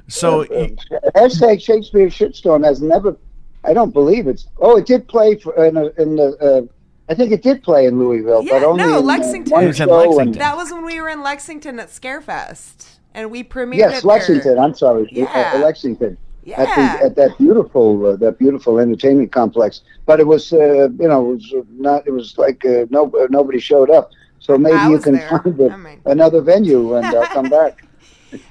[0.09, 3.17] So hashtag Shakespeare shitstorm has never.
[3.65, 4.47] I don't believe it's.
[4.59, 6.37] Oh, it did play for in, a, in the.
[6.69, 6.73] Uh,
[7.09, 9.53] I think it did play in Louisville, Yeah, but only no, in, Lexington.
[9.53, 13.77] one show and- That was when we were in Lexington at Scarefest, and we premiered.
[13.79, 14.15] yes, it there.
[14.15, 14.59] Lexington.
[14.59, 15.53] I'm sorry, Yeah.
[15.55, 16.17] uh, Lexington.
[16.43, 16.97] At, Yeah.
[16.99, 21.31] the, at that beautiful, uh, that beautiful entertainment complex, but it was, uh, you know,
[21.31, 22.07] it was not.
[22.07, 24.11] It was like uh, no, uh, nobody showed up.
[24.41, 25.29] So maybe you can there.
[25.45, 27.85] find a, another venue and I'll come back.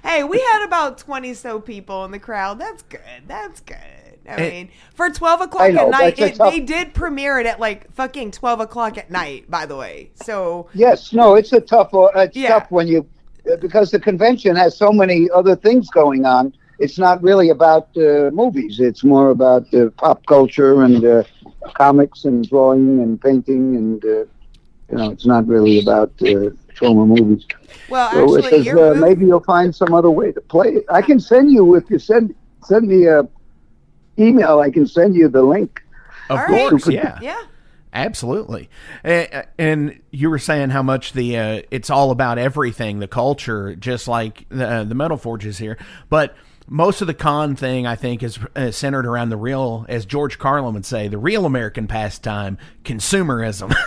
[0.04, 2.60] Hey, we had about twenty so people in the crowd.
[2.60, 3.24] That's good.
[3.28, 3.78] That's good.
[4.28, 4.50] I Eh.
[4.52, 7.92] mean, for twelve o'clock know, at night, it, tough- they did premiere it at like
[7.94, 9.50] fucking twelve o'clock at night.
[9.50, 11.94] By the way, so Yes, no, it's a tough.
[11.94, 12.50] uh, It's Yeah.
[12.50, 13.06] tough when you
[13.52, 16.54] uh, because the convention has so many other things going on.
[16.78, 18.80] It's not really about uh, movies.
[18.80, 21.24] It's more about uh, pop culture and uh,
[21.74, 27.08] comics and drawing and painting and uh, you know, it's not really about uh, Troma
[27.08, 27.46] movies.
[27.90, 30.86] well, So actually, says, booth- maybe you'll find some other way to play it.
[30.90, 33.28] I can send you if you send send me a
[34.22, 34.60] email.
[34.60, 35.84] I can send you the link.
[36.30, 36.96] Of All course, right.
[36.96, 37.20] yeah.
[37.22, 37.42] Yeah.
[37.94, 38.70] Absolutely.
[39.04, 44.08] And you were saying how much the uh, it's all about everything, the culture, just
[44.08, 45.78] like the, uh, the Metal Forges here.
[46.10, 46.34] But
[46.70, 50.40] most of the con thing, I think, is uh, centered around the real, as George
[50.40, 53.76] Carlin would say, the real American pastime, consumerism.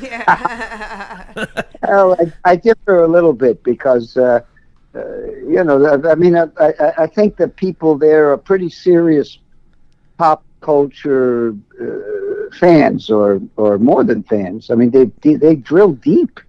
[0.00, 1.32] Yeah.
[1.82, 4.40] well, I, I differ a little bit because, uh,
[5.48, 9.38] you know, I, I mean, I, I, I think that people there are pretty serious
[10.18, 14.70] pop culture uh, fans, or or more than fans.
[14.70, 16.40] I mean, they they, they drill deep.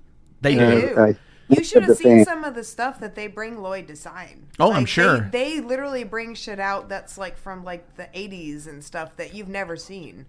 [0.41, 0.95] They Uh, do.
[0.99, 1.15] I
[1.49, 2.27] You should have seen fans.
[2.27, 4.47] some of the stuff that they bring Lloyd to sign.
[4.59, 5.29] Oh, I'm sure.
[5.31, 9.33] They, they literally bring shit out that's like from like the 80s and stuff that
[9.33, 10.25] you've never seen.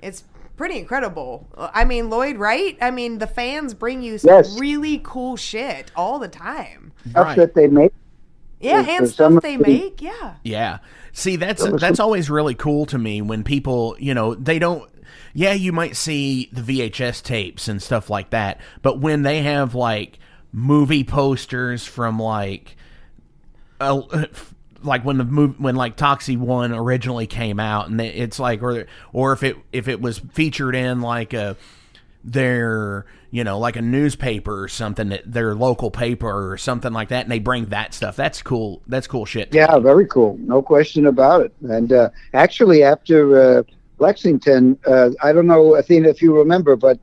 [0.00, 0.24] It's
[0.56, 1.46] pretty incredible.
[1.56, 2.76] I mean, Lloyd, right?
[2.80, 4.58] I mean, the fans bring you some Yes.
[4.58, 6.92] really cool shit all the time.
[7.10, 7.92] Stuff that they make.
[8.60, 10.00] Yeah, There's- and there's stuff they of make.
[10.00, 10.34] Yeah.
[10.42, 10.78] Yeah.
[11.12, 14.88] See, that's that's always really cool to me when people, you know, they don't
[15.34, 19.74] yeah, you might see the VHS tapes and stuff like that, but when they have
[19.74, 20.18] like
[20.52, 22.76] movie posters from like
[23.80, 24.00] uh,
[24.86, 28.86] like when the movie when like Toxie 1 originally came out and it's like or
[29.12, 31.56] or if it if it was featured in like a
[32.24, 37.08] their you know like a newspaper or something that their local paper or something like
[37.08, 40.36] that and they bring that stuff that's cool that's cool shit Yeah, very cool.
[40.40, 41.52] No question about it.
[41.62, 43.62] And uh, actually, after uh,
[43.98, 46.98] Lexington, uh, I don't know, Athena, if you remember, but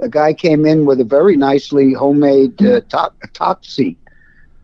[0.00, 3.96] a guy came in with a very nicely homemade uh, to- toxie.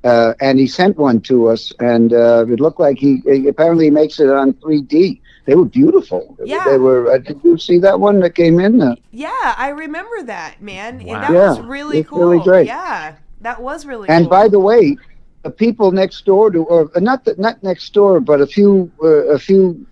[0.04, 3.90] Uh, and he sent one to us, and uh, it looked like he, he apparently
[3.90, 5.20] makes it on 3D.
[5.46, 6.36] They were beautiful.
[6.44, 6.64] Yeah.
[6.64, 7.12] They were.
[7.12, 8.80] Uh, did you see that one that came in?
[8.80, 11.04] Uh, Yeah, I remember that, man.
[11.04, 11.20] Wow.
[11.20, 12.28] that Yeah, was really it's cool.
[12.28, 12.66] really great.
[12.66, 13.16] Yeah.
[13.40, 14.30] That was really And cool.
[14.30, 14.96] by the way,
[15.42, 18.90] the people next door to, or uh, not the, not next door, but a few,
[19.02, 19.86] uh, a few,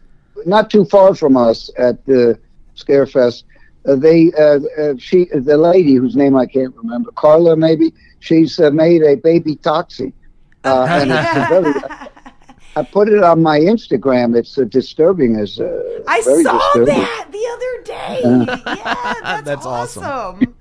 [0.47, 2.39] not too far from us at the
[2.77, 3.45] Scarefest,
[3.89, 8.61] uh, they, uh, uh, she, the lady whose name I can't remember, Carla maybe, she's
[8.61, 10.13] uh, made a baby toxie,
[10.65, 12.09] uh, and it's a very.
[12.77, 14.37] I put it on my Instagram.
[14.37, 16.95] It's uh, disturbing as uh, I very saw disturbing.
[16.95, 18.23] that the other day.
[18.23, 20.05] Uh, yeah, that's, That's awesome.
[20.05, 20.55] awesome.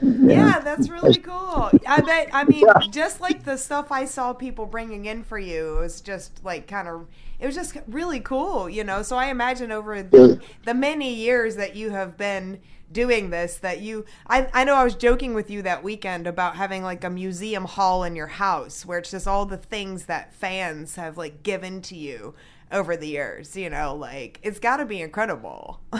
[0.00, 1.70] Yeah, that's really cool.
[1.86, 2.28] I bet.
[2.32, 6.00] I mean, just like the stuff I saw people bringing in for you, it was
[6.00, 7.06] just like kind of.
[7.40, 9.02] It was just really cool, you know.
[9.02, 12.60] So I imagine over the, the many years that you have been
[12.92, 14.04] doing this, that you.
[14.26, 17.64] I I know I was joking with you that weekend about having like a museum
[17.64, 21.80] hall in your house where it's just all the things that fans have like given
[21.82, 22.34] to you
[22.72, 23.56] over the years.
[23.56, 25.80] You know, like it's got to be incredible.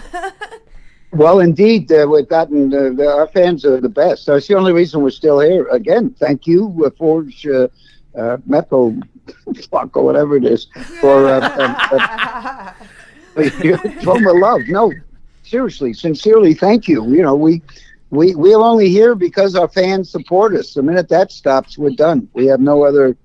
[1.12, 4.27] Well, indeed, uh, we've gotten uh, our fans are the best.
[4.27, 5.66] That's the only reason we're still here.
[5.69, 7.69] Again, thank you, uh, Forge uh,
[8.16, 8.94] uh, Metal
[9.70, 10.66] Fuck or whatever it is
[11.01, 12.73] for uh, uh,
[13.36, 13.43] uh,
[14.02, 14.62] Troma love.
[14.69, 14.93] No,
[15.48, 17.08] seriously, sincerely, thank you.
[17.10, 17.62] You know, we
[18.10, 20.74] we we're only here because our fans support us.
[20.74, 22.28] The minute that stops, we're done.
[22.32, 23.16] We have no other.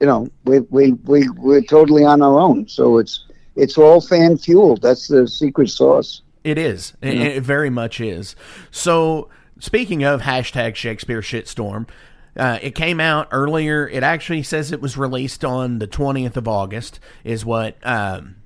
[0.00, 2.68] You know, we we we we're totally on our own.
[2.68, 3.24] So it's
[3.54, 4.82] it's all fan fueled.
[4.82, 6.22] That's the secret sauce.
[6.44, 6.92] It is.
[7.02, 8.36] It, it very much is.
[8.70, 11.88] So, speaking of hashtag Shakespeare shitstorm,
[12.36, 13.88] uh, it came out earlier.
[13.88, 18.36] It actually says it was released on the 20th of August, is what um,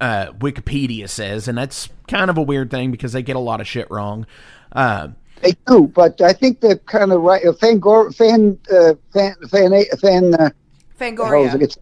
[0.00, 1.48] uh, Wikipedia says.
[1.48, 4.26] And that's kind of a weird thing because they get a lot of shit wrong.
[4.72, 5.08] Uh,
[5.42, 7.44] They do, but I think they're kind of right.
[7.44, 10.34] Uh, Fangor, fan, uh, fan, fan, fan.
[10.34, 10.50] Uh,
[10.98, 11.60] Fangoria.
[11.62, 11.78] It's,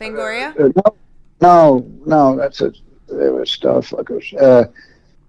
[0.00, 0.58] Fangoria?
[0.58, 0.96] uh, no,
[1.40, 2.72] no, no, that's a,
[3.08, 4.34] they were Starfuckers.
[4.40, 4.64] Uh,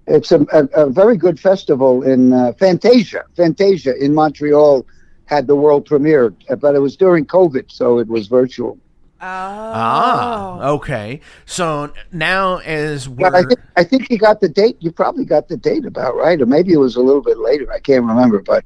[0.07, 3.25] it's a, a, a very good festival in uh, Fantasia.
[3.35, 4.85] Fantasia in Montreal
[5.25, 8.77] had the world premiere, uh, but it was during COVID, so it was virtual.
[9.21, 11.21] Ah, okay.
[11.45, 13.31] So now as we're.
[13.31, 14.77] But I think I think you got the date.
[14.79, 17.71] You probably got the date about right, or maybe it was a little bit later.
[17.71, 18.63] I can't remember, but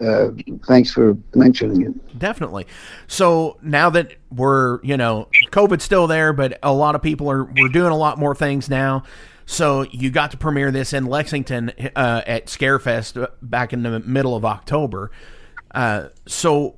[0.00, 0.30] uh,
[0.66, 2.18] thanks for mentioning it.
[2.18, 2.66] Definitely.
[3.06, 7.44] So now that we're, you know, COVID's still there, but a lot of people are
[7.44, 9.04] we're doing a lot more things now.
[9.46, 14.36] So you got to premiere this in Lexington uh, at Scarefest back in the middle
[14.36, 15.10] of October.
[15.74, 16.76] Uh, so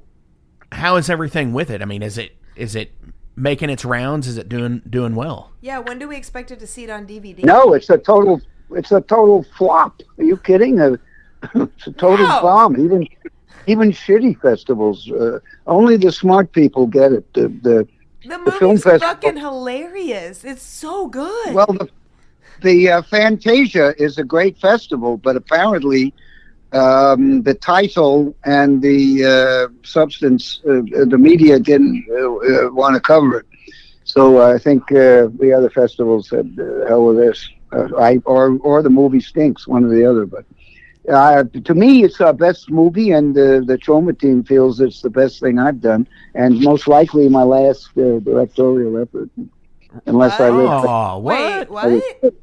[0.71, 1.83] how is everything with it?
[1.83, 2.93] I mean, is it is it
[3.37, 4.27] making its rounds?
[4.27, 5.51] Is it doing doing well?
[5.61, 7.45] Yeah, when do we expect it to see it on DVD?
[7.45, 8.41] No, it's a total.
[8.73, 10.01] It's a total flop.
[10.19, 10.81] Are you kidding?
[10.81, 10.97] Uh,
[11.55, 12.43] it's a total Wow.
[12.43, 12.81] bomb.
[12.81, 13.07] Even
[13.67, 15.11] even shitty festivals.
[15.11, 17.33] Uh, only the smart people get it.
[17.35, 17.89] The the,
[18.25, 19.09] The the film movie's festival.
[19.15, 20.45] fucking hilarious.
[20.45, 21.55] It's so good.
[21.55, 21.89] Well, the,
[22.63, 26.13] the uh, Fantasia is a great festival, but apparently
[26.73, 33.01] um, the title and the uh, substance, uh, the media didn't uh, uh, want to
[33.01, 33.47] cover it.
[34.05, 38.59] So I think uh, the other festivals said, uh, "Hell with this," uh, I, or
[38.59, 40.27] or the movie stinks, one or the other.
[40.27, 40.45] But
[41.09, 45.11] uh, to me, it's our best movie, and uh, the Troma team feels it's the
[45.11, 49.31] best thing I've done, and most likely my last uh, directorial effort,
[50.07, 50.85] unless I live.
[50.89, 51.19] Oh.
[51.19, 52.35] Wait, what?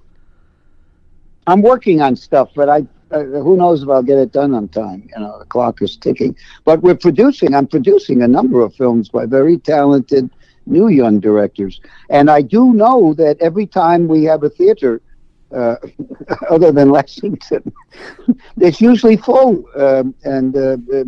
[1.47, 4.67] I'm working on stuff, but I uh, who knows if I'll get it done on
[4.69, 5.07] time.
[5.15, 6.35] You know, the clock is ticking.
[6.65, 7.53] But we're producing.
[7.55, 10.29] I'm producing a number of films by very talented
[10.65, 11.79] new young directors,
[12.09, 15.01] and I do know that every time we have a theater.
[15.49, 15.77] Uh,
[16.49, 17.71] other than Lexington,
[18.57, 21.05] it's usually full, um, and uh, uh,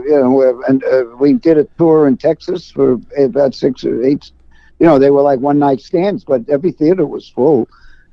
[0.00, 4.02] you know, uh, and uh, we did a tour in Texas for about six or
[4.02, 4.30] eight.
[4.78, 7.68] You know, they were like one night stands, but every theater was full.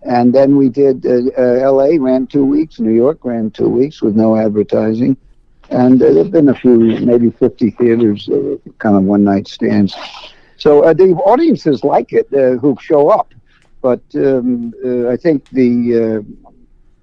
[0.05, 1.97] And then we did uh, uh, L.A.
[1.97, 5.15] ran two weeks, New York ran two weeks with no advertising,
[5.69, 9.95] and uh, there've been a few, maybe fifty theaters, uh, kind of one night stands.
[10.57, 13.33] So uh, the audiences like it uh, who show up,
[13.81, 14.73] but um,
[15.09, 16.23] I think the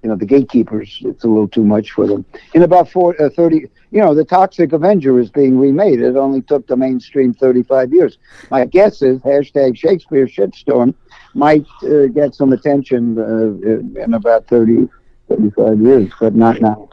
[0.03, 2.25] you know the gatekeepers it's a little too much for them.
[2.55, 6.01] In about four, uh, 30, you know, the Toxic Avenger is being remade.
[6.01, 8.19] It only took the mainstream thirty five years.
[8.51, 10.95] My guess is hashtag Shakespeare shitstorm
[11.35, 14.89] might uh, get some attention uh, in about 30,
[15.29, 16.89] 35 years, but not now.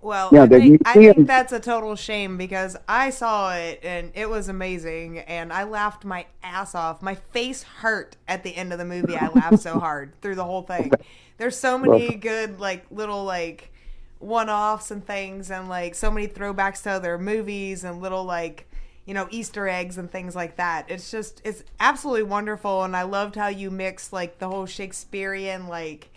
[0.00, 4.12] Well, Yeah, I, think, I think that's a total shame because I saw it and
[4.14, 7.02] it was amazing and I laughed my ass off.
[7.02, 9.16] My face hurt at the end of the movie.
[9.16, 10.92] I laughed so hard through the whole thing.
[11.36, 13.72] There's so many good like little like
[14.20, 18.67] one-offs and things and like so many throwbacks to other movies and little like
[19.08, 20.90] you know Easter eggs and things like that.
[20.90, 25.66] It's just it's absolutely wonderful and I loved how you mix like the whole Shakespearean
[25.66, 26.10] like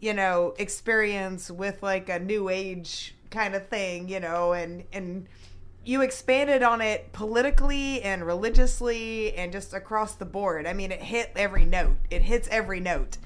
[0.00, 5.26] you know experience with like a new age kind of thing you know and and
[5.84, 11.02] you expanded on it politically and religiously and just across the board i mean it
[11.02, 13.16] hit every note it hits every note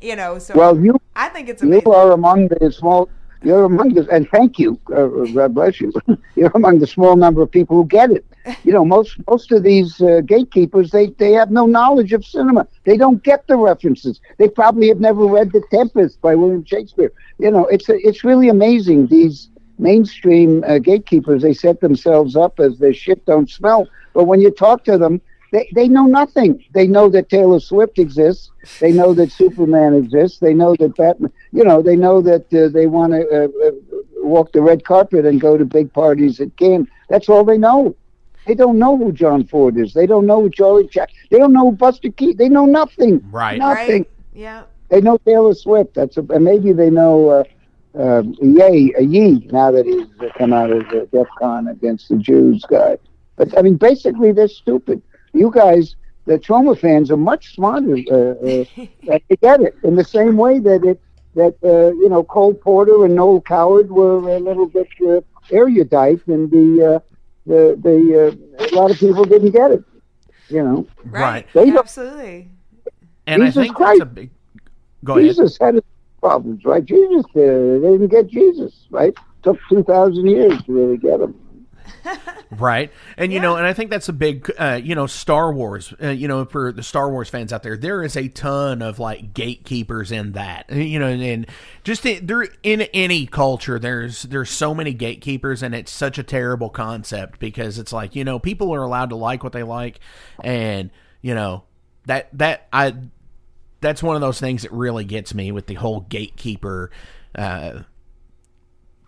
[0.00, 3.10] you know so Well, you i think it's amazing you are among the small.
[3.42, 5.90] You're among the, and thank you, uh, God bless you.
[6.36, 8.26] You're among the small number of people who get it.
[8.64, 12.66] You know, most most of these uh, gatekeepers, they they have no knowledge of cinema.
[12.84, 14.20] They don't get the references.
[14.38, 17.12] They probably have never read *The Tempest* by William Shakespeare.
[17.38, 19.08] You know, it's it's really amazing.
[19.08, 23.88] These mainstream uh, gatekeepers, they set themselves up as their shit don't smell.
[24.12, 25.20] But when you talk to them,
[25.52, 26.64] they, they know nothing.
[26.72, 28.50] They know that Taylor Swift exists.
[28.78, 30.38] They know that Superman exists.
[30.38, 33.70] They know that Batman, you know, they know that uh, they want to uh, uh,
[34.22, 36.88] walk the red carpet and go to big parties at Cannes.
[37.08, 37.96] That's all they know.
[38.50, 39.94] They don't know who John Ford is.
[39.94, 41.16] They don't know who Charlie Chaplin.
[41.30, 42.36] They don't know who Buster Keaton.
[42.36, 43.22] They know nothing.
[43.30, 43.56] Right.
[43.56, 44.02] Nothing.
[44.02, 45.94] right yeah They know Taylor Swift.
[45.94, 47.44] That's a, and maybe they know uh,
[47.96, 52.08] uh, Ye, uh, Yee now that he's uh, come out as a DEF CON against
[52.08, 52.98] the Jews guy.
[53.36, 55.00] But I mean, basically, they're stupid.
[55.32, 55.94] You guys,
[56.24, 57.98] the Troma fans, are much smarter.
[58.10, 58.64] Uh, uh,
[59.06, 61.00] they get it in the same way that it
[61.36, 65.20] that uh, you know Cole Porter and Noel Coward were a little bit uh,
[65.52, 67.00] erudite, in the uh,
[67.50, 69.84] the the uh, a lot of people didn't get it.
[70.48, 71.46] You know, Right.
[71.52, 72.48] They absolutely
[73.26, 73.98] And Jesus I think Christ.
[74.00, 74.30] that's a big.
[75.04, 75.28] Go ahead.
[75.28, 75.82] Jesus had a,
[76.20, 76.84] problems, right?
[76.84, 79.14] Jesus, uh, they didn't get Jesus, right?
[79.42, 81.34] Took two thousand years to really get him.
[82.50, 82.92] right?
[83.16, 86.08] And you know and i think that's a big uh, you know star wars uh,
[86.08, 89.34] you know for the star wars fans out there there is a ton of like
[89.34, 90.70] gatekeepers in that.
[90.70, 91.46] You know and
[91.84, 96.22] just in, there in any culture there's there's so many gatekeepers and it's such a
[96.22, 100.00] terrible concept because it's like you know people are allowed to like what they like
[100.42, 100.90] and
[101.22, 101.64] you know
[102.06, 102.94] that that i
[103.80, 106.90] that's one of those things that really gets me with the whole gatekeeper
[107.34, 107.80] uh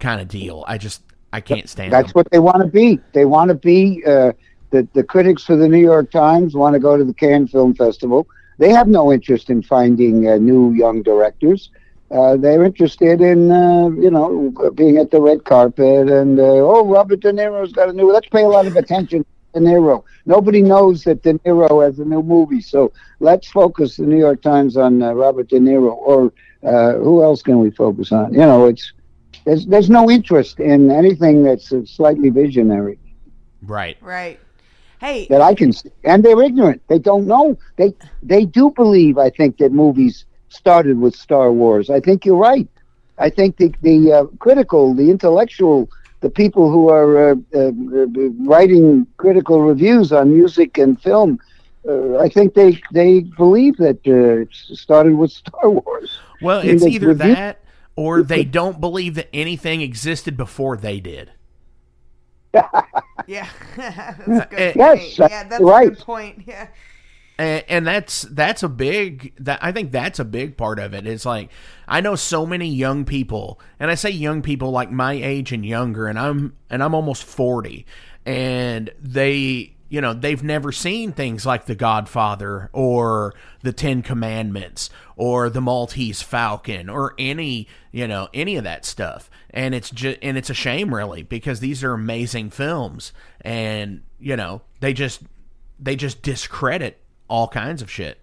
[0.02, 0.64] kind of deal.
[0.66, 1.00] I just
[1.32, 1.92] I can't stand.
[1.92, 2.12] That's them.
[2.12, 3.00] what they want to be.
[3.12, 4.02] They want to be.
[4.06, 4.32] Uh,
[4.72, 7.74] the the critics for the New York Times want to go to the Cannes Film
[7.74, 8.26] Festival.
[8.58, 11.70] They have no interest in finding uh, new young directors.
[12.10, 16.86] Uh, they're interested in uh, you know being at the red carpet and uh, oh
[16.86, 18.12] Robert De Niro's got a new.
[18.12, 20.04] Let's pay a lot of attention to De Niro.
[20.26, 24.42] Nobody knows that De Niro has a new movie, so let's focus the New York
[24.42, 25.94] Times on uh, Robert De Niro.
[25.94, 26.32] Or
[26.62, 28.32] uh, who else can we focus on?
[28.32, 28.92] You know, it's
[29.44, 32.98] there's there's no interest in anything that's uh, slightly visionary
[33.62, 34.38] right Right.
[35.00, 35.90] Hey, that I can see.
[36.04, 36.80] And they're ignorant.
[36.86, 37.58] They don't know.
[37.76, 37.92] They
[38.22, 39.18] they do believe.
[39.18, 41.90] I think that movies started with Star Wars.
[41.90, 42.68] I think you're right.
[43.18, 45.90] I think the the uh, critical, the intellectual,
[46.20, 47.72] the people who are uh, uh,
[48.46, 51.40] writing critical reviews on music and film.
[51.88, 56.16] Uh, I think they they believe that uh, it started with Star Wars.
[56.40, 57.58] Well, it's either review- that
[57.96, 61.32] or they don't believe that anything existed before they did.
[63.26, 64.76] Yeah, that's a good point.
[64.76, 66.42] yes, yeah, that's a good point.
[66.46, 66.68] Yeah.
[67.38, 71.06] and, and that's that's a big that I think that's a big part of it.
[71.06, 71.50] It's like
[71.86, 75.64] I know so many young people, and I say young people like my age and
[75.64, 77.86] younger, and I'm and I'm almost forty,
[78.26, 84.88] and they you know they've never seen things like The Godfather or The Ten Commandments
[85.16, 90.18] or The Maltese Falcon or any you know any of that stuff, and it's just
[90.22, 93.12] and it's a shame really because these are amazing films,
[93.42, 95.24] and you know they just
[95.78, 96.98] they just discredit
[97.28, 98.18] all kinds of shit.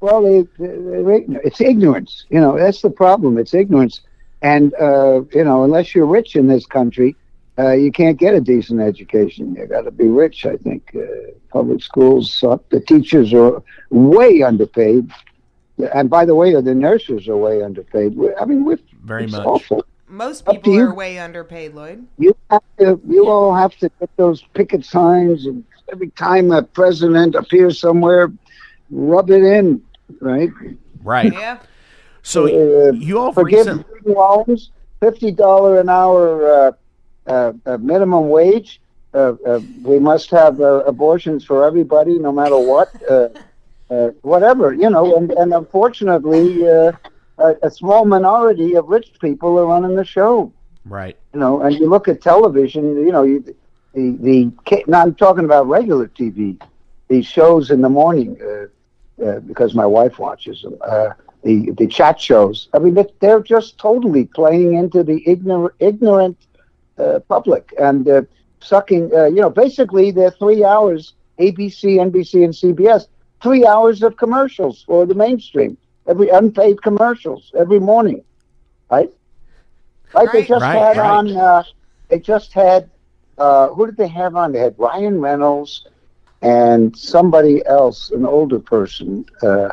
[0.00, 1.40] Well, they, ignorant.
[1.42, 2.26] it's ignorance.
[2.28, 3.38] You know, that's the problem.
[3.38, 4.02] It's ignorance.
[4.42, 7.16] And, uh, you know, unless you're rich in this country,
[7.58, 9.54] uh, you can't get a decent education.
[9.54, 10.92] You got to be rich, I think.
[10.94, 12.68] Uh, public schools suck.
[12.70, 15.10] The teachers are way underpaid.
[15.94, 18.18] And by the way, the nurses are way underpaid.
[18.40, 19.46] I mean, we're, Very it's much.
[19.46, 19.84] awful.
[20.08, 22.06] Most people are way underpaid, Lloyd.
[22.18, 25.62] You have to, you all have to get those picket signs, and
[25.92, 28.32] every time a president appears somewhere,
[28.90, 29.82] rub it in,
[30.20, 30.48] right?
[31.04, 31.32] Right.
[31.32, 31.58] Yeah.
[32.22, 34.70] So uh, you all forgive recent- student loans,
[35.00, 36.68] fifty dollar an hour
[37.28, 38.80] uh, uh, minimum wage.
[39.14, 43.28] Uh, uh, we must have uh, abortions for everybody, no matter what, uh,
[43.90, 45.16] uh, whatever you know.
[45.16, 46.92] And, and unfortunately, uh,
[47.38, 50.52] a, a small minority of rich people are running the show.
[50.84, 51.18] Right.
[51.32, 52.96] You know, and you look at television.
[52.96, 53.44] You know, you,
[53.94, 56.58] the the now I'm talking about regular TV,
[57.08, 60.76] these shows in the morning uh, uh, because my wife watches them.
[60.86, 61.10] Uh,
[61.42, 62.68] the the chat shows.
[62.74, 66.38] I mean, they- they're just totally playing into the ignorant ignorant
[67.28, 68.22] public and uh,
[68.60, 69.10] sucking.
[69.14, 71.14] Uh, you know, basically they're three hours.
[71.38, 73.06] ABC, NBC, and CBS.
[73.42, 75.76] Three hours of commercials for the mainstream.
[76.08, 78.24] Every unpaid commercials every morning,
[78.90, 79.10] right?
[80.14, 80.28] Right.
[80.32, 81.10] They just Right, had right.
[81.10, 81.36] on.
[81.36, 81.62] Uh,
[82.08, 82.90] they just had.
[83.36, 84.52] Uh, who did they have on?
[84.52, 85.86] They had Ryan Reynolds
[86.42, 89.68] and somebody else, an older person, uh,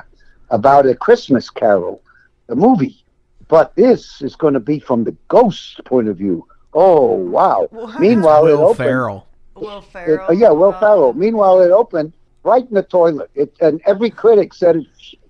[0.49, 2.02] about a Christmas Carol,
[2.49, 3.03] a movie.
[3.47, 6.47] But this is going to be from the ghost point of view.
[6.76, 7.69] Oh wow!
[7.99, 8.77] Meanwhile, it Will opened.
[8.77, 9.27] Ferrell.
[9.56, 10.26] Will It- Ferrell.
[10.30, 11.14] uh, yeah, Will Ferrell.
[11.14, 13.30] Meanwhile, it opened right in the toilet.
[13.34, 14.88] It, and every critic said it.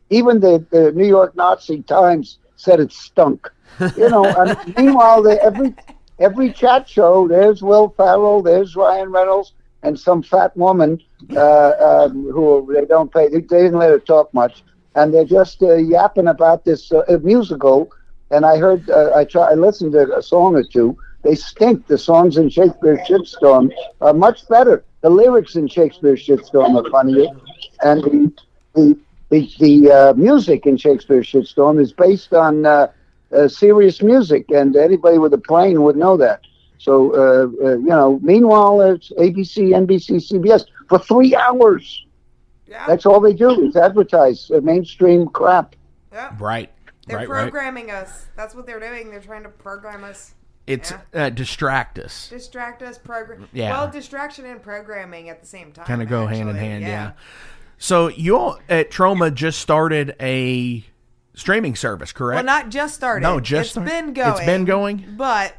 [0.10, 3.50] Even the, the New York Nazi Times said it stunk.
[3.98, 4.26] You know.
[4.26, 5.74] and meanwhile, the, every
[6.20, 9.54] every chat show, there's Will Ferrell, there's Ryan Reynolds,
[9.84, 11.00] and some fat woman
[11.36, 13.28] uh, um, who they don't pay.
[13.30, 14.64] They, they didn't let her talk much,
[14.96, 17.90] and they're just uh, yapping about this uh, musical.
[18.32, 20.98] And I heard, uh, I try, I listened to a song or two.
[21.26, 21.88] They stink.
[21.88, 24.86] The songs in Shakespeare's Shitstorm are much better.
[25.02, 27.30] The lyrics in Shakespeare's Shitstorm are funnier,
[27.82, 28.32] and the
[28.76, 29.00] the
[29.30, 32.92] the, the uh, music in Shakespeare's Shitstorm is based on uh,
[33.36, 36.42] uh, serious music, and anybody with a plane would know that.
[36.78, 38.20] So uh, uh, you know.
[38.22, 42.06] Meanwhile, it's ABC, NBC, CBS for three hours.
[42.68, 42.86] Yeah.
[42.86, 45.76] That's all they do is advertise uh, mainstream crap.
[46.38, 46.72] Right.
[47.08, 47.30] They're right.
[47.30, 47.42] Right.
[47.42, 48.28] programming us.
[48.36, 49.10] That's what they're doing.
[49.10, 50.36] They're trying to program us.
[50.68, 51.26] It's Yeah.
[51.26, 52.30] uh, distract us.
[52.30, 53.48] Distract us, program.
[53.54, 53.72] Yeah.
[53.72, 55.86] Well, distraction and programming at the same time.
[55.86, 56.84] Kind of go hand in hand.
[56.84, 57.12] Yeah.
[57.78, 60.84] So you all at Troma just started a
[61.36, 62.38] streaming service, correct?
[62.38, 63.22] Well, not just started.
[63.22, 64.30] No, just it's start- been going.
[64.38, 65.06] It's been going.
[65.18, 65.54] But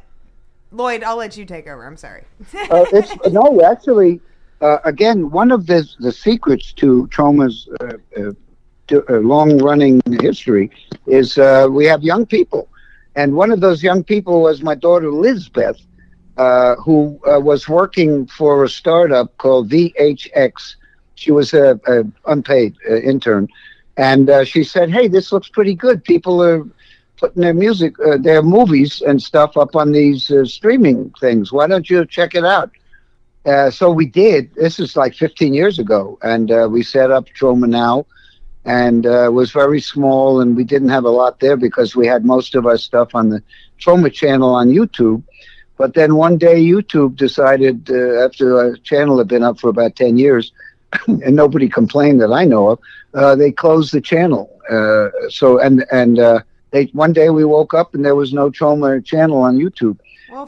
[0.71, 1.85] Lloyd, I'll let you take over.
[1.85, 2.23] I'm sorry.
[2.69, 4.19] uh, it's no, actually,
[4.59, 8.31] uh, again, one of the the secrets to Troma's uh, uh,
[9.09, 10.69] uh, long-running history
[11.05, 12.67] is uh, we have young people,
[13.17, 15.81] and one of those young people was my daughter Lizbeth,
[16.37, 20.75] uh, who uh, was working for a startup called VHX.
[21.15, 23.47] She was a, a unpaid uh, intern,
[23.97, 26.03] and uh, she said, "Hey, this looks pretty good.
[26.03, 26.63] People are."
[27.19, 31.51] Putting their music, uh, their movies and stuff up on these uh, streaming things.
[31.51, 32.69] Why don't you check it out?
[33.73, 34.53] So we did.
[34.53, 38.05] This is like 15 years ago, and we set up Troma Now,
[38.67, 42.25] and uh, was very small, and we didn't have a lot there because we had
[42.25, 43.41] most of our stuff on the
[43.79, 45.23] Troma channel on YouTube.
[45.77, 49.95] But then one day, YouTube decided, uh, after our channel had been up for about
[49.95, 50.51] 10 years,
[51.07, 52.79] and nobody complained that I know of,
[53.13, 54.51] uh, they closed the channel.
[54.69, 56.41] Uh, so and and uh,
[56.71, 59.97] they one day we woke up and there was no Troma channel on YouTube.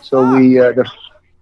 [0.02, 0.92] so we uh, the,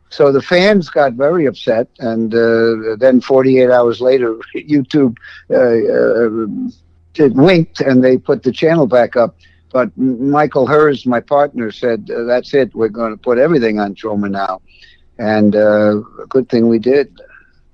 [0.10, 5.18] so the fans got very upset, and uh, then 48 hours later, YouTube
[5.50, 9.36] uh, uh, winked and they put the channel back up.
[9.72, 12.74] But Michael Herz, my partner, said, uh, "That's it.
[12.74, 14.62] We're going to put everything on Troma now,"
[15.18, 17.20] and uh, a good thing we did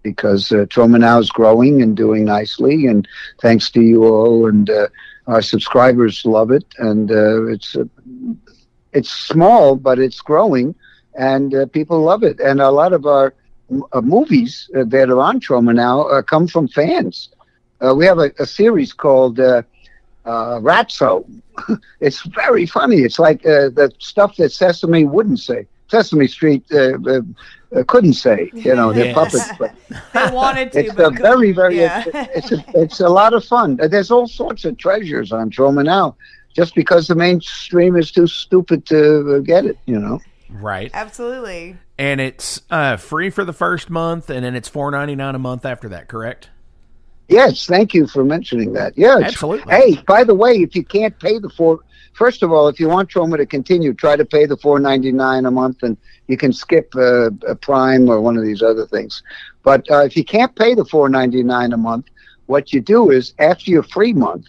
[0.02, 3.08] because uh, now is growing and doing nicely, and
[3.42, 4.88] thanks to you all and uh,
[5.28, 7.86] our subscribers love it, and uh, it's uh,
[8.92, 10.76] it's small but it's growing,
[11.18, 13.34] and uh, people love it, and a lot of our
[13.92, 17.30] uh, movies uh, that are on Troma now uh, come from fans.
[17.86, 19.62] Uh, we have a, a series called uh,
[20.26, 21.26] uh, Ratso.
[22.00, 22.98] it's very funny.
[23.02, 25.68] It's like uh, the stuff that Sesame wouldn't say.
[25.90, 27.22] Sesame Street uh, uh,
[27.76, 28.52] uh, couldn't say.
[28.54, 29.16] You know, they're Yes.
[29.16, 29.52] puppets.
[29.60, 29.74] But
[30.14, 31.78] they wanted to, it's but a very, very.
[31.80, 32.04] Yeah.
[32.06, 33.78] It's, it's a, it's a lot of fun.
[33.78, 36.16] There's all sorts of treasures on Troma now,
[36.56, 39.78] just because the mainstream is too stupid to get it.
[39.86, 40.20] You know.
[40.54, 40.92] Right.
[40.94, 41.78] Absolutely.
[41.98, 45.40] And it's uh, free for the first month, and then it's four ninety nine a
[45.40, 46.08] month after that.
[46.08, 46.50] Correct?
[47.28, 48.98] Yes, thank you for mentioning that.
[48.98, 49.74] Yeah, Absolutely.
[49.74, 51.80] Hey, by the way, if you can't pay the four,
[52.14, 55.12] first of all, if you want Troma to continue, try to pay the four ninety
[55.12, 55.98] nine a month, and
[56.28, 59.24] you can skip uh, a Prime or one of these other things.
[59.64, 62.06] But uh, if you can't pay the four ninety nine a month,
[62.46, 64.48] what you do is after your free month,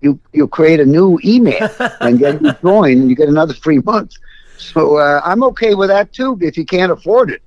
[0.00, 1.68] you you create a new email
[2.00, 4.14] and then you join, and you get another free month.
[4.58, 6.38] So uh, I'm okay with that too.
[6.40, 7.42] If you can't afford it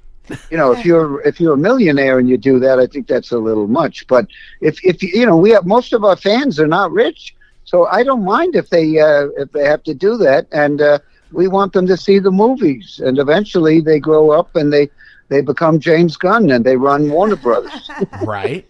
[0.49, 3.31] you know, if you're if you're a millionaire and you do that, I think that's
[3.31, 4.05] a little much.
[4.07, 4.27] But
[4.61, 7.85] if if you you know, we have most of our fans are not rich, so
[7.87, 10.99] I don't mind if they uh, if they have to do that, and uh,
[11.31, 14.89] we want them to see the movies, and eventually they grow up and they
[15.29, 17.89] they become James Gunn and they run Warner Brothers.
[18.25, 18.65] right.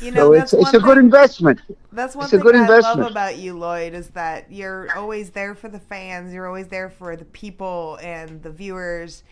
[0.00, 1.60] You know, so that's it's it's one a good thing- investment.
[1.92, 3.00] That's one it's a good I investment.
[3.00, 6.32] love about you, Lloyd, is that you're always there for the fans.
[6.34, 9.22] You're always there for the people and the viewers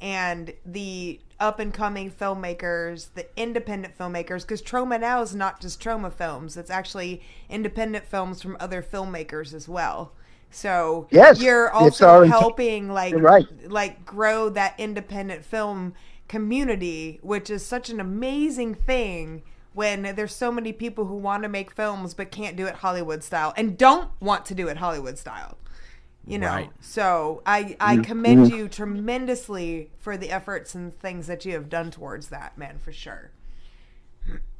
[0.00, 4.42] and the up and coming filmmakers, the independent filmmakers.
[4.42, 9.52] Because Troma now is not just Troma films; it's actually independent films from other filmmakers
[9.54, 10.12] as well.
[10.50, 13.46] So Yes, you're also int- helping like right.
[13.70, 15.94] like grow that independent film
[16.28, 19.42] community, which is such an amazing thing
[19.72, 23.22] when there's so many people who want to make films but can't do it Hollywood
[23.22, 25.56] style and don't want to do it Hollywood style.
[26.26, 26.46] You know.
[26.46, 26.72] Right.
[26.80, 28.04] So I I Mhm.
[28.04, 32.78] commend you tremendously for the efforts and things that you have done towards that, man,
[32.78, 33.30] for sure.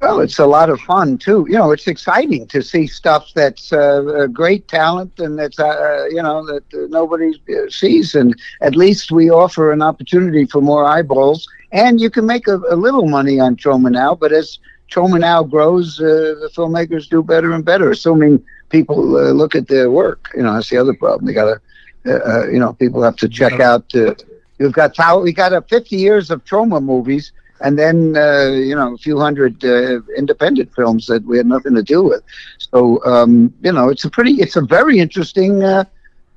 [0.01, 1.45] Well, it's a lot of fun too.
[1.47, 6.05] You know, it's exciting to see stuff that's uh, a great talent and that's uh,
[6.09, 10.61] you know that uh, nobody uh, sees, and at least we offer an opportunity for
[10.61, 11.47] more eyeballs.
[11.71, 14.57] And you can make a, a little money on Troma now, but as
[14.91, 19.67] Troma now grows, uh, the filmmakers do better and better, assuming people uh, look at
[19.67, 20.29] their work.
[20.35, 21.25] You know, that's the other problem.
[21.25, 21.59] They got
[22.05, 23.93] to, uh, you know, people have to check out.
[23.95, 24.13] Uh,
[24.59, 27.31] you've got we got uh, 50 years of Troma movies,
[27.61, 31.75] and then uh, you know a few hundred uh, independent films that we had nothing
[31.75, 32.23] to do with.
[32.57, 35.85] So um, you know, it's a pretty, it's a very interesting uh,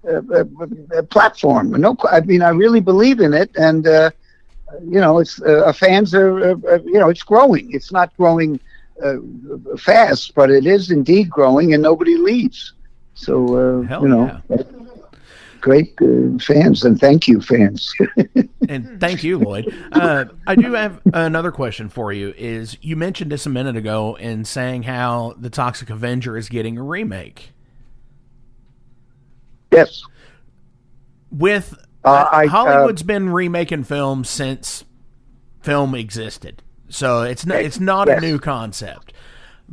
[0.08, 0.44] uh, uh,
[0.96, 1.70] uh, platform.
[1.70, 4.10] No, I mean, I really believe in it, and uh,
[4.82, 7.72] you know, it's uh, our fans are, uh, uh, you know, it's growing.
[7.72, 8.60] It's not growing
[9.02, 9.16] uh,
[9.78, 12.72] fast, but it is indeed growing, and nobody leaves.
[13.14, 14.40] So uh, you know.
[15.60, 17.90] Great uh, fans, and thank you, fans.
[18.68, 19.74] and thank you, Lloyd.
[19.92, 22.34] Uh, I do have another question for you.
[22.36, 26.76] Is you mentioned this a minute ago in saying how the Toxic Avenger is getting
[26.76, 27.54] a remake
[29.74, 30.02] yes.
[31.30, 31.74] with
[32.04, 34.84] Uh, I- Hollywood's been remaking films since
[35.62, 38.18] film existed, so it's not it's not Yes.
[38.18, 39.12] a new concept.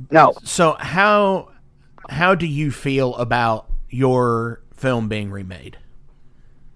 [0.10, 0.34] No.
[0.44, 1.50] So how
[2.10, 5.78] how do you feel about your film being remade?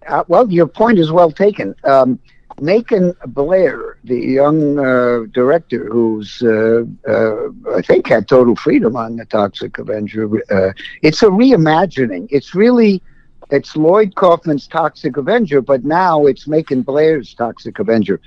[0.07, 1.73] Uh, well, your point is well taken.
[1.83, 2.19] Um,
[2.61, 9.17] Macon Blair, the young uh, director who's, uh, uh, I think, had total freedom on
[9.17, 10.29] the Toxic Avenger.
[10.51, 10.71] Uh,
[11.01, 12.27] it's a reimagining.
[12.29, 13.01] It's really,
[13.51, 18.19] it's Lloyd Kaufman's Toxic Avenger, but now it's Macon Blair's Toxic Avenger.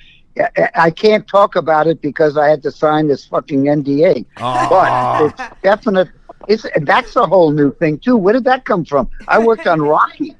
[0.77, 4.25] I- can't talk about it because I had to sign this fucking NDA.
[4.37, 6.09] But it's definite.
[6.47, 8.17] It's that's a whole new thing too.
[8.17, 9.11] Where did that come from?
[9.27, 10.37] I worked on Rocky.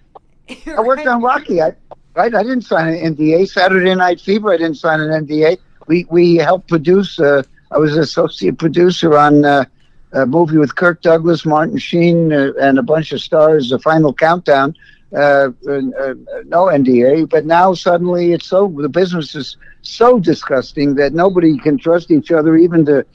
[0.67, 1.61] I worked on Rocky.
[1.61, 1.73] I,
[2.15, 3.49] right, I didn't sign an NDA.
[3.49, 5.59] Saturday Night Fever, I didn't sign an NDA.
[5.89, 7.19] We we helped produce.
[7.19, 9.65] Uh, I was associate producer on uh,
[10.13, 13.71] a movie with Kirk Douglas, Martin Sheen, uh, and a bunch of stars.
[13.71, 14.75] The Final Countdown.
[15.11, 16.13] Uh, uh,
[16.45, 21.79] no NDA, but now suddenly it's so the business is so disgusting that nobody can
[21.79, 23.07] trust each other, even the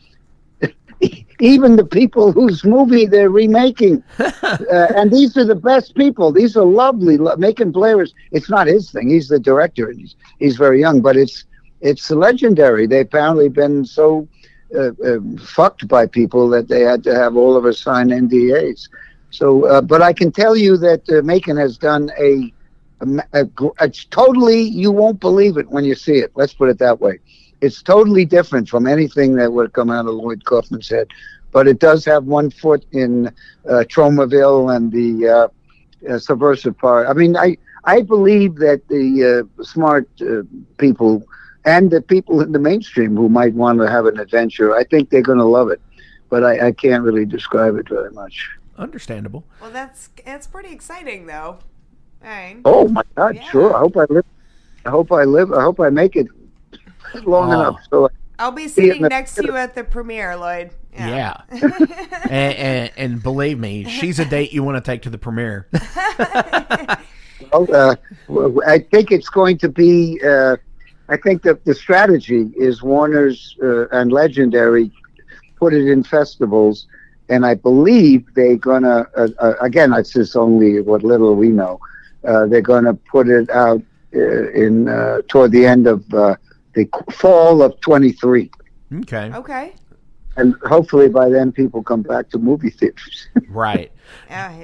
[1.40, 4.04] even the people whose movie they're remaking.
[4.20, 6.32] uh, and these are the best people.
[6.32, 7.18] These are lovely.
[7.18, 9.10] Lo- Macon Blair is, it's not his thing.
[9.10, 9.90] He's the director.
[9.90, 11.46] And he's, he's very young, but it's,
[11.82, 12.88] it's legendary.
[12.88, 14.28] They've apparently been so
[14.76, 18.88] uh, uh, fucked by people that they had to have all of us sign NDAs.
[19.30, 22.54] So, uh, but I can tell you that uh, Macon has done a,
[23.02, 23.48] a, a,
[23.82, 26.32] it's totally, you won't believe it when you see it.
[26.36, 27.20] Let's put it that way.
[27.62, 31.08] It's totally different from anything that would come out of Lloyd Kaufman's head.
[31.52, 35.50] But it does have one foot in uh, Tromaville and the
[36.10, 37.08] uh, subversive part.
[37.08, 40.10] I mean, I, I believe that the smart
[40.78, 41.24] people
[41.66, 45.10] and the people in the mainstream who might want to have an adventure, I think
[45.10, 45.82] they're going to love it.
[46.30, 48.50] But I, I can't really describe it very much.
[48.78, 49.44] Understandable.
[49.62, 51.60] Well, that's that's pretty exciting, though.
[52.24, 52.58] All right.
[52.66, 53.40] Oh my God!
[53.52, 53.76] Sure.
[53.76, 54.26] I hope I live.
[54.86, 55.54] I hope I live.
[55.54, 56.28] I hope I make it
[57.24, 57.60] long Oh.
[57.60, 57.80] enough.
[57.92, 58.10] So
[58.40, 60.72] I'll be See it sitting the- next to you at the premiere, Lloyd.
[60.96, 61.42] Yeah.
[61.50, 65.68] and, and, and believe me, she's a date you want to take to the premiere.
[67.52, 67.96] well, uh,
[68.28, 70.20] w- I think it's going to be.
[70.26, 70.58] Uh,
[71.10, 74.92] I think that the strategy is Warner's uh, and Legendary
[75.58, 76.88] put it in festivals,
[77.30, 79.08] and I believe they're gonna.
[79.16, 81.80] Uh, uh, again, it's just only what little we know.
[82.28, 83.82] Uh, they're gonna put it out
[84.16, 86.36] uh, in uh, toward the end of uh,
[86.74, 88.50] the fall of twenty three.
[89.02, 89.32] Okay.
[89.34, 89.74] Okay.
[90.36, 93.28] And hopefully by then people come back to movie theaters.
[93.50, 93.92] Right.
[94.30, 94.58] Yeah,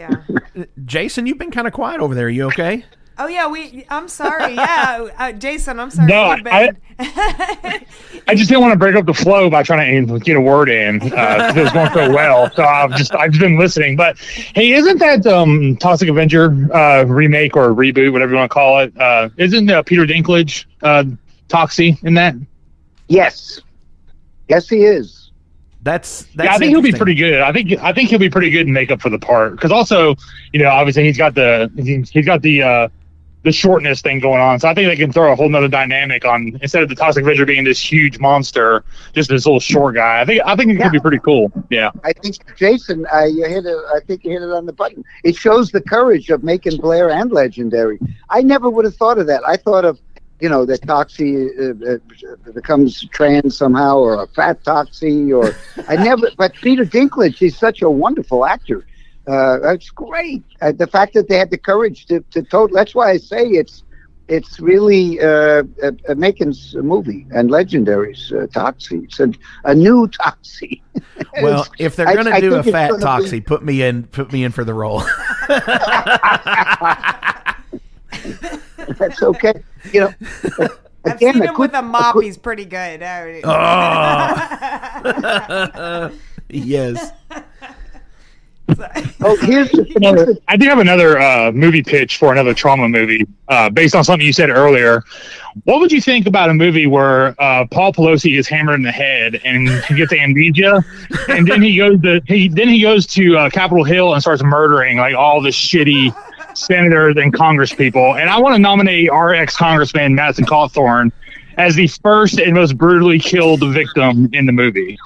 [0.55, 0.65] yeah.
[0.85, 2.25] Jason, you've been kind of quiet over there.
[2.25, 2.85] Are you okay?
[3.21, 3.85] Oh yeah, we.
[3.89, 4.53] I'm sorry.
[4.55, 6.07] Yeah, uh, Jason, I'm sorry.
[6.07, 10.19] No, We've been- I just didn't want to break up the flow by trying to
[10.19, 11.07] get a word in uh,
[11.53, 12.49] 'cause it was going so well.
[12.55, 13.95] So I've just I've been listening.
[13.95, 18.53] But hey, isn't that um, Toxic Avenger uh, remake or reboot, whatever you want to
[18.53, 18.97] call it?
[18.99, 21.03] Uh, isn't uh, Peter Dinklage uh,
[21.49, 22.35] Toxie in that?
[23.07, 23.59] Yes,
[24.47, 25.31] yes, he is.
[25.81, 27.39] That's yeah, I think he'll be pretty good.
[27.41, 30.15] I think I think he'll be pretty good in makeup for the part because also,
[30.53, 32.87] you know, obviously he's got the he's he's got the uh,
[33.43, 34.59] the shortness thing going on.
[34.59, 37.23] So I think they can throw a whole nother dynamic on instead of the Toxic
[37.23, 38.83] Avenger being this huge monster,
[39.13, 40.21] just this little short guy.
[40.21, 41.51] I think I think it could be pretty cool.
[41.69, 41.91] Yeah.
[42.03, 43.77] I think Jason, I you hit it.
[43.95, 45.03] I think you hit it on the button.
[45.23, 47.99] It shows the courage of Macon Blair and Legendary.
[48.29, 49.47] I never would have thought of that.
[49.47, 49.99] I thought of,
[50.41, 55.55] you know, that Toxie uh, uh, becomes trans somehow, or a fat Toxie, or
[55.87, 56.29] I never.
[56.37, 58.85] But Peter Dinklage, he's such a wonderful actor.
[59.29, 60.43] Uh, that's great.
[60.61, 62.75] Uh, the fact that they had the courage to to total.
[62.75, 63.83] That's why I say it's
[64.27, 69.03] it's really uh, a, a Macon's movie and Legendary's uh, Toxie.
[69.05, 69.31] It's a,
[69.65, 70.81] a new Toxie.
[71.41, 74.03] Well, if they're gonna do a fat gonna be- put me in.
[74.03, 75.03] Put me in for the role.
[78.97, 79.53] That's okay.
[79.93, 80.13] You know,
[81.05, 82.21] I've again, seen him could- with a mop.
[82.21, 83.03] He's pretty good.
[83.03, 83.41] I-
[86.11, 86.11] Oh.
[86.49, 87.11] yes.
[89.21, 93.69] Oh, here's Another, I do have another uh, movie pitch for another Troma movie uh,
[93.69, 95.03] based on something you said earlier.
[95.65, 98.93] What would you think about a movie where uh, Paul Pelosi is hammered in the
[98.93, 100.81] head and he gets amnesia,
[101.27, 104.41] and then he goes to he then he goes to uh, Capitol Hill and starts
[104.41, 106.15] murdering like all the shitty
[106.55, 108.15] senators and Congress people.
[108.15, 111.11] And I want to nominate our ex Congressman Madison Cawthorn
[111.57, 114.97] as the first and most brutally killed victim in the movie.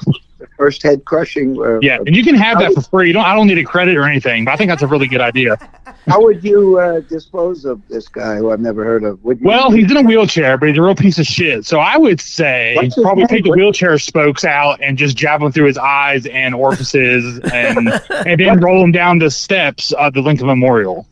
[0.58, 1.58] First head crushing.
[1.62, 3.08] Uh, Yeah, and you can have that for free.
[3.08, 3.26] You don't.
[3.26, 5.58] I don't need a credit or anything, but I think that's a really good idea.
[6.08, 9.20] How would you uh, dispose of this guy who I've never heard of?
[9.24, 11.66] Well, he's in a wheelchair, but he's a real piece of shit.
[11.66, 13.28] So I would say probably name?
[13.28, 17.88] take the wheelchair spokes out and just jab them through his eyes and orifices, and
[18.10, 21.08] and then roll him down the steps of the Lincoln Memorial.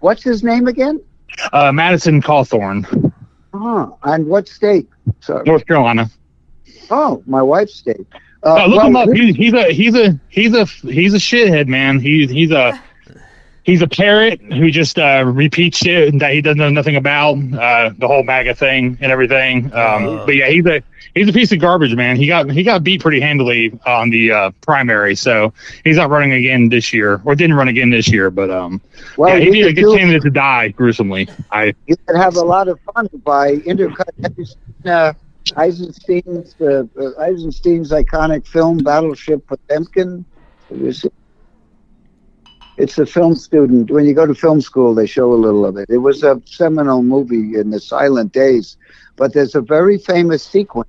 [0.00, 1.00] What's his name again?
[1.52, 3.12] Uh, Madison Cawthorn,
[3.54, 4.88] Oh, and what state?
[5.20, 5.44] Sorry.
[5.46, 6.10] North Carolina.
[6.90, 8.06] Oh, my wife's state.
[8.42, 9.08] Uh, no, look well, him up.
[9.08, 12.00] He's, he's a he's a he's a he's a shithead, man.
[12.00, 12.80] He's he's a
[13.66, 17.34] he's a parrot who just uh, repeats shit that he doesn't know nothing about.
[17.36, 19.72] Uh, the whole MAGA thing and everything.
[19.74, 20.82] Um, but yeah, he's a
[21.14, 22.16] he's a piece of garbage, man.
[22.16, 25.52] He got he got beat pretty handily on the uh, primary, so
[25.84, 28.30] he's not running again this year, or didn't run again this year.
[28.30, 28.80] But um,
[29.16, 31.28] Well, yeah, he'd be a good do- candidate to die gruesomely.
[31.50, 34.06] I you could have a lot of fun by intercut.
[34.22, 34.36] Have
[34.86, 35.12] uh,
[35.54, 40.24] Eisenstein's uh, uh, Eisenstein's iconic film Battleship Potemkin?
[42.76, 43.90] It's a film student.
[43.90, 45.88] When you go to film school, they show a little of it.
[45.88, 48.76] It was a seminal movie in the silent days,
[49.16, 50.88] but there's a very famous sequence.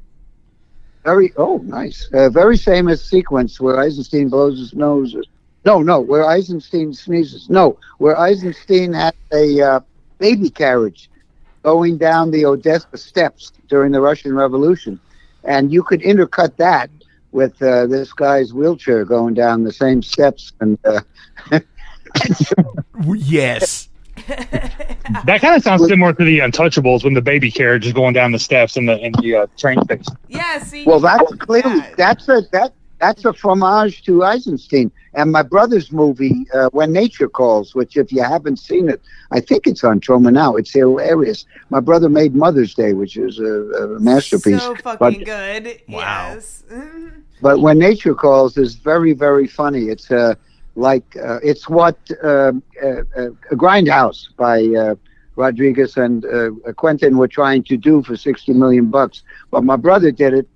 [1.06, 5.16] Very oh nice, a very famous sequence where Eisenstein blows his nose.
[5.64, 7.50] No, no, where Eisenstein sneezes.
[7.50, 9.80] No, where Eisenstein had a uh,
[10.20, 11.10] baby carriage
[11.68, 14.98] going down the Odessa steps during the Russian Revolution,
[15.44, 16.90] and you could intercut that
[17.34, 20.80] with uh, this guy's wheelchair going down the same steps and.
[20.86, 21.02] Uh,
[23.16, 23.90] yes.
[24.28, 28.32] that kind of sounds similar to the Untouchables when the baby carriage is going down
[28.32, 30.16] the steps in the in the uh, train station.
[30.30, 30.86] Yeah, see.
[30.86, 34.92] Well, that's clearly that's a that that's a fromage to Eisenstein.
[35.14, 39.02] And my brother's movie, uh, When Nature Calls, which if you haven't seen it,
[39.32, 40.56] I think it's on Troma now.
[40.56, 41.46] It's hilarious.
[41.70, 44.62] My brother made Mother's Day, which is a, a masterpiece.
[44.62, 45.82] So fucking but, good.
[45.88, 46.34] Wow.
[46.34, 46.64] Yes.
[47.42, 49.86] but When Nature Calls is very very funny.
[49.90, 50.36] It's uh,
[50.76, 52.52] like uh, it's what uh, uh,
[52.84, 54.96] uh, Grindhouse by uh,
[55.36, 60.12] Rodriguez and uh, Quentin were trying to do for sixty million bucks, but my brother
[60.12, 60.48] did it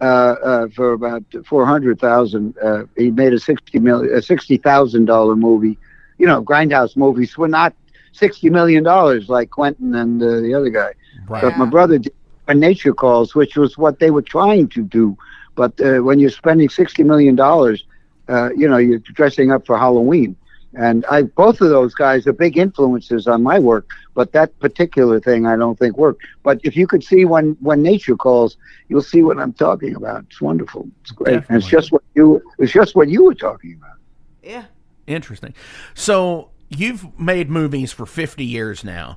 [0.00, 2.56] for about four hundred thousand.
[2.58, 5.78] Uh, he made a sixty million, a sixty thousand dollar movie.
[6.18, 7.74] You know, Grindhouse movies were not
[8.12, 10.92] sixty million dollars like Quentin and uh, the other guy.
[11.28, 11.42] Right.
[11.42, 12.12] But my brother did
[12.48, 15.16] Nature Calls, which was what they were trying to do.
[15.54, 17.84] But uh, when you're spending sixty million dollars,
[18.28, 20.36] uh, you know, you're dressing up for Halloween.
[20.74, 25.18] And I, both of those guys are big influences on my work, but that particular
[25.18, 26.22] thing I don't think worked.
[26.44, 28.56] But if you could see when when nature calls,
[28.88, 30.24] you'll see what I'm talking about.
[30.30, 30.88] It's wonderful.
[31.02, 31.42] It's great.
[31.48, 33.96] And it's just what you it's just what you were talking about.
[34.44, 34.64] Yeah.
[35.08, 35.54] Interesting.
[35.94, 39.16] So you've made movies for 50 years now,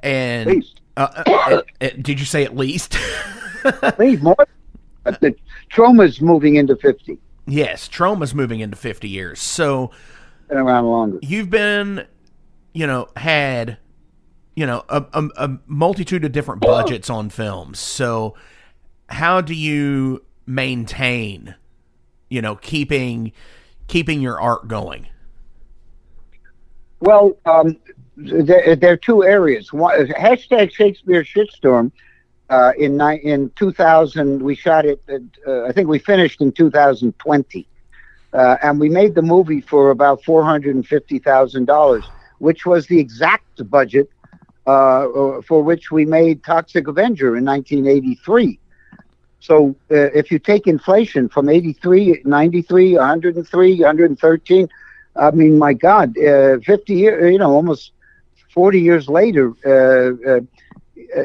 [0.00, 0.80] and Least.
[0.96, 1.60] uh, uh,
[2.00, 2.92] did you say at least?
[3.96, 4.36] Please more.
[5.04, 5.34] But the
[5.70, 7.18] Troma's moving into fifty.
[7.46, 9.40] yes, Troma's moving into 50 years.
[9.40, 9.90] So
[10.48, 11.18] Been around longer.
[11.22, 12.06] you've been,
[12.72, 13.78] you know, had,
[14.54, 17.78] you know, a, a, a multitude of different budgets on films.
[17.78, 18.34] So
[19.08, 21.54] how do you maintain,
[22.28, 23.32] you know, keeping
[23.88, 25.06] keeping your art going?
[27.00, 27.76] Well, um,
[28.16, 29.72] there, there are two areas.
[29.72, 31.92] One, hashtag Shakespeare shitstorm.
[32.48, 35.02] Uh, in ni- in 2000, we shot it.
[35.08, 37.68] At, uh, I think we finished in 2020,
[38.32, 42.04] uh, and we made the movie for about four hundred and fifty thousand dollars,
[42.38, 44.08] which was the exact budget
[44.66, 45.06] uh,
[45.46, 48.58] for which we made Toxic Avenger in 1983.
[49.40, 54.68] So uh, if you take inflation from 83, 93, 103, 113,
[55.14, 57.92] I mean, my God, uh, 50 years, you know, almost
[58.52, 60.40] 40 years later, uh, uh, uh,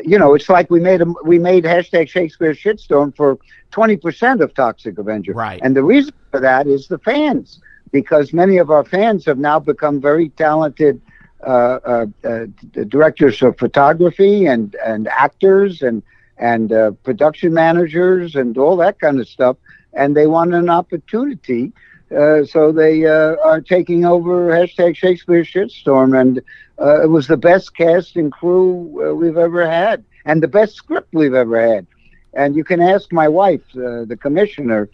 [0.06, 3.38] you know, it's like we made a, we made hashtag Shakespeare shitstorm for
[3.72, 5.34] 20% of Toxic Avenger.
[5.34, 5.60] Right.
[5.64, 7.60] And the reason for that is the fans,
[7.92, 11.02] because many of our fans have now become very talented
[11.46, 12.46] uh, uh, uh,
[12.88, 16.04] directors of photography and, and actors and,
[16.38, 19.58] and uh, production managers and all that kind of stuff.
[19.94, 21.74] And they want an opportunity.
[22.16, 26.42] Uh, so they uh, are taking over hashtag Shakespeare shitstorm, and
[26.80, 30.76] uh, it was the best cast and crew uh, we've ever had, and the best
[30.76, 31.88] script we've ever had.
[32.34, 34.90] And you can ask my wife, uh, the commissioner,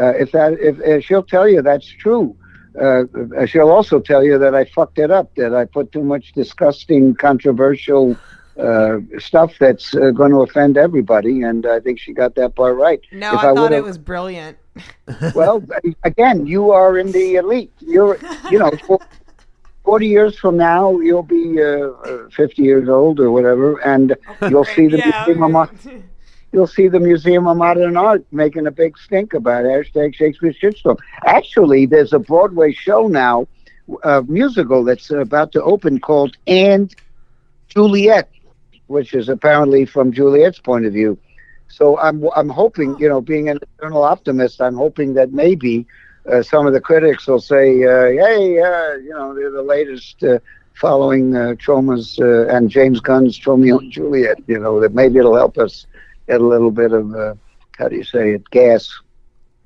[0.00, 2.36] uh, if that if uh, she'll tell you that's true.
[3.46, 7.14] She'll also tell you that I fucked it up, that I put too much disgusting,
[7.14, 8.16] controversial
[8.58, 12.76] uh, stuff that's uh, going to offend everybody, and I think she got that part
[12.76, 13.00] right.
[13.10, 14.58] No, If I, thought it was brilliant.
[15.34, 15.62] well,
[16.04, 17.72] again, you are in the elite.
[17.80, 18.18] You're,
[18.50, 18.72] you know,
[19.84, 24.16] 40 years from now, you'll be uh, uh, 50 years old or whatever, and
[24.48, 25.24] you'll see the Yeah.
[25.26, 25.86] Museum of
[26.52, 30.98] You'll see the Museum of Modern Art making a big stink about hashtag Shakespeare shitstorm.
[31.24, 33.48] Actually, there's a Broadway show now,
[34.02, 36.94] a musical that's about to open called And
[37.68, 38.30] Juliet,
[38.86, 41.16] which is apparently from Juliet's point of view.
[41.72, 45.86] So I'm I'm hoping, you know, being an eternal optimist, I'm hoping that maybe
[46.30, 50.22] uh, some of the critics will say, uh, "Hey, uh, you know, they're the latest
[50.22, 50.38] uh,
[50.74, 55.34] following uh, Troma's uh, and James Gunn's Tromeo and Juliet." You know, that maybe it'll
[55.34, 55.86] help us
[56.28, 57.34] get a little bit of uh,
[57.78, 58.90] how do you say it, gas.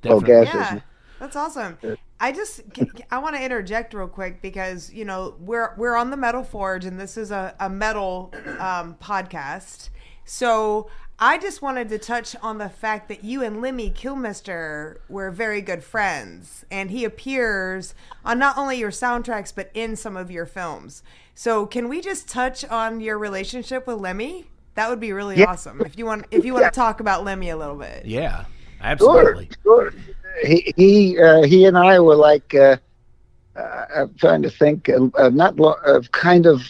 [0.04, 0.80] Well, gas Yeah,
[1.18, 1.76] that's awesome.
[2.20, 2.62] I just
[3.10, 6.84] I want to interject real quick because you know we're we're on the Metal Forge
[6.84, 9.90] and this is a a metal um, podcast,
[10.24, 15.30] so I just wanted to touch on the fact that you and Lemmy Kilmister were
[15.30, 20.30] very good friends, and he appears on not only your soundtracks but in some of
[20.30, 21.02] your films.
[21.34, 24.46] So can we just touch on your relationship with Lemmy?
[24.74, 25.46] That would be really Yeah.
[25.46, 28.04] awesome if you want if you want to talk about Lemmy a little bit.
[28.04, 28.44] Yeah,
[28.82, 29.48] absolutely.
[29.62, 29.94] sure.
[30.44, 32.76] He he uh, he and I were like uh,
[33.56, 36.60] uh, I'm trying to think, uh, uh, not lo- uh, kind of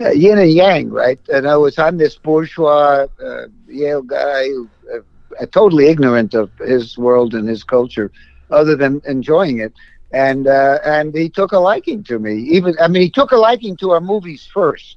[0.00, 1.20] uh, yin and yang, right?
[1.28, 4.98] And I was I'm this bourgeois uh, Yale guy, who, uh,
[5.40, 8.10] uh, totally ignorant of his world and his culture,
[8.50, 9.72] other than enjoying it.
[10.12, 12.34] And uh, and he took a liking to me.
[12.56, 14.96] Even I mean, he took a liking to our movies first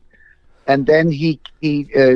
[0.68, 2.16] and then he he uh,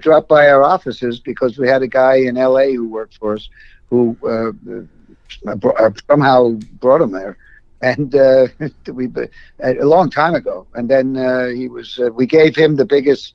[0.00, 2.72] dropped by our offices because we had a guy in L.A.
[2.74, 3.48] who worked for us
[3.90, 4.16] who
[6.10, 7.36] somehow brought him there,
[7.82, 8.46] and uh,
[8.92, 9.08] we
[9.62, 10.66] a long time ago.
[10.74, 13.34] And then uh, he was uh, we gave him the biggest.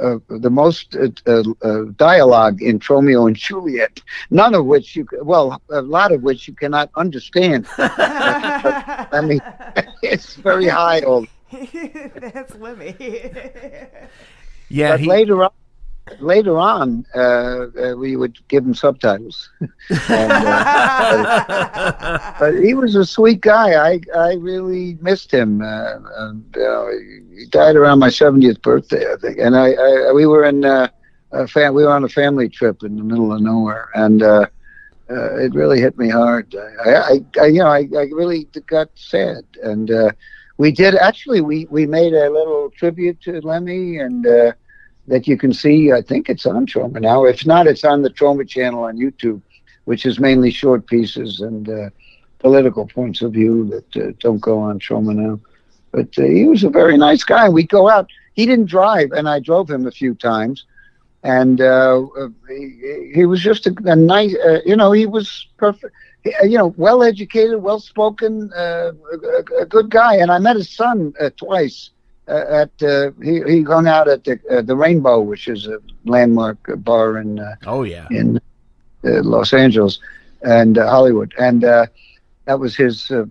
[0.00, 4.00] Uh, the most uh, uh, uh, dialogue in Tromeo and Juliet,
[4.30, 7.66] none of which you c- well, a lot of which you cannot understand.
[7.78, 9.40] I mean,
[10.02, 11.00] it's very high.
[11.00, 12.94] All That's Lemmy.
[14.68, 15.50] Yeah, but he- later on,
[16.20, 19.50] later on, uh, uh, we would give him subtitles.
[20.08, 23.74] and, uh, but he was a sweet guy.
[23.74, 25.62] I I really missed him.
[25.62, 26.86] Uh, and, uh,
[27.36, 29.38] he died around my seventieth birthday, I think.
[29.38, 30.88] And I, I we were in uh,
[31.32, 34.22] a fam- we were on a family trip in the middle of nowhere, and.
[35.08, 36.52] It really hit me hard.
[36.84, 39.88] I, I, I you know, I, I really got sad, and
[40.56, 41.42] we did actually.
[41.42, 44.26] We we made a little tribute to Lemmy, and
[45.08, 45.92] that you can see.
[45.92, 47.24] I think it's on Troma now.
[47.24, 49.40] If not, it's on the Troma channel on YouTube,
[49.84, 51.90] which is mainly short pieces and uh,
[52.38, 55.40] political points of view that uh, don't go on Troma now.
[55.92, 57.48] But uh, he was a very nice guy.
[57.48, 58.10] We'd go out.
[58.34, 60.64] He didn't drive, and I drove him a few times.
[61.22, 62.02] And uh,
[62.48, 65.92] he, he was just a, a nice, uh, you know, he was perfect,
[66.42, 70.16] you know, well educated, well spoken, uh, a, a good guy.
[70.16, 71.90] And I met his son twice
[72.28, 76.58] at uh, he he hung out at the uh, the Rainbow, which is a landmark
[76.78, 78.38] bar in uh, oh yeah in
[79.04, 80.00] uh, Los Angeles
[80.42, 81.86] and uh, Hollywood, and uh,
[82.46, 83.24] that was his uh,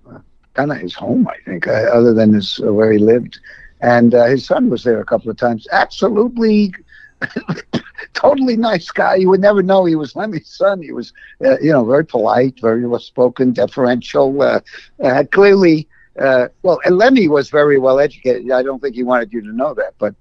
[0.54, 3.40] kind of his home, I think, uh, other than his uh, where he lived.
[3.82, 5.68] And uh, his son was there a couple of times.
[5.72, 6.74] Absolutely,
[8.14, 9.16] totally nice guy.
[9.16, 10.82] You would never know he was Lemmy's son.
[10.82, 11.14] He was,
[11.44, 14.42] uh, you know, very polite, very well spoken, deferential.
[14.42, 14.62] Uh,
[15.04, 15.88] uh, clearly,
[16.20, 18.50] uh, well, and Lemmy was very well educated.
[18.52, 20.16] I don't think he wanted you to know that, but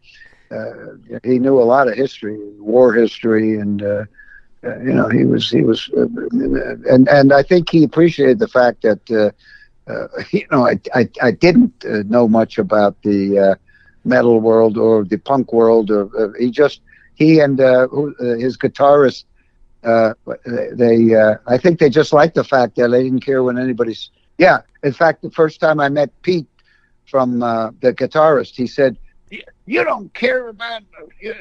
[0.50, 4.04] uh, he knew a lot of history, war history, and uh,
[4.64, 6.06] uh, you know, he was he was, uh,
[6.92, 11.30] and and I think he appreciated the fact that uh, you know I I, I
[11.32, 13.56] didn't know much about the
[14.04, 16.80] metal world or the punk world, or he just
[17.14, 19.24] he and his guitarist.
[19.82, 21.14] They,
[21.46, 24.10] I think they just liked the fact that they didn't care when anybody's.
[24.38, 26.46] Yeah, in fact, the first time I met Pete
[27.06, 28.96] from uh, the guitarist, he said,
[29.30, 30.82] "You- "You don't care about
[31.20, 31.34] you,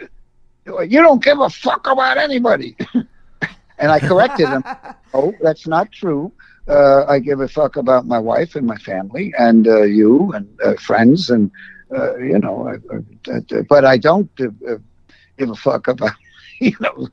[0.66, 2.76] you don't give a fuck about anybody."
[3.80, 4.64] and I corrected him.
[5.16, 6.32] Oh, that's not true.
[6.68, 10.48] Uh, I give a fuck about my wife and my family and uh, you and
[10.64, 11.52] uh, friends and
[11.96, 12.68] uh, you know.
[12.68, 14.78] I, but I don't uh, uh,
[15.38, 16.14] give a fuck about
[16.60, 17.08] you know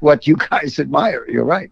[0.00, 1.24] what you guys admire.
[1.28, 1.70] You're right,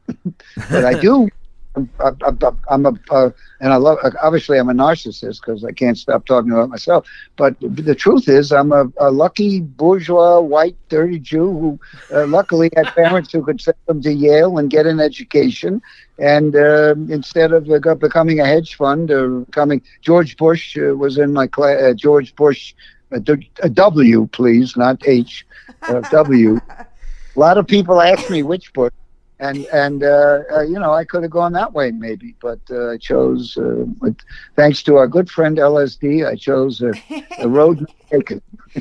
[0.71, 1.29] but I do.
[1.77, 3.31] I'm, I'm, I'm a, uh,
[3.61, 3.99] and I love.
[4.23, 7.07] Obviously, I'm a narcissist because I can't stop talking about myself.
[7.37, 11.81] But the truth is, I'm a, a lucky bourgeois, white, dirty Jew who,
[12.13, 15.81] uh, luckily, had parents who could send them to Yale and get an education.
[16.19, 21.19] And uh, instead of uh, becoming a hedge fund or becoming George Bush uh, was
[21.19, 21.81] in my class.
[21.81, 22.75] Uh, George Bush,
[23.13, 23.21] uh,
[23.63, 25.47] uh, W, please, not H,
[25.83, 26.61] uh, W.
[26.69, 28.93] A lot of people ask me which Bush
[29.41, 32.91] and and uh, uh, you know I could have gone that way maybe, but uh,
[32.91, 34.17] I chose, uh, with,
[34.55, 36.93] thanks to our good friend LSD, I chose a,
[37.39, 38.43] a road taken.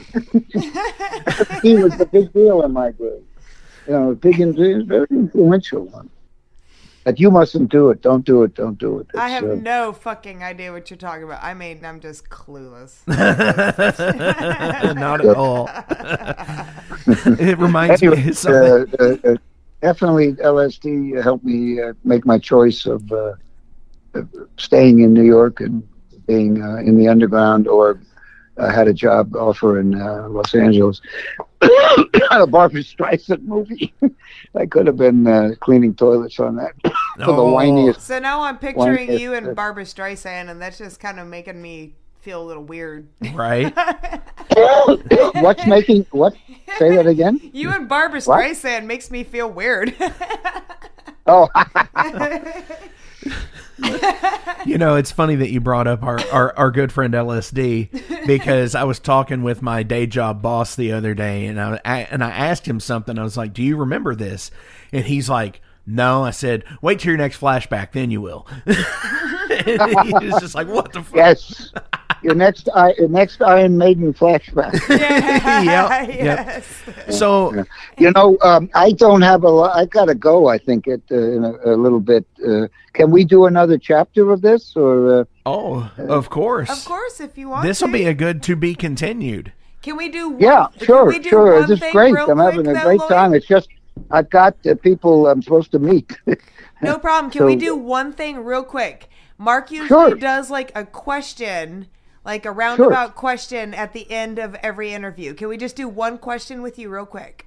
[1.64, 3.26] he was a big deal in my group,
[3.88, 6.10] you know, a big and very influential one.
[7.06, 8.02] But you mustn't do it.
[8.02, 8.54] Don't do it.
[8.54, 9.08] Don't do it.
[9.16, 11.42] I have uh, no fucking idea what you're talking about.
[11.42, 13.08] I mean, I'm just clueless.
[14.96, 15.70] Not at all.
[17.40, 18.30] it reminds me Anyway,
[19.24, 19.40] of
[19.82, 20.12] something.
[20.12, 23.34] uh, uh, uh, definitely LSD helped me uh, make my choice of uh,
[24.16, 24.22] uh,
[24.58, 25.88] staying in New York and
[26.28, 28.00] being uh, in the underground or
[28.60, 31.02] I had a job offer in uh, Los Angeles,
[32.32, 33.94] a Barbra Streisand movie.
[34.56, 38.02] I could have been uh, cleaning toilets on that for the whiniest.
[38.02, 41.28] So now I'm picturing Whiniest, you uh, and Barbra Streisand, and that's just kind of
[41.28, 43.08] making me feel a little weird.
[43.34, 43.74] Right?
[45.36, 46.34] What's making what?
[46.78, 47.40] Say that again.
[47.54, 48.40] You and Barbra What?
[48.42, 49.96] Streisand makes me feel weird.
[51.32, 51.48] Oh,
[54.66, 58.74] You know, it's funny that you brought up our, our, our good friend LSD because
[58.74, 62.24] I was talking with my day job boss the other day and I, I and
[62.24, 63.20] I asked him something.
[63.20, 64.50] I was like, "Do you remember this?"
[64.92, 70.08] And he's like, "No." I said, "Wait till your next flashback, then you will." and
[70.08, 71.72] he was just like, "What the fuck?" yes.
[72.22, 74.74] Your next, I, your next Iron Maiden flashback.
[75.60, 76.64] Yep, yep.
[77.10, 77.66] So
[77.98, 79.76] You know, um, I don't have a lot.
[79.76, 80.48] I gotta go.
[80.48, 82.26] I think it uh, in a, a little bit.
[82.46, 85.22] Uh, can we do another chapter of this, or?
[85.22, 86.70] Uh, Oh, of course.
[86.70, 87.64] Of course, if you want.
[87.66, 89.52] This will be a good to be continued.
[89.82, 90.30] Can we do?
[90.30, 91.60] One, yeah, sure, do sure.
[91.62, 92.14] one This is great.
[92.16, 93.10] I'm having a great Lloyd?
[93.10, 93.34] time.
[93.34, 93.68] It's just
[94.12, 96.16] I've got uh, people I'm supposed to meet.
[96.82, 97.30] No problem.
[97.30, 99.10] Can we do one thing real quick?
[99.38, 100.16] Mark usually Sure.
[100.16, 101.88] does like a question,
[102.26, 105.34] like a roundabout question at the end of every interview.
[105.34, 107.46] Can we just do one question with you real quick?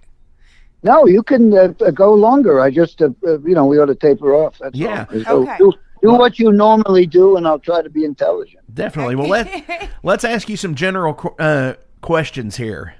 [0.84, 2.60] no, you can uh, uh, go longer.
[2.60, 4.58] I just, uh, uh, you know, we ought to taper off.
[4.58, 5.06] That's Yeah.
[5.12, 5.20] all.
[5.22, 5.56] So Okay.
[5.58, 5.72] do,
[6.02, 8.64] do what you normally do, and I'll try to be intelligent.
[8.74, 9.14] Definitely.
[9.14, 12.96] Well, let let's ask you some general uh, questions here.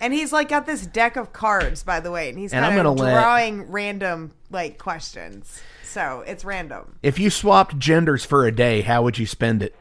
[0.00, 2.72] And he's like got this deck of cards, by the way, and he's And I'm
[2.72, 5.60] kind of gonna let- drawing random like questions.
[5.84, 6.96] So it's random.
[7.02, 9.74] If you swapped genders for a day, how would you spend it?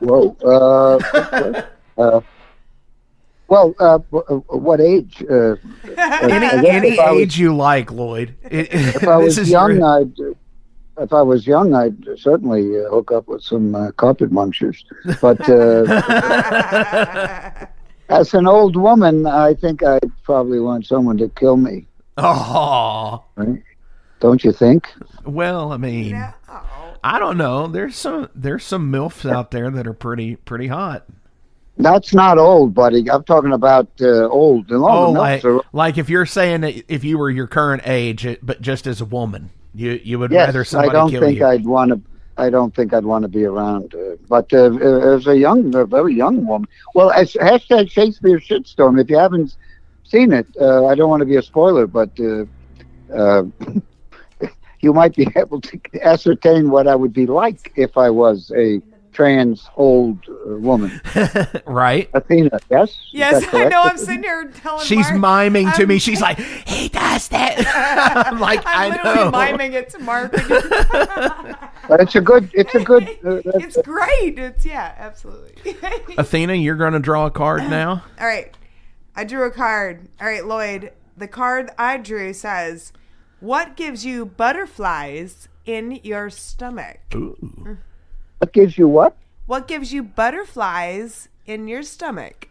[0.00, 0.36] Whoa.
[0.44, 1.62] Uh,
[1.98, 2.20] uh,
[3.48, 5.22] well, uh, uh, what age?
[5.30, 5.56] Uh,
[5.96, 8.34] Any I any if was- age you like, Lloyd.
[8.50, 10.12] It- if I was young, your- I'd.
[10.98, 14.76] If I was young, I'd certainly uh, hook up with some uh, carpet munchers.
[15.22, 15.84] But uh,
[18.10, 21.86] as an old woman, I think I'd probably want someone to kill me.
[22.18, 23.62] Oh, Right?
[24.20, 24.86] Don't you think?
[25.24, 26.12] well, I mean,
[27.04, 27.66] I don't know.
[27.66, 31.04] There's some there's some milfs out there that are pretty pretty hot.
[31.78, 33.10] That's not old, buddy.
[33.10, 34.68] I'm talking about uh, old.
[34.68, 38.38] The Oh, like, are- like if you're saying that if you were your current age,
[38.42, 41.46] but just as a woman, you you would yes, rather I don't think you.
[41.46, 42.00] I'd want to.
[42.36, 43.94] I don't think I'd want to be around.
[43.94, 48.38] Uh, but uh, uh, as a young, a very young woman, well, as hashtag Shakespeare
[48.38, 49.00] shitstorm.
[49.00, 49.56] If you haven't
[50.04, 53.44] seen it, uh, I don't want to be a spoiler, but uh,
[54.82, 58.80] you might be able to ascertain what I would be like if I was a
[59.12, 60.98] trans old uh, woman.
[61.66, 62.08] right?
[62.14, 62.96] Athena, yes.
[63.12, 63.82] Yes, I know.
[63.82, 64.86] I'm sitting here telling.
[64.86, 65.20] She's Mark,
[65.52, 65.98] miming to I'm- me.
[65.98, 68.24] She's like, he does that.
[68.26, 69.30] I'm like, I'm I literally know.
[69.30, 70.32] miming it to Mark.
[70.32, 72.50] But it's a good.
[72.54, 73.02] It's a good.
[73.24, 74.38] Uh, it's great.
[74.38, 75.76] It's yeah, absolutely.
[76.16, 78.04] Athena, you're going to draw a card now.
[78.18, 78.56] All right.
[79.14, 80.08] I drew a card.
[80.20, 80.92] All right, Lloyd.
[81.18, 82.92] The card I drew says,
[83.42, 86.98] "What gives you butterflies in your stomach?"
[88.38, 89.16] what gives you what?
[89.46, 92.48] What gives you butterflies in your stomach?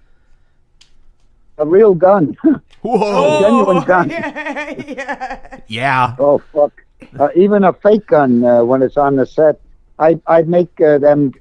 [1.57, 2.35] A real gun.
[2.81, 3.37] Whoa.
[3.37, 4.09] A genuine gun.
[4.09, 5.59] yeah.
[5.67, 6.15] Yeah.
[6.19, 6.73] Oh fuck!
[7.17, 9.61] Uh, even a fake gun uh, when it's on the set,
[9.97, 11.31] I I make uh, them.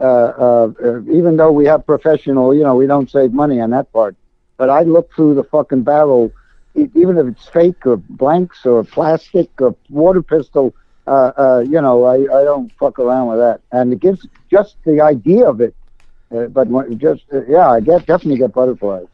[0.00, 3.70] Uh, uh, uh, even though we have professional, you know, we don't save money on
[3.70, 4.16] that part.
[4.56, 6.32] But I look through the fucking barrel,
[6.74, 10.74] even if it's fake or blanks or plastic or water pistol.
[11.06, 14.76] Uh, uh, you know, I, I don't fuck around with that, and it gives just
[14.84, 15.74] the idea of it.
[16.34, 19.06] Uh, but when, just uh, yeah, I get definitely get butterflies.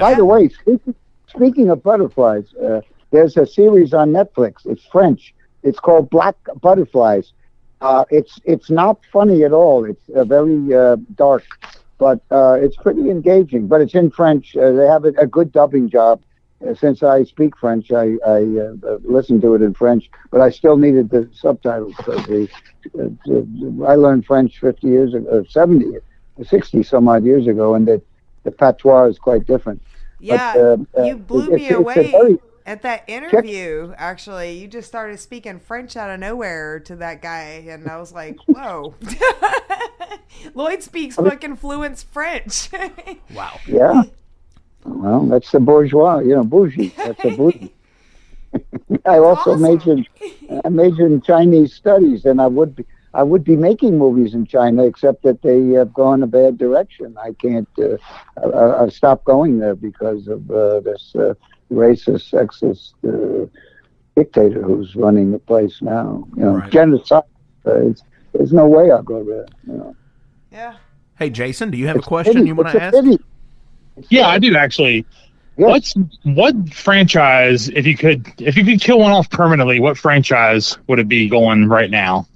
[0.00, 0.94] By the way, speaking,
[1.26, 4.64] speaking of butterflies, uh, there's a series on Netflix.
[4.66, 5.34] It's French.
[5.62, 7.32] It's called Black Butterflies.
[7.80, 9.84] Uh, it's it's not funny at all.
[9.84, 11.42] It's uh, very uh, dark,
[11.98, 13.66] but uh, it's pretty engaging.
[13.66, 14.56] But it's in French.
[14.56, 16.22] Uh, they have a, a good dubbing job.
[16.66, 20.40] Uh, since I speak French, I, I uh, uh, listen to it in French, but
[20.40, 21.94] I still needed the subtitles.
[22.04, 22.48] So the,
[22.98, 25.98] uh, uh, I learned French 50 years ago, uh, 70,
[26.44, 28.00] 60 some odd years ago, and the,
[28.44, 29.82] the patois is quite different.
[30.20, 33.92] Yeah, But, uh, you blew it's- me it's a away very- at that interview.
[33.96, 38.12] Actually, you just started speaking French out of nowhere to that guy, and I was
[38.12, 38.94] like, "Whoa!"
[40.54, 42.68] Lloyd speaks fucking fluent French.
[43.34, 43.58] wow.
[43.66, 44.02] Yeah.
[44.84, 46.88] Well, that's the bourgeois, you know, bougie.
[46.96, 47.72] That's a bougie.
[49.06, 50.06] I also majored,
[50.64, 52.84] I majored in Chinese studies, and I would be,
[53.14, 57.16] I would be making movies in China, except that they have gone a bad direction.
[57.22, 57.96] I can't, uh,
[58.42, 61.34] I, I've stopped going there because of uh, this uh,
[61.70, 63.46] racist, sexist uh,
[64.16, 66.26] dictator who's running the place now.
[66.36, 66.70] You know, Right.
[66.70, 67.22] genocide.
[67.64, 68.02] Uh, it's,
[68.32, 69.46] there's no way I'll go there.
[69.66, 69.96] You know.
[70.50, 70.76] Yeah.
[71.16, 72.48] Hey, Jason, do you have a question pity.
[72.48, 72.94] you want to ask?
[72.94, 73.18] pity.
[74.08, 75.06] Yeah, I do actually.
[75.56, 77.68] What's what franchise?
[77.68, 81.28] If you could, if you could kill one off permanently, what franchise would it be
[81.28, 82.26] going right now?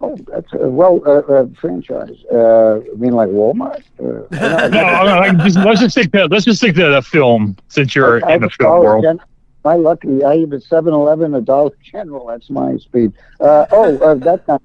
[0.00, 2.16] Oh, that's a well uh, uh, franchise.
[2.30, 3.82] Uh, I mean, like Walmart.
[3.98, 4.26] Uh,
[4.68, 7.94] no, no, like, just, let's just stick to let's just stick to the film since
[7.94, 9.02] you're I in the film world.
[9.02, 9.20] Gen-
[9.64, 12.26] my lucky, I even 7-Eleven, a Dollar General.
[12.26, 13.14] That's my speed.
[13.40, 14.62] Uh, oh, uh, that's not.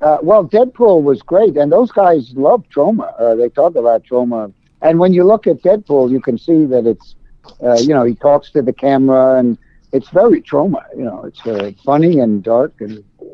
[0.00, 3.18] Uh, well, Deadpool was great, and those guys love Troma.
[3.18, 4.52] Uh, they talk about Troma,
[4.82, 7.14] and when you look at Deadpool, you can see that it's,
[7.62, 9.56] uh, you know, he talks to the camera, and
[9.92, 10.82] it's very Troma.
[10.94, 13.24] You know, it's uh, funny and dark and uh,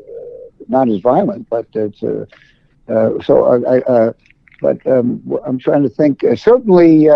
[0.69, 1.99] not as violent, but it's.
[1.99, 4.13] So I,
[4.61, 6.23] but um, I'm trying to think.
[6.35, 7.07] Certainly,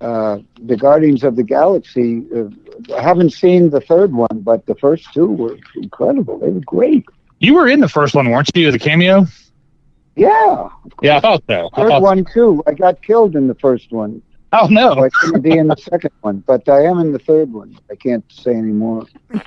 [0.00, 2.24] the Guardians of the Galaxy.
[2.96, 6.38] I haven't seen the third one, but the first two were incredible.
[6.38, 7.04] They were great.
[7.40, 8.68] You were in the first one, weren't you?
[8.68, 9.26] As a cameo?
[10.14, 10.68] Yeah.
[11.02, 11.70] Yeah, I thought so.
[11.72, 12.62] I Third thought one too.
[12.66, 14.22] I got killed in the first one.
[14.52, 14.94] Oh no!
[14.94, 17.78] So I couldn't be in the second one, but I am in the third one.
[17.88, 19.06] I can't say anymore.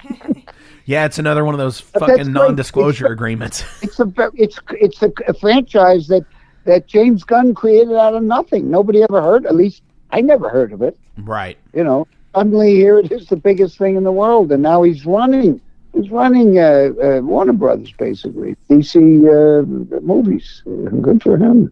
[0.86, 3.64] Yeah, it's another one of those But fucking non-disclosure agreements.
[3.82, 6.26] It's a it's it's a, a franchise that
[6.65, 8.70] that James Gunn created out of nothing.
[8.70, 9.45] Nobody ever heard.
[9.45, 10.98] At least I never heard of it.
[11.18, 11.57] Right.
[11.74, 15.06] You know, suddenly here it is, the biggest thing in the world, and now he's
[15.06, 15.61] running.
[15.94, 20.64] He's running uh, uh, Warner Brothers, basically DC uh, movies.
[20.65, 21.72] Uh, Good for him.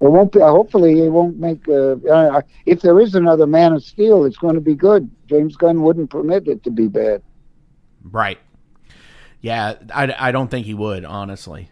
[0.00, 0.40] It won't be.
[0.40, 1.66] Hopefully, it won't make.
[1.68, 5.10] Uh, if there is another Man of Steel, it's going to be good.
[5.26, 7.22] James Gunn wouldn't permit it to be bad.
[8.02, 8.38] Right.
[9.40, 11.70] Yeah, I, I don't think he would, honestly.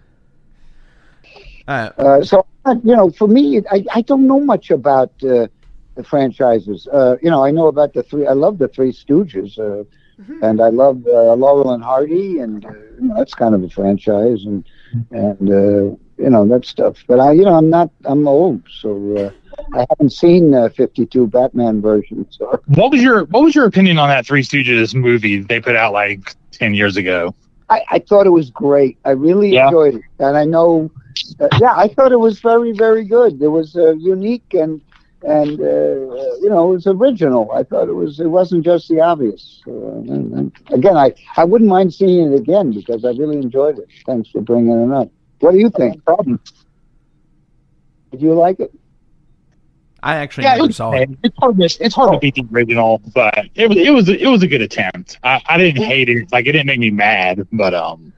[1.67, 2.47] Uh, Uh, so,
[2.85, 5.49] you know, for me, I, I don't know much about uh,
[5.95, 6.87] the franchises.
[6.93, 8.27] Uh, you know, I know about the three.
[8.27, 9.59] I love the Three Stooges,
[10.29, 12.69] uh, and I love uh, Laurel and Hardy, and uh,
[13.01, 14.65] you know, that's kind of a franchise, and
[15.11, 17.03] and uh, you know that stuff.
[17.09, 17.91] But I, you know, I'm not.
[18.05, 22.37] I'm old, so uh, I haven't seen uh, 52 Batman versions.
[22.41, 25.77] Or, What was your What was your opinion on that Three Stooges movie they put
[25.77, 27.35] out like ten years ago?
[27.69, 28.99] I, I thought it was great.
[29.05, 29.65] I really Yeah.
[29.65, 30.91] enjoyed it, and I know,
[31.41, 33.41] uh, yeah, I thought it was very, very good.
[33.43, 34.81] It was uh, unique and
[35.25, 37.51] and uh, you know, it was original.
[37.53, 38.21] I thought it was.
[38.21, 39.63] It wasn't just the obvious.
[39.67, 43.79] Uh, and, and again, I I wouldn't mind seeing it again because I really enjoyed
[43.79, 43.89] it.
[44.07, 45.11] Thanks for bringing it up.
[45.41, 46.05] What do you think?
[46.05, 46.41] Problem?
[48.11, 48.73] Did you like it?
[50.05, 51.11] I actually Yeah, never it's, saw it.
[51.23, 51.57] it's hard.
[51.59, 54.49] To, it's hard to beat the original, but it was it was it was a
[54.49, 55.19] good attempt.
[55.23, 56.31] I, I didn't hate it.
[56.33, 58.13] Like it didn't make me mad, but um,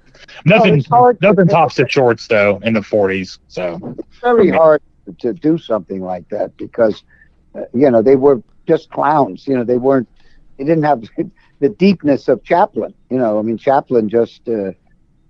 [0.46, 3.38] nothing it's hard to- nothing tops the shorts though in the forties.
[3.48, 4.80] So It's very hard
[5.20, 7.02] to do something like that because
[7.54, 9.46] uh, you know they were just clowns.
[9.46, 10.08] You know they weren't.
[10.58, 11.02] They didn't have
[11.60, 12.94] the deepness of Chaplin.
[13.10, 14.72] You know, I mean Chaplin just uh,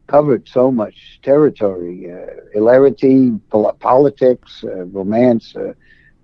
[0.08, 5.72] covered so much territory: uh, hilarity, pol- politics, uh, romance, uh,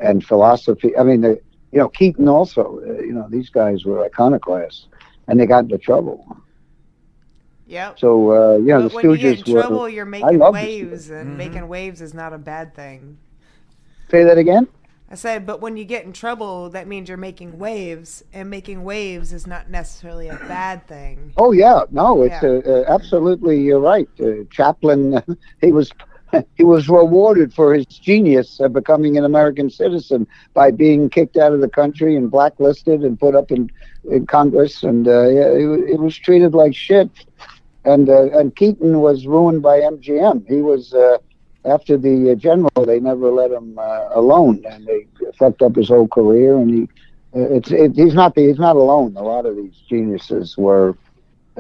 [0.01, 0.97] and philosophy.
[0.97, 1.41] I mean, the,
[1.73, 2.81] you know Keaton also.
[2.87, 4.89] Uh, you know these guys were iconoclasts,
[5.29, 6.25] and they got into trouble.
[7.67, 7.97] Yep.
[7.97, 9.63] So uh, you know but the when you get Stooges in were.
[9.63, 11.11] trouble, you're making love the waves, Stooges.
[11.11, 13.19] and making waves is not a bad thing.
[14.11, 14.66] Say that again.
[15.12, 18.85] I said, but when you get in trouble, that means you're making waves, and making
[18.85, 21.32] waves is not necessarily a bad thing.
[21.37, 22.61] Oh yeah, no, it's Yeah.
[22.65, 24.09] uh, uh, absolutely you're right.
[24.20, 25.20] Uh, Chaplin,
[25.61, 25.91] he was
[26.57, 31.53] he was rewarded for his genius of becoming an American citizen by being kicked out
[31.53, 33.69] of the country and blacklisted and put up in,
[34.09, 37.11] in Congress, and uh, yeah, it, it was treated like shit.
[37.85, 40.47] And uh, and Keaton was ruined by MGM.
[40.47, 41.16] He was uh,
[41.65, 42.70] after the uh, general.
[42.87, 45.07] They never let him uh, alone, and they
[45.39, 46.57] fucked up his whole career.
[46.57, 46.82] And he,
[47.35, 49.16] uh, it's it, he's not the, he's not alone.
[49.16, 50.97] A lot of these geniuses were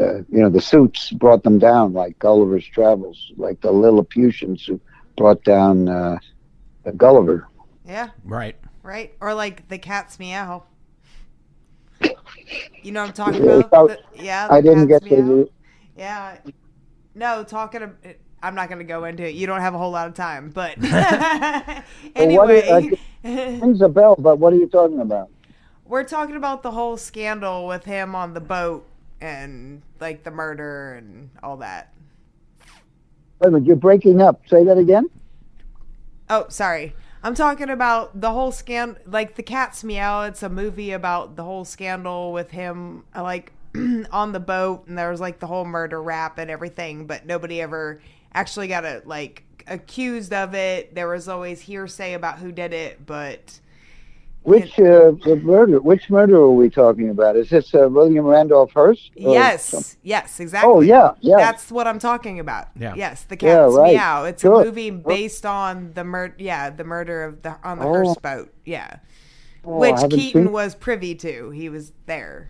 [0.00, 4.80] uh, you know, the suits brought them down, like Gulliver's Travels, like the Lilliputians who
[5.16, 6.18] brought down uh,
[6.96, 7.48] Gulliver.
[7.86, 8.10] Yeah.
[8.24, 8.56] Right.
[8.82, 9.14] Right?
[9.20, 10.64] Or like the cat's meow.
[12.82, 13.88] You know what I'm talking about?
[13.88, 14.48] The- yeah.
[14.50, 15.26] I didn't get cat's meow.
[15.26, 15.50] to.
[15.96, 16.38] Yeah.
[17.14, 17.82] No, talking.
[17.82, 17.94] Of,
[18.42, 19.34] I'm not going to go into it.
[19.34, 21.82] You don't have a whole lot of time, but Well,
[22.14, 25.30] anyway, what is- uh, rings a bell, but what are you talking about?
[25.90, 28.86] we're talking about the whole scandal with him on the boat
[29.20, 31.92] and like the murder and all that.
[33.40, 34.40] Wait a minute, you're breaking up.
[34.46, 35.10] Say that again.
[36.30, 36.94] Oh, sorry.
[37.24, 40.22] I'm talking about the whole scan, like the Cat's Meow.
[40.22, 43.52] It's a movie about the whole scandal with him, like
[44.12, 47.60] on the boat, and there was like the whole murder rap and everything, but nobody
[47.60, 48.00] ever
[48.34, 50.94] actually got a like accused of it.
[50.94, 53.60] There was always hearsay about who did it, but
[54.42, 55.12] Which uh,
[55.42, 55.80] murder?
[55.80, 57.36] Which murder are we talking about?
[57.36, 59.10] Is this uh, William Randolph Hearst?
[59.14, 60.70] Yes, some- yes, exactly.
[60.72, 61.36] Oh, yeah, yeah.
[61.36, 62.68] That's what I'm talking about.
[62.74, 62.94] Yeah.
[62.96, 63.94] Yes, the Yeah, right.
[63.94, 64.24] meow.
[64.24, 64.62] It's Good.
[64.62, 66.34] a movie based on the murder.
[66.38, 67.92] Yeah, the murder of the on the Oh.
[67.92, 68.52] Hearst boat.
[68.64, 68.96] Yeah,
[69.64, 71.50] Oh, which Keaton seen- was privy to.
[71.50, 72.48] He was there.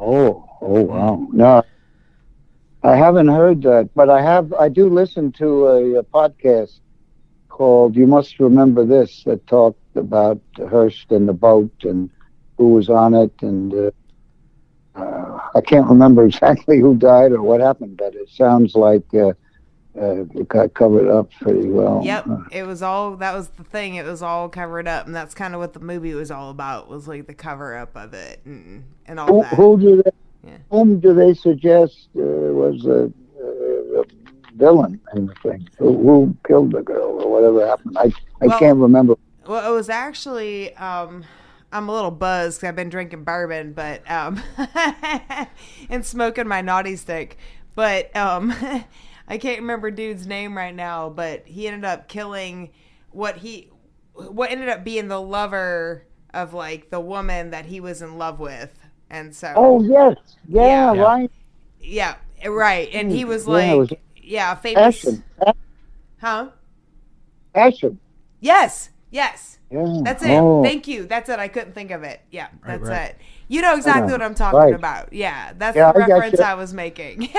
[0.00, 1.26] Oh, oh wow!
[1.32, 1.62] No,
[2.82, 4.52] I haven't heard that, but I have.
[4.54, 6.78] I do listen to a, a podcast
[7.48, 12.08] called "You Must Remember This" that talked about Hearst and the boat and
[12.56, 13.90] who was on it, and uh,
[14.94, 19.32] uh, I can't remember exactly who died or what happened, but it sounds like uh,
[20.00, 22.02] uh, it got covered up pretty well.
[22.04, 23.96] Yep, it was all that was the thing.
[23.96, 26.88] It was all covered up, and that's kind of what the movie was all about.
[26.88, 29.54] Was like the cover up of it and and all Who, that.
[29.54, 30.02] who do
[30.44, 33.12] they, whom do they suggest uh, was a,
[33.42, 34.04] a
[34.56, 35.68] villain in the thing?
[35.78, 37.96] Who, who killed the girl or whatever happened?
[37.98, 39.14] I I Well- can't remember.
[39.46, 41.24] Well, it was actually um
[41.72, 44.42] I'm a little buzzed 'cause I've been drinking bourbon, but um
[45.90, 47.36] and smoking my naughty stick.
[47.74, 48.52] But um
[49.30, 52.70] I can't remember dude's name right now, but he ended up killing
[53.10, 53.70] what he
[54.14, 56.04] what ended up being the lover
[56.34, 58.78] of like the woman that he was in love with.
[59.10, 60.16] And so Oh yes,
[60.46, 60.94] yeah, Yeah.
[60.94, 61.30] right.
[61.80, 62.16] yeah,
[62.46, 62.88] right.
[62.92, 65.24] And he was like it was yeah, famous Ashton.
[66.20, 66.50] Huh?
[67.54, 68.00] Ashton.
[68.40, 68.90] Yes.
[69.10, 69.58] Yes.
[69.70, 70.02] Yeah.
[70.02, 70.28] That's it.
[70.40, 70.62] Oh.
[70.62, 71.06] Thank you.
[71.06, 71.38] That's it.
[71.38, 72.20] I couldn't think of it.
[72.30, 73.10] Yeah, that's right.
[73.10, 73.16] it.
[73.48, 74.74] You know exactly Yeah, what I'm talking right.
[74.74, 75.12] about.
[75.12, 76.40] Yeah, that's Yeah, the I reference.
[76.40, 77.30] I was making.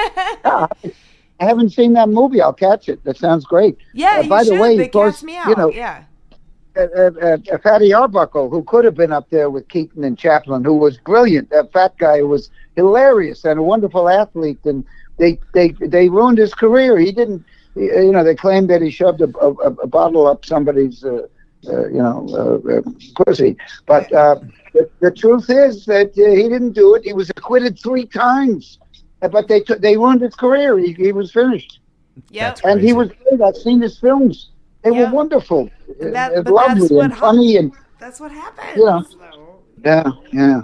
[1.40, 2.42] I haven't seen that movie.
[2.42, 3.04] I'll catch it.
[3.04, 3.78] That sounds great.
[3.92, 4.54] yeah, Uh, you by should.
[4.54, 6.04] the way, they of course, cast me you know, yeah.
[6.80, 10.76] Uh, uh, Fatty Arbuckle, who could have been up there with Keaton and Chaplin, who
[10.76, 11.50] was brilliant.
[11.50, 14.84] That fat guy who was hilarious and a wonderful athlete, and
[15.18, 16.98] they they they ruined his career.
[16.98, 17.44] He didn't,
[17.76, 21.28] you know, they claimed that he shoved a, a, a bottle up somebody's, uh,
[21.68, 22.82] uh, you know, uh, uh,
[23.24, 23.58] pussy.
[23.86, 24.36] But uh,
[24.74, 27.04] the, the truth is that uh, he didn't do it.
[27.04, 28.80] He was acquitted three times,
[29.20, 30.78] but they took they ruined his career.
[30.78, 31.80] He, he was finished.
[32.30, 33.42] Yeah, And he was great.
[33.42, 34.50] I've seen his films.
[34.84, 35.70] They were wonderful.
[36.00, 38.78] That- Uh, but lovely that's what and hap- funny and That's what happens.
[38.78, 39.04] you know.
[39.84, 40.62] Yeah, yeah.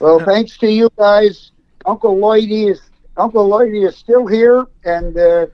[0.00, 1.52] Well, thanks to you guys,
[1.86, 2.80] Uncle Lloydie is
[3.16, 5.46] Uncle Lloydie is still here and uh,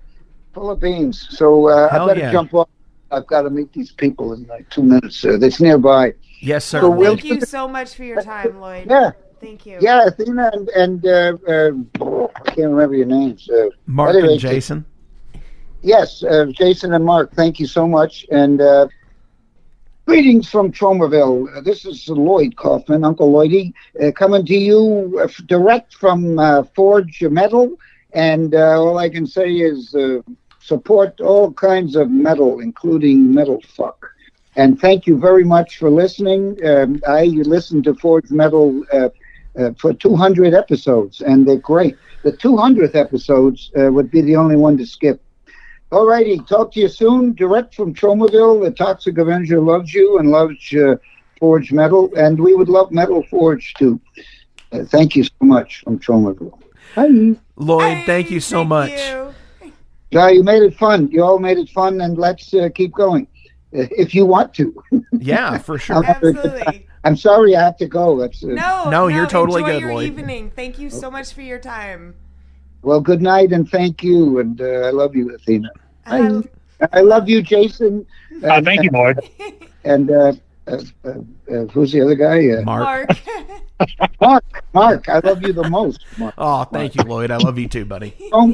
[0.54, 1.26] full of beans.
[1.30, 2.32] So uh, I Hell better yeah.
[2.32, 2.68] jump off.
[3.10, 5.24] I've got to meet these people in like two minutes.
[5.24, 6.14] Uh, that's nearby.
[6.40, 6.80] Yes, sir.
[6.80, 8.86] So we'll- Thank you so much for your time, Lloyd.
[8.88, 9.10] Yeah.
[9.40, 9.78] Thank you.
[9.80, 11.70] Yeah, Athena and, and uh, uh,
[12.34, 13.48] I can't remember your names.
[13.48, 14.84] Uh, Mark anyway, and Jason.
[15.82, 18.26] Yes, uh, Jason and Mark, thank you so much.
[18.32, 18.88] And uh,
[20.06, 21.56] greetings from Tromaville.
[21.56, 23.72] Uh, this is Lloyd Kaufman, Uncle Lloydie,
[24.02, 27.76] uh, coming to you uh, direct from uh, Forge Metal.
[28.12, 29.94] And all I can say is
[30.60, 34.10] support all kinds of metal, including metal fuck.
[34.56, 36.58] And thank you very much for listening.
[36.66, 38.82] Um, I listened to Forge Metal
[39.78, 41.96] for 200 episodes, and they're great.
[42.24, 45.22] The 200th episodes would be the only one to skip.
[45.90, 46.38] All righty.
[46.40, 47.34] Talk to you soon.
[47.34, 48.62] Direct from Tromaville.
[48.62, 50.96] The Toxic Avenger loves you and loves uh,
[51.40, 54.00] Forge Metal, and we would love Metal Forge too.
[54.70, 56.60] Uh, thank you so much from Tromaville.
[56.94, 57.36] Hi.
[57.56, 58.90] Lloyd, thank you so much.
[60.10, 61.10] Yeah, you made it fun.
[61.10, 63.26] You all made it fun, and let's uh, keep going
[63.76, 64.74] uh, if you want to.
[65.12, 65.96] Yeah, for sure.
[65.96, 66.86] I'm, Absolutely.
[67.04, 68.18] I'm sorry I have to go.
[68.18, 70.06] That's uh, No, No, you're totally enjoy good, your Lloyd.
[70.06, 70.50] evening.
[70.54, 72.14] Thank you so much for your time.
[72.82, 75.70] Well, good night and thank you, and uh, I love you, Athena.
[76.06, 76.42] I,
[76.92, 78.06] I love you, Jason.
[78.42, 79.18] Uh, thank you, Lloyd.
[79.84, 80.32] And uh,
[80.66, 81.08] uh, uh,
[81.50, 82.50] uh, who's the other guy?
[82.50, 83.08] Uh, Mark.
[84.20, 84.44] Mark.
[84.74, 85.08] Mark.
[85.08, 86.04] I love you the most.
[86.18, 86.34] Mark.
[86.36, 87.30] Oh, thank you, Lloyd.
[87.30, 88.14] I love you too, buddy.
[88.28, 88.52] Tro,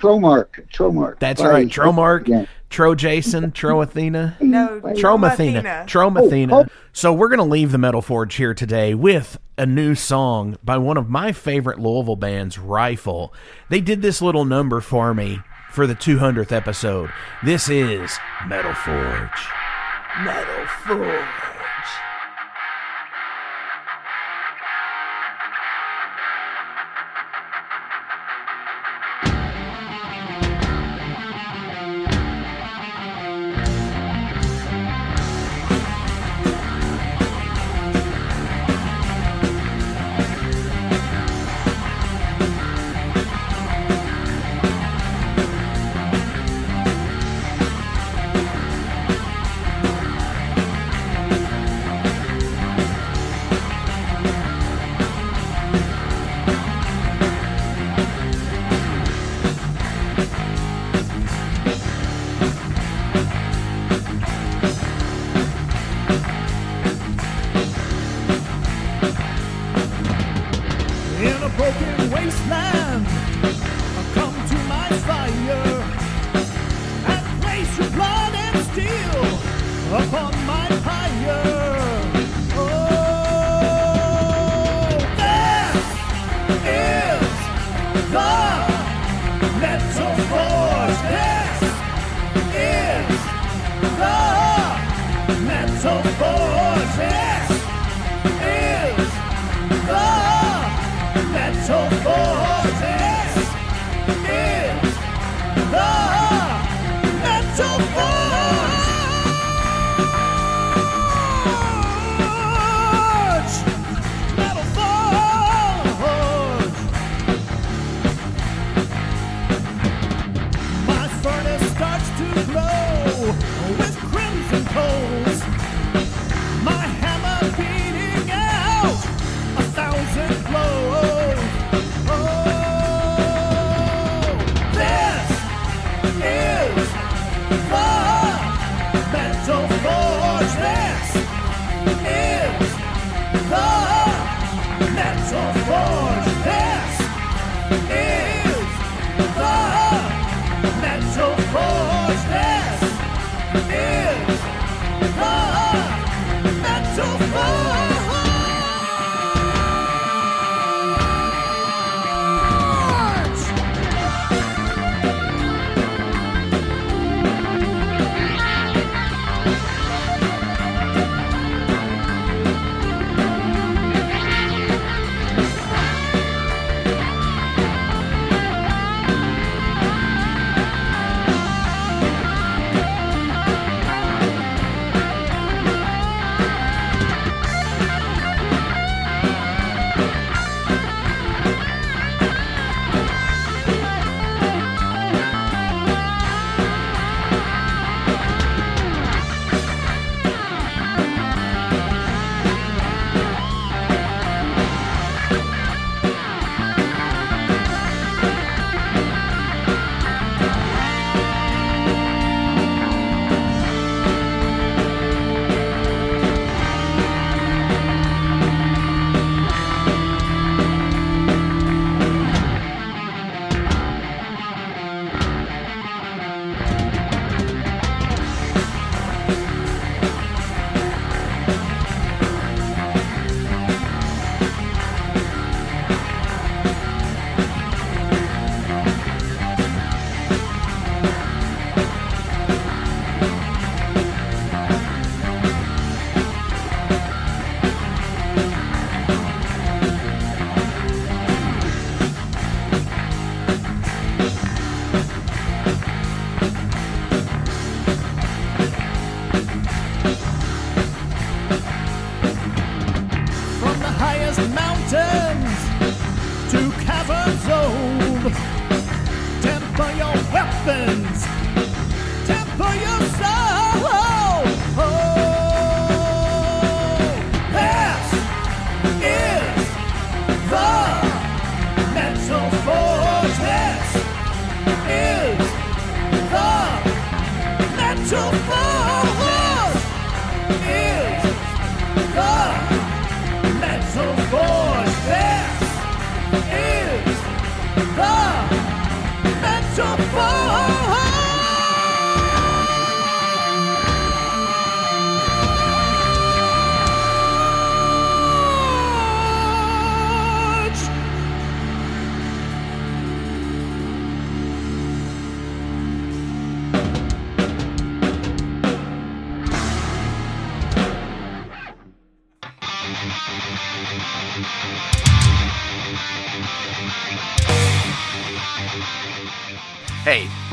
[0.00, 0.68] Tromark.
[0.72, 1.18] Tromark.
[1.18, 1.48] That's Bye.
[1.50, 1.66] right.
[1.68, 2.46] Tromark, Yeah.
[2.70, 4.36] Tro Jason, Tro Athena.
[4.40, 5.62] No, Tromathena.
[5.62, 5.86] Tromathena.
[5.86, 6.52] Tromathena.
[6.52, 6.66] Oh, oh.
[6.92, 10.78] So we're going to leave the Metal Forge here today with a new song by
[10.78, 13.32] one of my favorite Louisville bands, Rifle.
[13.68, 15.40] They did this little number for me
[15.70, 17.10] for the 200th episode.
[17.44, 19.46] This is Metal Forge.
[20.24, 21.45] Metal Forge.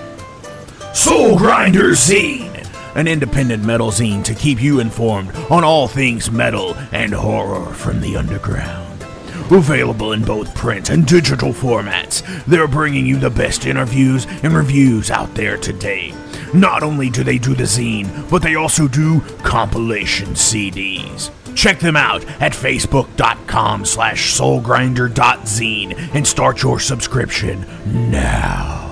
[0.93, 2.67] Soul Grinder Zine,
[2.97, 8.01] an independent metal zine to keep you informed on all things metal and horror from
[8.01, 9.01] the underground.
[9.51, 15.09] Available in both print and digital formats, they're bringing you the best interviews and reviews
[15.11, 16.13] out there today.
[16.53, 21.31] Not only do they do the zine, but they also do compilation CDs.
[21.59, 27.65] Check them out at facebook.com slash soulgrinder.zine and start your subscription
[28.09, 28.88] now.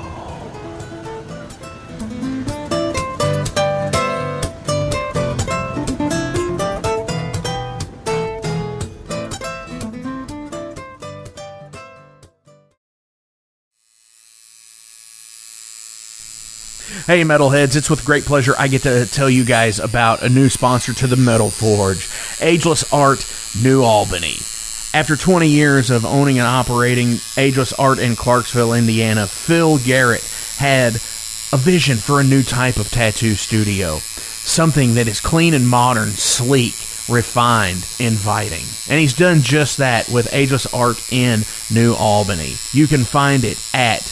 [17.07, 20.49] Hey, Metalheads, it's with great pleasure I get to tell you guys about a new
[20.49, 22.09] sponsor to the Metal Forge
[22.41, 23.25] Ageless Art
[23.63, 24.35] New Albany.
[24.93, 30.21] After 20 years of owning and operating Ageless Art in Clarksville, Indiana, Phil Garrett
[30.57, 30.95] had
[31.53, 33.99] a vision for a new type of tattoo studio.
[33.99, 36.75] Something that is clean and modern, sleek,
[37.07, 38.65] refined, inviting.
[38.89, 42.55] And he's done just that with Ageless Art in New Albany.
[42.73, 44.11] You can find it at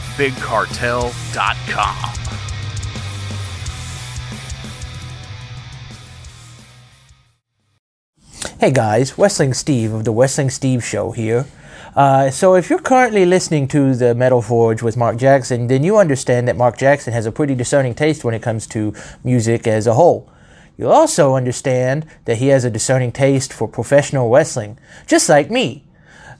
[0.17, 2.11] bigcartel.com.
[8.59, 11.45] Hey guys, Wrestling Steve of the Wrestling Steve Show here.
[11.95, 15.97] Uh, so, if you're currently listening to the Metal Forge with Mark Jackson, then you
[15.97, 18.93] understand that Mark Jackson has a pretty discerning taste when it comes to
[19.23, 20.29] music as a whole.
[20.77, 25.83] You'll also understand that he has a discerning taste for professional wrestling, just like me.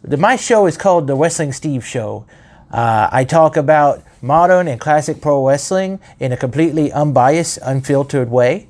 [0.03, 2.26] The, my show is called The Wrestling Steve Show.
[2.72, 8.68] Uh, I talk about modern and classic pro wrestling in a completely unbiased, unfiltered way.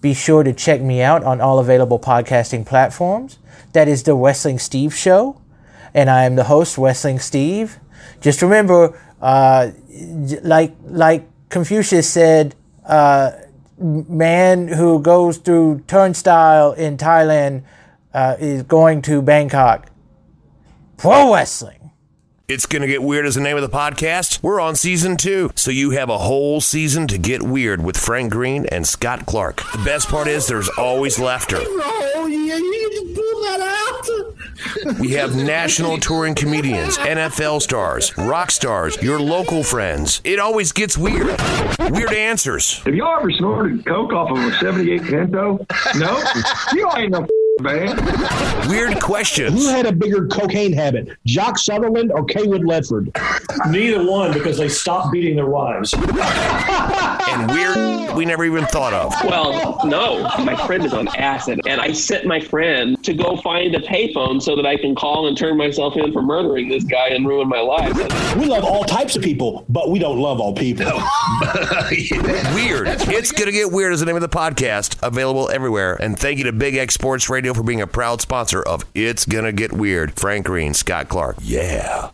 [0.00, 3.38] Be sure to check me out on all available podcasting platforms.
[3.72, 5.40] That is the Wrestling Steve Show,
[5.94, 7.78] and I am the host, Wrestling Steve.
[8.20, 9.70] Just remember, uh,
[10.42, 12.54] like like Confucius said,
[12.86, 13.32] uh,
[13.78, 17.62] man who goes through turnstile in Thailand
[18.14, 19.90] uh, is going to Bangkok.
[20.96, 21.75] Pro wrestling.
[22.48, 24.40] It's Gonna Get Weird is the name of the podcast.
[24.40, 28.30] We're on season two, so you have a whole season to get weird with Frank
[28.30, 29.56] Green and Scott Clark.
[29.72, 31.56] The best part is there's always laughter.
[31.58, 35.00] Oh, yeah, you can just pull that out.
[35.00, 40.20] We have national touring comedians, NFL stars, rock stars, your local friends.
[40.22, 41.26] It always gets weird.
[41.90, 42.78] Weird answers.
[42.84, 45.66] Have y'all ever snorted coke off of a 78 Pinto?
[45.96, 46.22] No?
[46.74, 47.26] you ain't no
[47.60, 47.96] man.
[48.68, 49.64] Weird questions.
[49.64, 53.10] Who had a bigger cocaine habit, Jock Sutherland or Cawood Ledford?
[53.70, 55.94] Neither one, because they stopped beating their wives.
[57.28, 59.12] and weird we never even thought of.
[59.24, 60.22] Well, no.
[60.44, 64.42] My friend is on acid, and I sent my friend to go find a payphone
[64.42, 67.48] so that I can call and turn myself in for murdering this guy and ruin
[67.48, 67.94] my life.
[68.36, 70.86] We love all types of people, but we don't love all people.
[72.54, 72.88] Weird.
[72.88, 75.94] It's Gonna Get Weird is the name of the podcast, available everywhere.
[75.94, 79.24] And thank you to Big X Sports Radio for being a proud sponsor of It's
[79.24, 80.14] Gonna Get Weird.
[80.18, 81.36] Frank Green, Scott Clark.
[81.40, 82.10] Yeah.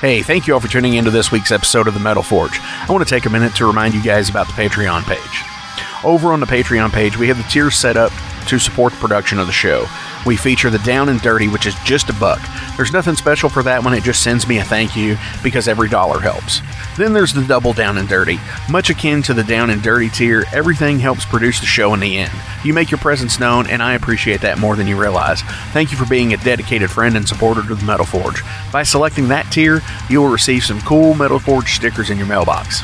[0.00, 2.60] Hey, thank you all for tuning into this week's episode of the Metal Forge.
[2.60, 6.04] I want to take a minute to remind you guys about the Patreon page.
[6.04, 8.12] Over on the Patreon page, we have the tiers set up
[8.46, 9.84] to support the production of the show.
[10.26, 12.40] We feature the Down and Dirty, which is just a buck.
[12.76, 15.88] There's nothing special for that one, it just sends me a thank you because every
[15.88, 16.60] dollar helps.
[16.98, 18.38] Then there's the Double Down and Dirty.
[18.68, 22.18] Much akin to the Down and Dirty tier, everything helps produce the show in the
[22.18, 22.32] end.
[22.64, 25.42] You make your presence known, and I appreciate that more than you realize.
[25.72, 28.42] Thank you for being a dedicated friend and supporter to the Metal Forge.
[28.72, 29.80] By selecting that tier,
[30.10, 32.82] you will receive some cool Metal Forge stickers in your mailbox.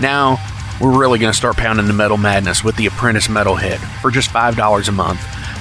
[0.00, 0.38] Now,
[0.80, 4.30] we're really going to start pounding the metal madness with the Apprentice Metalhead for just
[4.30, 5.20] $5 a month.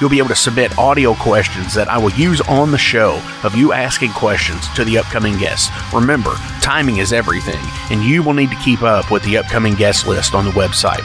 [0.00, 3.54] You'll be able to submit audio questions that I will use on the show of
[3.54, 5.70] you asking questions to the upcoming guests.
[5.92, 7.60] Remember, timing is everything,
[7.90, 11.02] and you will need to keep up with the upcoming guest list on the website.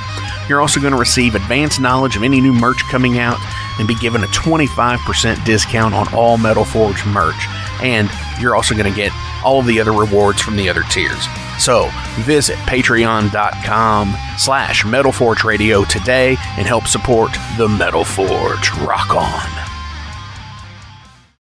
[0.50, 3.40] You're also going to receive advanced knowledge of any new merch coming out
[3.80, 7.48] and be given a 25% discount on all Metal Forge merch.
[7.82, 8.10] And
[8.42, 9.14] you're also going to get
[9.46, 11.26] all of the other rewards from the other tiers.
[11.62, 11.90] So
[12.22, 18.72] visit patreon.com slash Metal Forge Radio today and help support the Metal Forge.
[18.80, 19.71] Rock on.